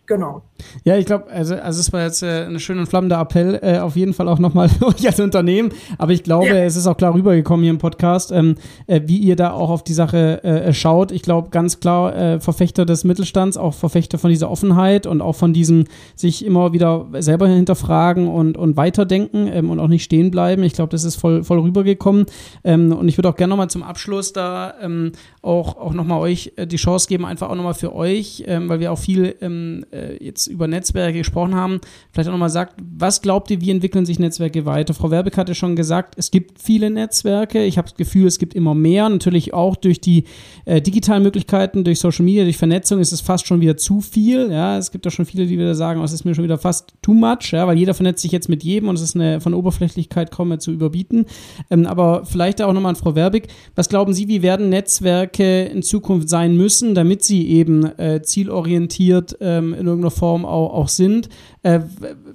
Genau. 0.07 0.41
Ja, 0.85 0.95
ich 0.97 1.05
glaube, 1.05 1.29
also, 1.29 1.55
also 1.55 1.81
es 1.81 1.91
war 1.91 2.01
jetzt 2.01 2.23
äh, 2.23 2.45
ein 2.45 2.59
schöner 2.59 2.81
und 2.81 2.87
flammender 2.87 3.19
Appell, 3.19 3.59
äh, 3.61 3.79
auf 3.79 3.97
jeden 3.97 4.13
Fall 4.13 4.29
auch 4.29 4.39
nochmal 4.39 4.69
euch 4.81 5.05
als 5.05 5.19
Unternehmen. 5.19 5.69
Aber 5.97 6.13
ich 6.13 6.23
glaube, 6.23 6.47
ja. 6.47 6.55
es 6.63 6.77
ist 6.77 6.87
auch 6.87 6.95
klar 6.95 7.13
rübergekommen 7.13 7.63
hier 7.63 7.71
im 7.71 7.77
Podcast, 7.77 8.31
ähm, 8.31 8.55
äh, 8.87 9.01
wie 9.05 9.17
ihr 9.17 9.35
da 9.35 9.51
auch 9.51 9.69
auf 9.69 9.83
die 9.83 9.93
Sache 9.93 10.41
äh, 10.45 10.73
schaut. 10.73 11.11
Ich 11.11 11.23
glaube, 11.23 11.49
ganz 11.49 11.81
klar 11.81 12.15
äh, 12.15 12.39
Verfechter 12.39 12.85
des 12.85 13.03
Mittelstands, 13.03 13.57
auch 13.57 13.73
Verfechter 13.73 14.17
von 14.17 14.29
dieser 14.29 14.49
Offenheit 14.49 15.05
und 15.05 15.21
auch 15.21 15.35
von 15.35 15.51
diesem 15.51 15.83
sich 16.15 16.45
immer 16.45 16.71
wieder 16.71 17.07
selber 17.19 17.49
hinterfragen 17.49 18.29
und, 18.29 18.57
und 18.57 18.77
weiterdenken 18.77 19.49
ähm, 19.51 19.69
und 19.69 19.81
auch 19.81 19.89
nicht 19.89 20.05
stehen 20.05 20.31
bleiben. 20.31 20.63
Ich 20.63 20.73
glaube, 20.73 20.89
das 20.89 21.03
ist 21.03 21.17
voll, 21.17 21.43
voll 21.43 21.59
rübergekommen. 21.59 22.27
Ähm, 22.63 22.93
und 22.93 23.09
ich 23.09 23.17
würde 23.17 23.27
auch 23.27 23.35
gerne 23.35 23.49
nochmal 23.49 23.69
zum 23.69 23.83
Abschluss 23.83 24.31
da 24.31 24.73
ähm, 24.81 25.11
auch, 25.41 25.75
auch 25.75 25.93
nochmal 25.93 26.21
euch 26.21 26.53
äh, 26.55 26.65
die 26.65 26.77
Chance 26.77 27.09
geben, 27.09 27.25
einfach 27.25 27.49
auch 27.49 27.55
nochmal 27.55 27.73
für 27.73 27.93
euch, 27.93 28.45
ähm, 28.47 28.69
weil 28.69 28.79
wir 28.79 28.93
auch 28.93 28.99
viel 28.99 29.35
ähm, 29.41 29.85
äh, 29.97 30.23
jetzt 30.23 30.47
über 30.47 30.67
Netzwerke 30.67 31.17
gesprochen 31.17 31.55
haben, 31.55 31.81
vielleicht 32.11 32.29
auch 32.29 32.33
nochmal 32.33 32.49
sagt, 32.49 32.75
was 32.79 33.21
glaubt 33.21 33.51
ihr, 33.51 33.61
wie 33.61 33.71
entwickeln 33.71 34.05
sich 34.05 34.19
Netzwerke 34.19 34.65
weiter? 34.65 34.93
Frau 34.93 35.11
Werbeck 35.11 35.37
hatte 35.37 35.55
schon 35.55 35.75
gesagt, 35.75 36.15
es 36.17 36.31
gibt 36.31 36.61
viele 36.61 36.89
Netzwerke. 36.89 37.63
Ich 37.63 37.77
habe 37.77 37.87
das 37.87 37.97
Gefühl, 37.97 38.27
es 38.27 38.39
gibt 38.39 38.53
immer 38.53 38.75
mehr. 38.75 39.09
Natürlich 39.09 39.53
auch 39.53 39.75
durch 39.75 39.99
die 39.99 40.25
äh, 40.65 40.81
digitalen 40.81 41.23
Möglichkeiten, 41.23 41.83
durch 41.83 41.99
Social 41.99 42.25
Media, 42.25 42.43
durch 42.43 42.57
Vernetzung 42.57 42.99
ist 42.99 43.11
es 43.11 43.21
fast 43.21 43.47
schon 43.47 43.61
wieder 43.61 43.77
zu 43.77 44.01
viel. 44.01 44.51
Ja, 44.51 44.77
es 44.77 44.91
gibt 44.91 45.07
auch 45.07 45.11
schon 45.11 45.25
viele, 45.25 45.45
die 45.47 45.57
wieder 45.57 45.75
sagen, 45.75 45.99
oh, 46.01 46.03
es 46.03 46.13
ist 46.13 46.25
mir 46.25 46.35
schon 46.35 46.43
wieder 46.43 46.57
fast 46.57 46.93
too 47.01 47.13
much, 47.13 47.51
ja, 47.51 47.67
weil 47.67 47.77
jeder 47.77 47.93
vernetzt 47.93 48.21
sich 48.21 48.31
jetzt 48.31 48.49
mit 48.49 48.63
jedem 48.63 48.89
und 48.89 48.95
es 48.95 49.01
ist 49.01 49.15
eine 49.15 49.41
von 49.41 49.53
Oberflächlichkeit 49.53 50.31
kaum 50.31 50.49
mehr 50.49 50.59
zu 50.59 50.71
überbieten. 50.71 51.25
Ähm, 51.69 51.85
aber 51.85 52.25
vielleicht 52.25 52.61
auch 52.61 52.73
nochmal 52.73 52.91
an 52.91 52.95
Frau 52.95 53.15
Werbeck. 53.15 53.47
Was 53.75 53.89
glauben 53.89 54.13
Sie, 54.13 54.27
wie 54.27 54.41
werden 54.41 54.69
Netzwerke 54.69 55.65
in 55.65 55.83
Zukunft 55.83 56.29
sein 56.29 56.55
müssen, 56.55 56.95
damit 56.95 57.23
sie 57.23 57.47
eben 57.49 57.85
äh, 57.97 58.21
zielorientiert 58.21 59.37
ähm, 59.41 59.73
in 59.73 59.86
irgendeiner 59.87 60.11
Form 60.11 60.45
auch, 60.45 60.73
auch 60.73 60.89
sind. 60.89 61.29
Äh, 61.63 61.81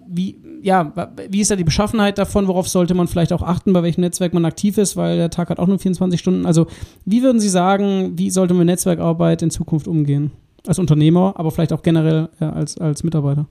wie, 0.08 0.38
ja, 0.62 0.92
wie 1.28 1.40
ist 1.40 1.50
da 1.50 1.56
die 1.56 1.64
Beschaffenheit 1.64 2.18
davon? 2.18 2.46
Worauf 2.46 2.68
sollte 2.68 2.94
man 2.94 3.08
vielleicht 3.08 3.32
auch 3.32 3.42
achten, 3.42 3.72
bei 3.72 3.82
welchem 3.82 4.02
Netzwerk 4.02 4.32
man 4.32 4.44
aktiv 4.44 4.78
ist, 4.78 4.96
weil 4.96 5.16
der 5.16 5.30
Tag 5.30 5.50
hat 5.50 5.58
auch 5.58 5.66
nur 5.66 5.78
24 5.78 6.18
Stunden. 6.18 6.46
Also, 6.46 6.66
wie 7.04 7.22
würden 7.22 7.40
Sie 7.40 7.48
sagen, 7.48 8.16
wie 8.16 8.30
sollte 8.30 8.54
man 8.54 8.66
mit 8.66 8.72
Netzwerkarbeit 8.72 9.42
in 9.42 9.50
Zukunft 9.50 9.88
umgehen? 9.88 10.30
Als 10.66 10.78
Unternehmer, 10.78 11.34
aber 11.36 11.50
vielleicht 11.50 11.72
auch 11.72 11.82
generell 11.82 12.28
äh, 12.40 12.44
als, 12.44 12.78
als 12.78 13.02
Mitarbeiter? 13.02 13.46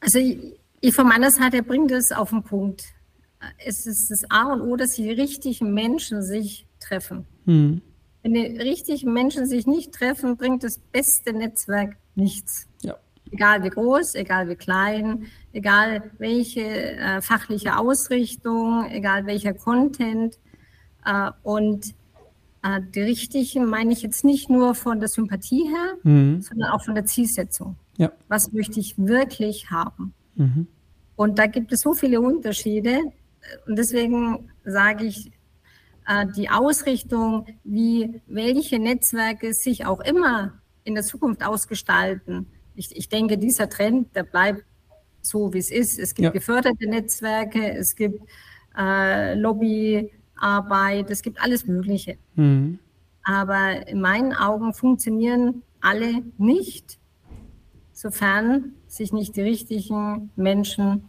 Also, 0.00 0.18
ich, 0.18 0.38
ich 0.80 0.94
von 0.94 1.08
meiner 1.08 1.30
Seite 1.30 1.62
bringe 1.62 1.88
das 1.88 2.12
auf 2.12 2.30
den 2.30 2.42
Punkt. 2.42 2.84
Es 3.64 3.86
ist 3.86 4.10
das 4.10 4.24
A 4.30 4.52
und 4.52 4.60
O, 4.60 4.76
dass 4.76 4.92
die 4.92 5.10
richtigen 5.10 5.72
Menschen 5.72 6.22
sich 6.22 6.66
treffen. 6.78 7.24
Hm. 7.46 7.80
Wenn 8.22 8.34
die 8.34 8.58
richtigen 8.58 9.12
Menschen 9.12 9.46
sich 9.46 9.66
nicht 9.66 9.92
treffen, 9.92 10.36
bringt 10.36 10.62
das 10.62 10.78
beste 10.92 11.32
Netzwerk 11.32 11.96
nichts. 12.14 12.66
Egal 13.32 13.62
wie 13.62 13.70
groß, 13.70 14.16
egal 14.16 14.48
wie 14.48 14.56
klein, 14.56 15.26
egal 15.52 16.10
welche 16.18 16.62
äh, 16.62 17.20
fachliche 17.20 17.78
Ausrichtung, 17.78 18.86
egal 18.90 19.26
welcher 19.26 19.54
Content. 19.54 20.38
Äh, 21.04 21.30
und 21.42 21.94
äh, 22.62 22.80
die 22.94 23.02
richtigen 23.02 23.66
meine 23.66 23.92
ich 23.92 24.02
jetzt 24.02 24.24
nicht 24.24 24.50
nur 24.50 24.74
von 24.74 25.00
der 25.00 25.08
Sympathie 25.08 25.68
her, 25.68 25.94
mhm. 26.02 26.42
sondern 26.42 26.70
auch 26.70 26.84
von 26.84 26.94
der 26.94 27.04
Zielsetzung. 27.04 27.76
Ja. 27.96 28.10
Was 28.28 28.52
möchte 28.52 28.80
ich 28.80 28.98
wirklich 28.98 29.70
haben? 29.70 30.12
Mhm. 30.34 30.66
Und 31.16 31.38
da 31.38 31.46
gibt 31.46 31.72
es 31.72 31.80
so 31.80 31.94
viele 31.94 32.20
Unterschiede. 32.20 32.98
Und 33.66 33.76
deswegen 33.76 34.50
sage 34.64 35.04
ich, 35.04 35.30
äh, 36.06 36.26
die 36.36 36.48
Ausrichtung, 36.50 37.46
wie 37.64 38.20
welche 38.26 38.78
Netzwerke 38.78 39.52
sich 39.54 39.86
auch 39.86 40.00
immer 40.00 40.54
in 40.84 40.94
der 40.94 41.04
Zukunft 41.04 41.44
ausgestalten, 41.44 42.46
ich, 42.80 42.96
ich 42.96 43.08
denke, 43.10 43.36
dieser 43.36 43.68
Trend, 43.68 44.16
der 44.16 44.22
bleibt 44.22 44.64
so, 45.20 45.52
wie 45.52 45.58
es 45.58 45.70
ist. 45.70 45.98
Es 45.98 46.14
gibt 46.14 46.24
ja. 46.24 46.30
geförderte 46.30 46.88
Netzwerke, 46.88 47.74
es 47.74 47.94
gibt 47.94 48.22
äh, 48.76 49.34
Lobbyarbeit, 49.34 51.10
es 51.10 51.20
gibt 51.20 51.42
alles 51.42 51.66
Mögliche. 51.66 52.16
Mhm. 52.36 52.78
Aber 53.22 53.86
in 53.86 54.00
meinen 54.00 54.32
Augen 54.32 54.72
funktionieren 54.72 55.62
alle 55.82 56.22
nicht, 56.38 56.98
sofern 57.92 58.72
sich 58.88 59.12
nicht 59.12 59.36
die 59.36 59.42
richtigen 59.42 60.30
Menschen 60.36 61.04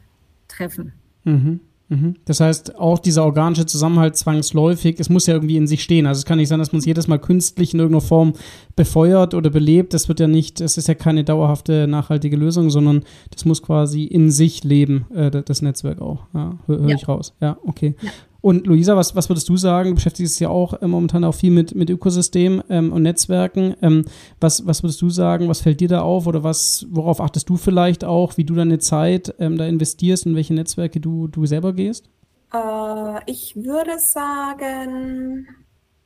treffen. 0.49 0.91
Mhm. 1.23 1.61
Mhm. 1.91 2.15
Das 2.23 2.39
heißt, 2.39 2.79
auch 2.79 2.99
dieser 2.99 3.25
organische 3.25 3.65
Zusammenhalt 3.65 4.15
zwangsläufig, 4.15 4.97
es 4.99 5.09
muss 5.09 5.27
ja 5.27 5.33
irgendwie 5.33 5.57
in 5.57 5.67
sich 5.67 5.83
stehen. 5.83 6.05
Also 6.05 6.19
es 6.19 6.25
kann 6.25 6.37
nicht 6.37 6.47
sein, 6.47 6.57
dass 6.57 6.71
man 6.71 6.79
es 6.79 6.85
jedes 6.85 7.09
Mal 7.09 7.19
künstlich 7.19 7.73
in 7.73 7.81
irgendeiner 7.81 8.01
Form 8.01 8.31
befeuert 8.77 9.33
oder 9.33 9.49
belebt. 9.49 9.93
Das 9.93 10.07
wird 10.07 10.21
ja 10.21 10.27
nicht, 10.27 10.61
das 10.61 10.77
ist 10.77 10.87
ja 10.87 10.95
keine 10.95 11.25
dauerhafte, 11.25 11.87
nachhaltige 11.87 12.37
Lösung, 12.37 12.69
sondern 12.69 13.03
das 13.31 13.43
muss 13.43 13.61
quasi 13.61 14.05
in 14.05 14.31
sich 14.31 14.63
leben, 14.63 15.05
äh, 15.13 15.29
das 15.43 15.61
Netzwerk 15.61 16.01
auch. 16.01 16.27
Ja, 16.33 16.57
höre 16.65 16.79
hör 16.79 16.89
ja. 16.89 16.95
ich 16.95 17.07
raus. 17.09 17.33
Ja, 17.41 17.57
okay. 17.65 17.95
Ja. 18.01 18.09
Und 18.41 18.65
Luisa, 18.65 18.97
was, 18.97 19.15
was 19.15 19.29
würdest 19.29 19.47
du 19.49 19.55
sagen? 19.55 19.89
Du 19.89 19.95
beschäftigst 19.95 20.35
dich 20.35 20.39
ja 20.41 20.49
auch 20.49 20.81
äh, 20.81 20.87
momentan 20.87 21.23
auch 21.23 21.35
viel 21.35 21.51
mit, 21.51 21.75
mit 21.75 21.91
Ökosystem 21.91 22.63
ähm, 22.69 22.91
und 22.91 23.03
Netzwerken. 23.03 23.75
Ähm, 23.83 24.05
was, 24.39 24.65
was 24.65 24.81
würdest 24.81 25.01
du 25.01 25.11
sagen? 25.11 25.47
Was 25.47 25.61
fällt 25.61 25.79
dir 25.79 25.87
da 25.87 26.01
auf? 26.01 26.25
Oder 26.25 26.43
was, 26.43 26.87
worauf 26.89 27.21
achtest 27.21 27.49
du 27.49 27.57
vielleicht 27.57 28.03
auch, 28.03 28.37
wie 28.37 28.43
du 28.43 28.55
deine 28.55 28.79
Zeit 28.79 29.35
ähm, 29.37 29.57
da 29.57 29.65
investierst 29.65 30.25
und 30.25 30.35
welche 30.35 30.55
Netzwerke 30.55 30.99
du, 30.99 31.27
du 31.27 31.45
selber 31.45 31.73
gehst? 31.73 32.09
Äh, 32.51 33.19
ich 33.27 33.55
würde 33.55 33.99
sagen, 33.99 35.47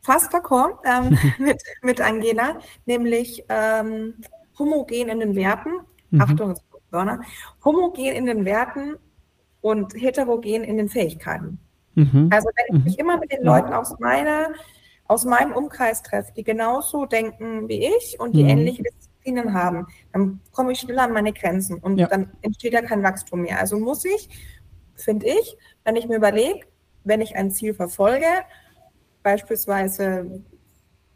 fast 0.01 0.33
d'accord 0.33 0.79
ähm, 0.85 1.17
mit, 1.39 1.63
mit 1.81 2.01
Angela, 2.01 2.59
nämlich 2.85 3.45
ähm, 3.47 4.15
homogen 4.59 5.07
in 5.07 5.21
den 5.21 5.35
Werten. 5.35 5.71
Mhm. 6.11 6.21
Achtung, 6.21 6.55
Burner. 6.91 7.21
Homogen 7.63 8.05
in 8.05 8.25
den 8.25 8.43
Werten 8.43 8.95
und 9.61 9.93
heterogen 9.93 10.65
in 10.65 10.75
den 10.75 10.89
Fähigkeiten. 10.89 11.59
Mhm. 11.95 12.29
Also 12.31 12.49
wenn 12.55 12.77
ich 12.77 12.83
mich 12.85 12.99
immer 12.99 13.17
mit 13.17 13.31
den 13.31 13.43
Leuten 13.43 13.73
aus 13.73 13.97
meiner, 13.99 14.49
aus 15.07 15.25
meinem 15.25 15.53
Umkreis 15.53 16.03
treffe, 16.03 16.31
die 16.35 16.43
genauso 16.43 17.05
denken 17.05 17.67
wie 17.67 17.87
ich 17.87 18.19
und 18.19 18.35
die 18.35 18.43
mhm. 18.43 18.49
ähnliche 18.49 18.83
Disziplinen 18.83 19.53
haben, 19.53 19.87
dann 20.13 20.39
komme 20.51 20.71
ich 20.71 20.79
schneller 20.79 21.03
an 21.03 21.13
meine 21.13 21.33
Grenzen 21.33 21.79
und 21.79 21.97
ja. 21.97 22.07
dann 22.07 22.31
entsteht 22.41 22.73
ja 22.73 22.81
kein 22.81 23.03
Wachstum 23.03 23.41
mehr. 23.41 23.59
Also 23.59 23.79
muss 23.79 24.05
ich, 24.05 24.29
finde 24.95 25.25
ich, 25.27 25.57
wenn 25.83 25.95
ich 25.95 26.07
mir 26.07 26.17
überlege, 26.17 26.65
wenn 27.03 27.21
ich 27.21 27.35
ein 27.35 27.51
Ziel 27.51 27.73
verfolge, 27.73 28.25
beispielsweise 29.23 30.43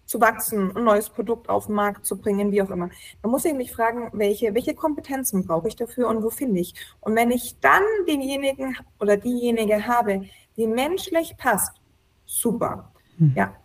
zu 0.10 0.20
wachsen, 0.20 0.76
ein 0.76 0.84
neues 0.84 1.08
Produkt 1.12 1.50
auf 1.50 1.68
den 1.68 1.76
Markt 1.76 2.04
zu 2.04 2.18
bringen, 2.18 2.52
wie 2.52 2.64
auch 2.64 2.72
immer. 2.72 2.90
Da 3.22 3.30
muss 3.30 3.46
ich 3.46 3.54
mich 3.54 3.72
fragen, 3.72 4.10
welche, 4.14 4.56
welche 4.56 4.74
Kompetenzen 4.74 5.46
brauche 5.46 5.68
ich 5.68 5.76
dafür 5.76 6.08
und 6.08 6.24
wo 6.24 6.32
finde 6.32 6.60
ich? 6.60 6.74
Und 7.00 7.16
wenn 7.16 7.30
ich 7.30 7.60
dann 7.60 7.84
denjenigen 8.08 8.76
oder 9.00 9.18
diejenige 9.18 9.86
habe, 9.86 10.24
die 10.60 10.68
menschlich 10.68 11.36
passt, 11.38 11.82
super. 12.26 12.92
Hm. 13.18 13.34
Ja, 13.36 13.56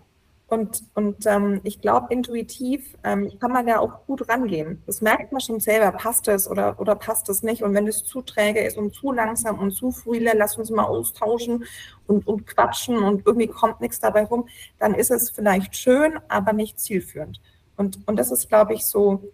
und, 0.46 0.84
und 0.94 1.26
ähm, 1.26 1.60
ich 1.64 1.80
glaube, 1.80 2.06
intuitiv 2.10 2.96
ähm, 3.02 3.32
kann 3.40 3.50
man 3.50 3.66
da 3.66 3.80
auch 3.80 4.06
gut 4.06 4.28
rangehen. 4.28 4.82
Das 4.86 5.00
merkt 5.00 5.32
man 5.32 5.40
schon 5.40 5.58
selber, 5.58 5.90
passt 5.90 6.28
es 6.28 6.48
oder, 6.48 6.78
oder 6.78 6.94
passt 6.94 7.28
es 7.28 7.42
nicht. 7.42 7.62
Und 7.62 7.74
wenn 7.74 7.88
es 7.88 8.04
zu 8.04 8.22
träge 8.22 8.60
ist 8.60 8.76
und 8.76 8.94
zu 8.94 9.10
langsam 9.10 9.58
und 9.58 9.72
zu 9.72 9.90
viele, 9.90 10.32
lass 10.34 10.56
uns 10.56 10.70
mal 10.70 10.84
austauschen 10.84 11.64
und, 12.06 12.26
und 12.26 12.46
quatschen 12.46 12.98
und 12.98 13.26
irgendwie 13.26 13.48
kommt 13.48 13.80
nichts 13.80 13.98
dabei 14.00 14.24
rum, 14.24 14.46
dann 14.78 14.94
ist 14.94 15.10
es 15.10 15.30
vielleicht 15.30 15.74
schön, 15.76 16.20
aber 16.28 16.52
nicht 16.52 16.78
zielführend. 16.78 17.40
Und, 17.76 18.06
und 18.06 18.16
das 18.16 18.30
ist, 18.30 18.48
glaube 18.48 18.74
ich, 18.74 18.84
so 18.84 19.32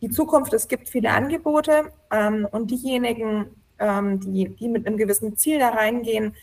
die 0.00 0.10
Zukunft. 0.10 0.52
Es 0.52 0.68
gibt 0.68 0.88
viele 0.88 1.10
Angebote 1.10 1.92
ähm, 2.10 2.48
und 2.50 2.70
diejenigen, 2.70 3.46
ähm, 3.78 4.20
die, 4.20 4.48
die 4.48 4.68
mit 4.68 4.86
einem 4.86 4.96
gewissen 4.96 5.36
Ziel 5.36 5.58
da 5.58 5.68
reingehen, 5.68 6.34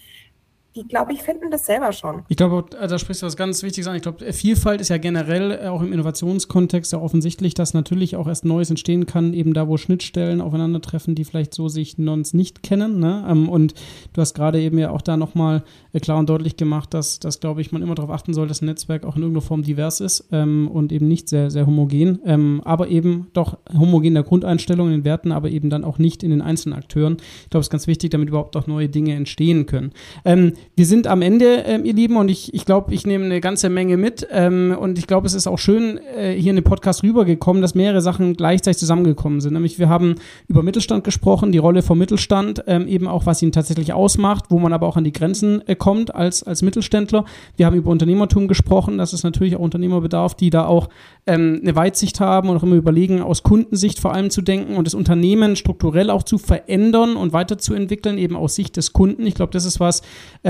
die, 0.75 0.87
glaube 0.87 1.13
ich, 1.13 1.21
finden 1.21 1.51
das 1.51 1.65
selber 1.65 1.91
schon. 1.91 2.23
Ich 2.29 2.37
glaube, 2.37 2.65
äh, 2.77 2.87
da 2.87 2.97
sprichst 2.97 3.21
du 3.21 3.27
was 3.27 3.37
ganz 3.37 3.61
Wichtiges 3.61 3.87
an. 3.87 3.95
Ich 3.95 4.01
glaube, 4.01 4.33
Vielfalt 4.33 4.81
ist 4.81 4.89
ja 4.89 4.97
generell 4.97 5.51
äh, 5.51 5.67
auch 5.67 5.81
im 5.81 5.93
Innovationskontext 5.93 6.93
ja 6.93 6.99
offensichtlich, 6.99 7.53
dass 7.53 7.73
natürlich 7.73 8.15
auch 8.15 8.27
erst 8.27 8.43
Neues 8.43 8.69
entstehen 8.71 9.05
kann, 9.05 9.33
eben 9.33 9.53
da, 9.53 9.67
wo 9.67 9.77
Schnittstellen 9.77 10.41
aufeinandertreffen, 10.41 11.13
die 11.13 11.25
vielleicht 11.25 11.53
so 11.53 11.67
sich 11.67 11.95
sonst 11.97 12.33
nicht 12.33 12.63
kennen. 12.63 12.99
Ne? 12.99 13.23
Ähm, 13.29 13.49
und 13.49 13.75
du 14.13 14.21
hast 14.21 14.33
gerade 14.33 14.59
eben 14.59 14.79
ja 14.79 14.89
auch 14.89 15.01
da 15.01 15.15
nochmal 15.15 15.63
äh, 15.93 15.99
klar 15.99 16.17
und 16.17 16.27
deutlich 16.27 16.57
gemacht, 16.57 16.93
dass, 16.93 17.19
dass 17.19 17.39
glaube 17.39 17.61
ich, 17.61 17.71
man 17.71 17.83
immer 17.83 17.95
darauf 17.95 18.11
achten 18.11 18.33
soll, 18.33 18.47
dass 18.47 18.61
ein 18.61 18.65
Netzwerk 18.65 19.05
auch 19.05 19.15
in 19.15 19.21
irgendeiner 19.21 19.45
Form 19.45 19.61
divers 19.61 20.01
ist 20.01 20.27
ähm, 20.31 20.67
und 20.71 20.91
eben 20.91 21.07
nicht 21.07 21.29
sehr, 21.29 21.51
sehr 21.51 21.67
homogen, 21.67 22.19
ähm, 22.25 22.61
aber 22.65 22.87
eben 22.87 23.27
doch 23.33 23.57
homogen 23.77 24.07
in 24.07 24.13
der 24.15 24.23
Grundeinstellung, 24.23 24.87
in 24.87 24.93
den 24.93 25.05
Werten, 25.05 25.31
aber 25.31 25.49
eben 25.49 25.69
dann 25.69 25.83
auch 25.83 25.99
nicht 25.99 26.23
in 26.23 26.31
den 26.31 26.41
einzelnen 26.41 26.77
Akteuren. 26.77 27.17
Ich 27.43 27.49
glaube, 27.51 27.61
es 27.61 27.67
ist 27.67 27.71
ganz 27.71 27.85
wichtig, 27.85 28.09
damit 28.09 28.29
überhaupt 28.29 28.55
auch 28.55 28.65
neue 28.65 28.89
Dinge 28.89 29.13
entstehen 29.13 29.67
können. 29.67 29.91
Ähm, 30.25 30.53
wir 30.75 30.85
sind 30.85 31.07
am 31.07 31.21
Ende, 31.21 31.63
ähm, 31.65 31.85
ihr 31.85 31.93
Lieben, 31.93 32.17
und 32.17 32.29
ich, 32.29 32.53
ich 32.53 32.65
glaube, 32.65 32.93
ich 32.93 33.05
nehme 33.05 33.25
eine 33.25 33.41
ganze 33.41 33.69
Menge 33.69 33.97
mit. 33.97 34.27
Ähm, 34.31 34.75
und 34.79 34.97
ich 34.97 35.07
glaube, 35.07 35.27
es 35.27 35.33
ist 35.33 35.47
auch 35.47 35.59
schön 35.59 35.99
äh, 36.17 36.33
hier 36.33 36.49
in 36.49 36.55
dem 36.55 36.63
Podcast 36.63 37.03
rübergekommen, 37.03 37.61
dass 37.61 37.75
mehrere 37.75 38.01
Sachen 38.01 38.35
gleichzeitig 38.35 38.79
zusammengekommen 38.79 39.41
sind. 39.41 39.53
Nämlich 39.53 39.79
wir 39.79 39.89
haben 39.89 40.15
über 40.47 40.63
Mittelstand 40.63 41.03
gesprochen, 41.03 41.51
die 41.51 41.57
Rolle 41.57 41.81
vom 41.81 41.97
Mittelstand, 41.97 42.63
ähm, 42.67 42.87
eben 42.87 43.07
auch, 43.07 43.25
was 43.25 43.41
ihn 43.41 43.51
tatsächlich 43.51 43.93
ausmacht, 43.93 44.45
wo 44.49 44.59
man 44.59 44.73
aber 44.73 44.87
auch 44.87 44.97
an 44.97 45.03
die 45.03 45.13
Grenzen 45.13 45.67
äh, 45.67 45.75
kommt 45.75 46.13
als, 46.15 46.43
als 46.43 46.61
Mittelständler. 46.61 47.25
Wir 47.55 47.65
haben 47.65 47.75
über 47.75 47.91
Unternehmertum 47.91 48.47
gesprochen, 48.47 48.97
dass 48.97 49.13
es 49.13 49.23
natürlich 49.23 49.55
auch 49.55 49.61
Unternehmer 49.61 50.01
bedarf, 50.01 50.35
die 50.35 50.49
da 50.49 50.65
auch 50.65 50.89
ähm, 51.25 51.59
eine 51.61 51.75
Weitsicht 51.75 52.19
haben 52.19 52.49
und 52.49 52.57
auch 52.57 52.63
immer 52.63 52.75
überlegen, 52.75 53.21
aus 53.21 53.43
Kundensicht 53.43 53.99
vor 53.99 54.13
allem 54.13 54.29
zu 54.29 54.41
denken 54.41 54.75
und 54.75 54.85
das 54.85 54.93
Unternehmen 54.93 55.55
strukturell 55.55 56.09
auch 56.09 56.23
zu 56.23 56.37
verändern 56.37 57.15
und 57.15 57.33
weiterzuentwickeln, 57.33 58.17
eben 58.17 58.35
aus 58.35 58.55
Sicht 58.55 58.77
des 58.77 58.93
Kunden. 58.93 59.25
Ich 59.25 59.35
glaube, 59.35 59.51
das 59.51 59.65
ist 59.65 59.79
was, 59.79 60.01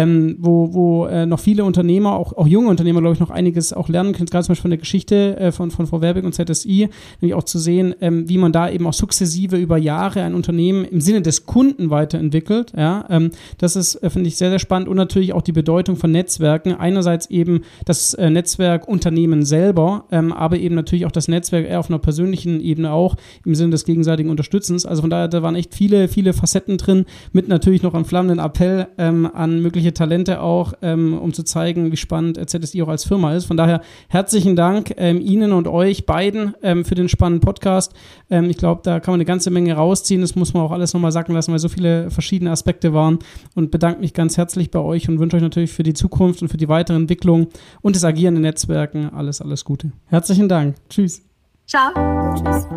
ähm, 0.04 0.36
wo, 0.40 0.74
wo 0.74 1.06
äh, 1.06 1.26
noch 1.26 1.40
viele 1.40 1.64
Unternehmer, 1.64 2.16
auch, 2.16 2.34
auch 2.34 2.48
junge 2.48 2.70
Unternehmer, 2.70 3.02
glaube 3.02 3.16
ich, 3.16 3.20
noch 3.20 3.30
einiges 3.30 3.74
auch 3.74 3.90
lernen 3.90 4.14
können, 4.14 4.28
gerade 4.28 4.46
zum 4.46 4.54
Beispiel 4.54 4.64
von 4.64 4.72
der 4.72 4.80
Geschichte 4.80 5.38
äh, 5.38 5.52
von, 5.52 5.72
von 5.72 5.88
Frau 5.88 6.02
Werbig 6.02 6.24
und 6.24 6.34
ZSI, 6.34 6.90
nämlich 7.22 7.36
auch 7.36 7.44
zu 7.44 7.60
sehen, 7.60 7.96
ähm, 8.02 8.28
wie 8.30 8.38
man 8.38 8.52
da 8.52 8.70
eben 8.70 8.86
auch 8.88 8.94
sukzessive 8.94 9.58
über 9.58 9.78
Jahre 9.78 10.22
ein 10.24 10.36
Unternehmen 10.36 10.86
im 10.86 11.02
Sinne 11.02 11.22
des 11.22 11.46
Kunden 11.46 11.90
weiterentwickelt. 11.90 12.74
Ja, 12.76 13.06
ähm, 13.10 13.32
das 13.58 13.76
ist, 13.76 13.96
äh, 13.96 14.10
finde 14.10 14.28
ich, 14.28 14.38
sehr, 14.38 14.50
sehr 14.50 14.60
spannend 14.60 14.90
und 14.90 14.98
natürlich 14.98 15.34
auch 15.34 15.42
die 15.42 15.52
Bedeutung 15.52 15.96
von 15.96 16.12
Netzwerken. 16.12 16.74
Einerseits 16.74 17.30
eben 17.30 17.62
das 17.86 18.14
äh, 18.14 18.30
Netzwerk 18.30 18.88
Unternehmen 18.88 19.46
selber, 19.46 20.06
ähm, 20.12 20.34
aber 20.34 20.58
eben 20.58 20.76
natürlich 20.76 21.06
auch 21.06 21.12
das 21.12 21.28
Netzwerk 21.28 21.68
eher 21.68 21.80
auf 21.80 21.90
einer 21.90 22.00
persönlichen 22.00 22.60
Ebene 22.62 22.92
auch 22.92 23.16
im 23.46 23.56
Sinne 23.56 23.72
des 23.72 23.86
gegenseitigen 23.86 24.30
Unterstützens. 24.30 24.86
Also 24.86 25.02
von 25.02 25.10
daher, 25.10 25.28
da 25.28 25.42
waren 25.44 25.56
echt 25.56 25.74
viele, 25.74 26.08
viele 26.08 26.34
Facetten 26.34 26.78
drin, 26.78 27.06
mit 27.32 27.48
natürlich 27.48 27.84
noch 27.84 27.94
einem 27.94 28.06
flammenden 28.06 28.40
Appell 28.40 28.88
ähm, 28.98 29.30
an 29.34 29.62
mögliche 29.62 29.93
Talente 29.94 30.42
auch, 30.42 30.74
ähm, 30.82 31.18
um 31.18 31.34
zu 31.34 31.44
zeigen, 31.44 31.92
wie 31.92 31.98
spannend 31.98 32.38
ZSI 32.50 32.82
auch 32.82 32.88
als 32.88 33.06
Firma 33.06 33.34
ist. 33.36 33.46
Von 33.46 33.58
daher 33.58 33.82
herzlichen 34.10 34.56
Dank 34.56 34.94
ähm, 34.98 35.22
Ihnen 35.22 35.52
und 35.52 35.68
euch 35.68 36.06
beiden 36.06 36.56
ähm, 36.62 36.86
für 36.86 36.96
den 36.96 37.10
spannenden 37.10 37.42
Podcast. 37.42 37.94
Ähm, 38.30 38.50
ich 38.50 38.58
glaube, 38.58 38.82
da 38.84 39.00
kann 39.00 39.14
man 39.14 39.18
eine 39.18 39.26
ganze 39.26 39.52
Menge 39.52 39.74
rausziehen. 39.74 40.22
Das 40.22 40.36
muss 40.36 40.54
man 40.54 40.64
auch 40.64 40.72
alles 40.72 40.94
nochmal 40.94 41.12
sacken 41.12 41.34
lassen, 41.34 41.52
weil 41.52 41.60
so 41.60 41.70
viele 41.70 42.12
verschiedene 42.12 42.52
Aspekte 42.52 42.94
waren. 42.94 43.20
Und 43.56 43.72
bedanke 43.72 44.00
mich 44.00 44.14
ganz 44.14 44.38
herzlich 44.38 44.72
bei 44.72 44.80
euch 44.80 45.10
und 45.10 45.20
wünsche 45.20 45.38
euch 45.38 45.44
natürlich 45.44 45.72
für 45.72 45.84
die 45.84 45.94
Zukunft 45.94 46.42
und 46.42 46.50
für 46.50 46.58
die 46.58 46.70
weitere 46.70 46.98
Entwicklung 46.98 47.48
und 47.82 47.96
das 47.96 48.04
Agieren 48.04 48.36
in 48.36 48.42
Netzwerken 48.42 49.10
alles, 49.14 49.42
alles 49.42 49.66
Gute. 49.66 49.92
Herzlichen 50.08 50.50
Dank. 50.50 50.76
Tschüss. 50.90 51.22
Ciao. 51.68 51.92
Tschüss. 52.36 52.68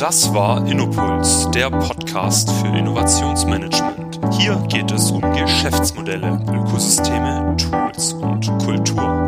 Das 0.00 0.32
war 0.32 0.66
Innopuls, 0.66 1.50
der 1.50 1.68
Podcast 1.68 2.50
für 2.52 2.68
Innovationsmanagement. 2.68 4.09
Hier 4.30 4.56
geht 4.68 4.90
es 4.90 5.10
um 5.10 5.20
Geschäftsmodelle, 5.20 6.40
Ökosysteme, 6.52 7.56
Tools 7.56 8.12
und 8.14 8.46
Kultur. 8.64 9.19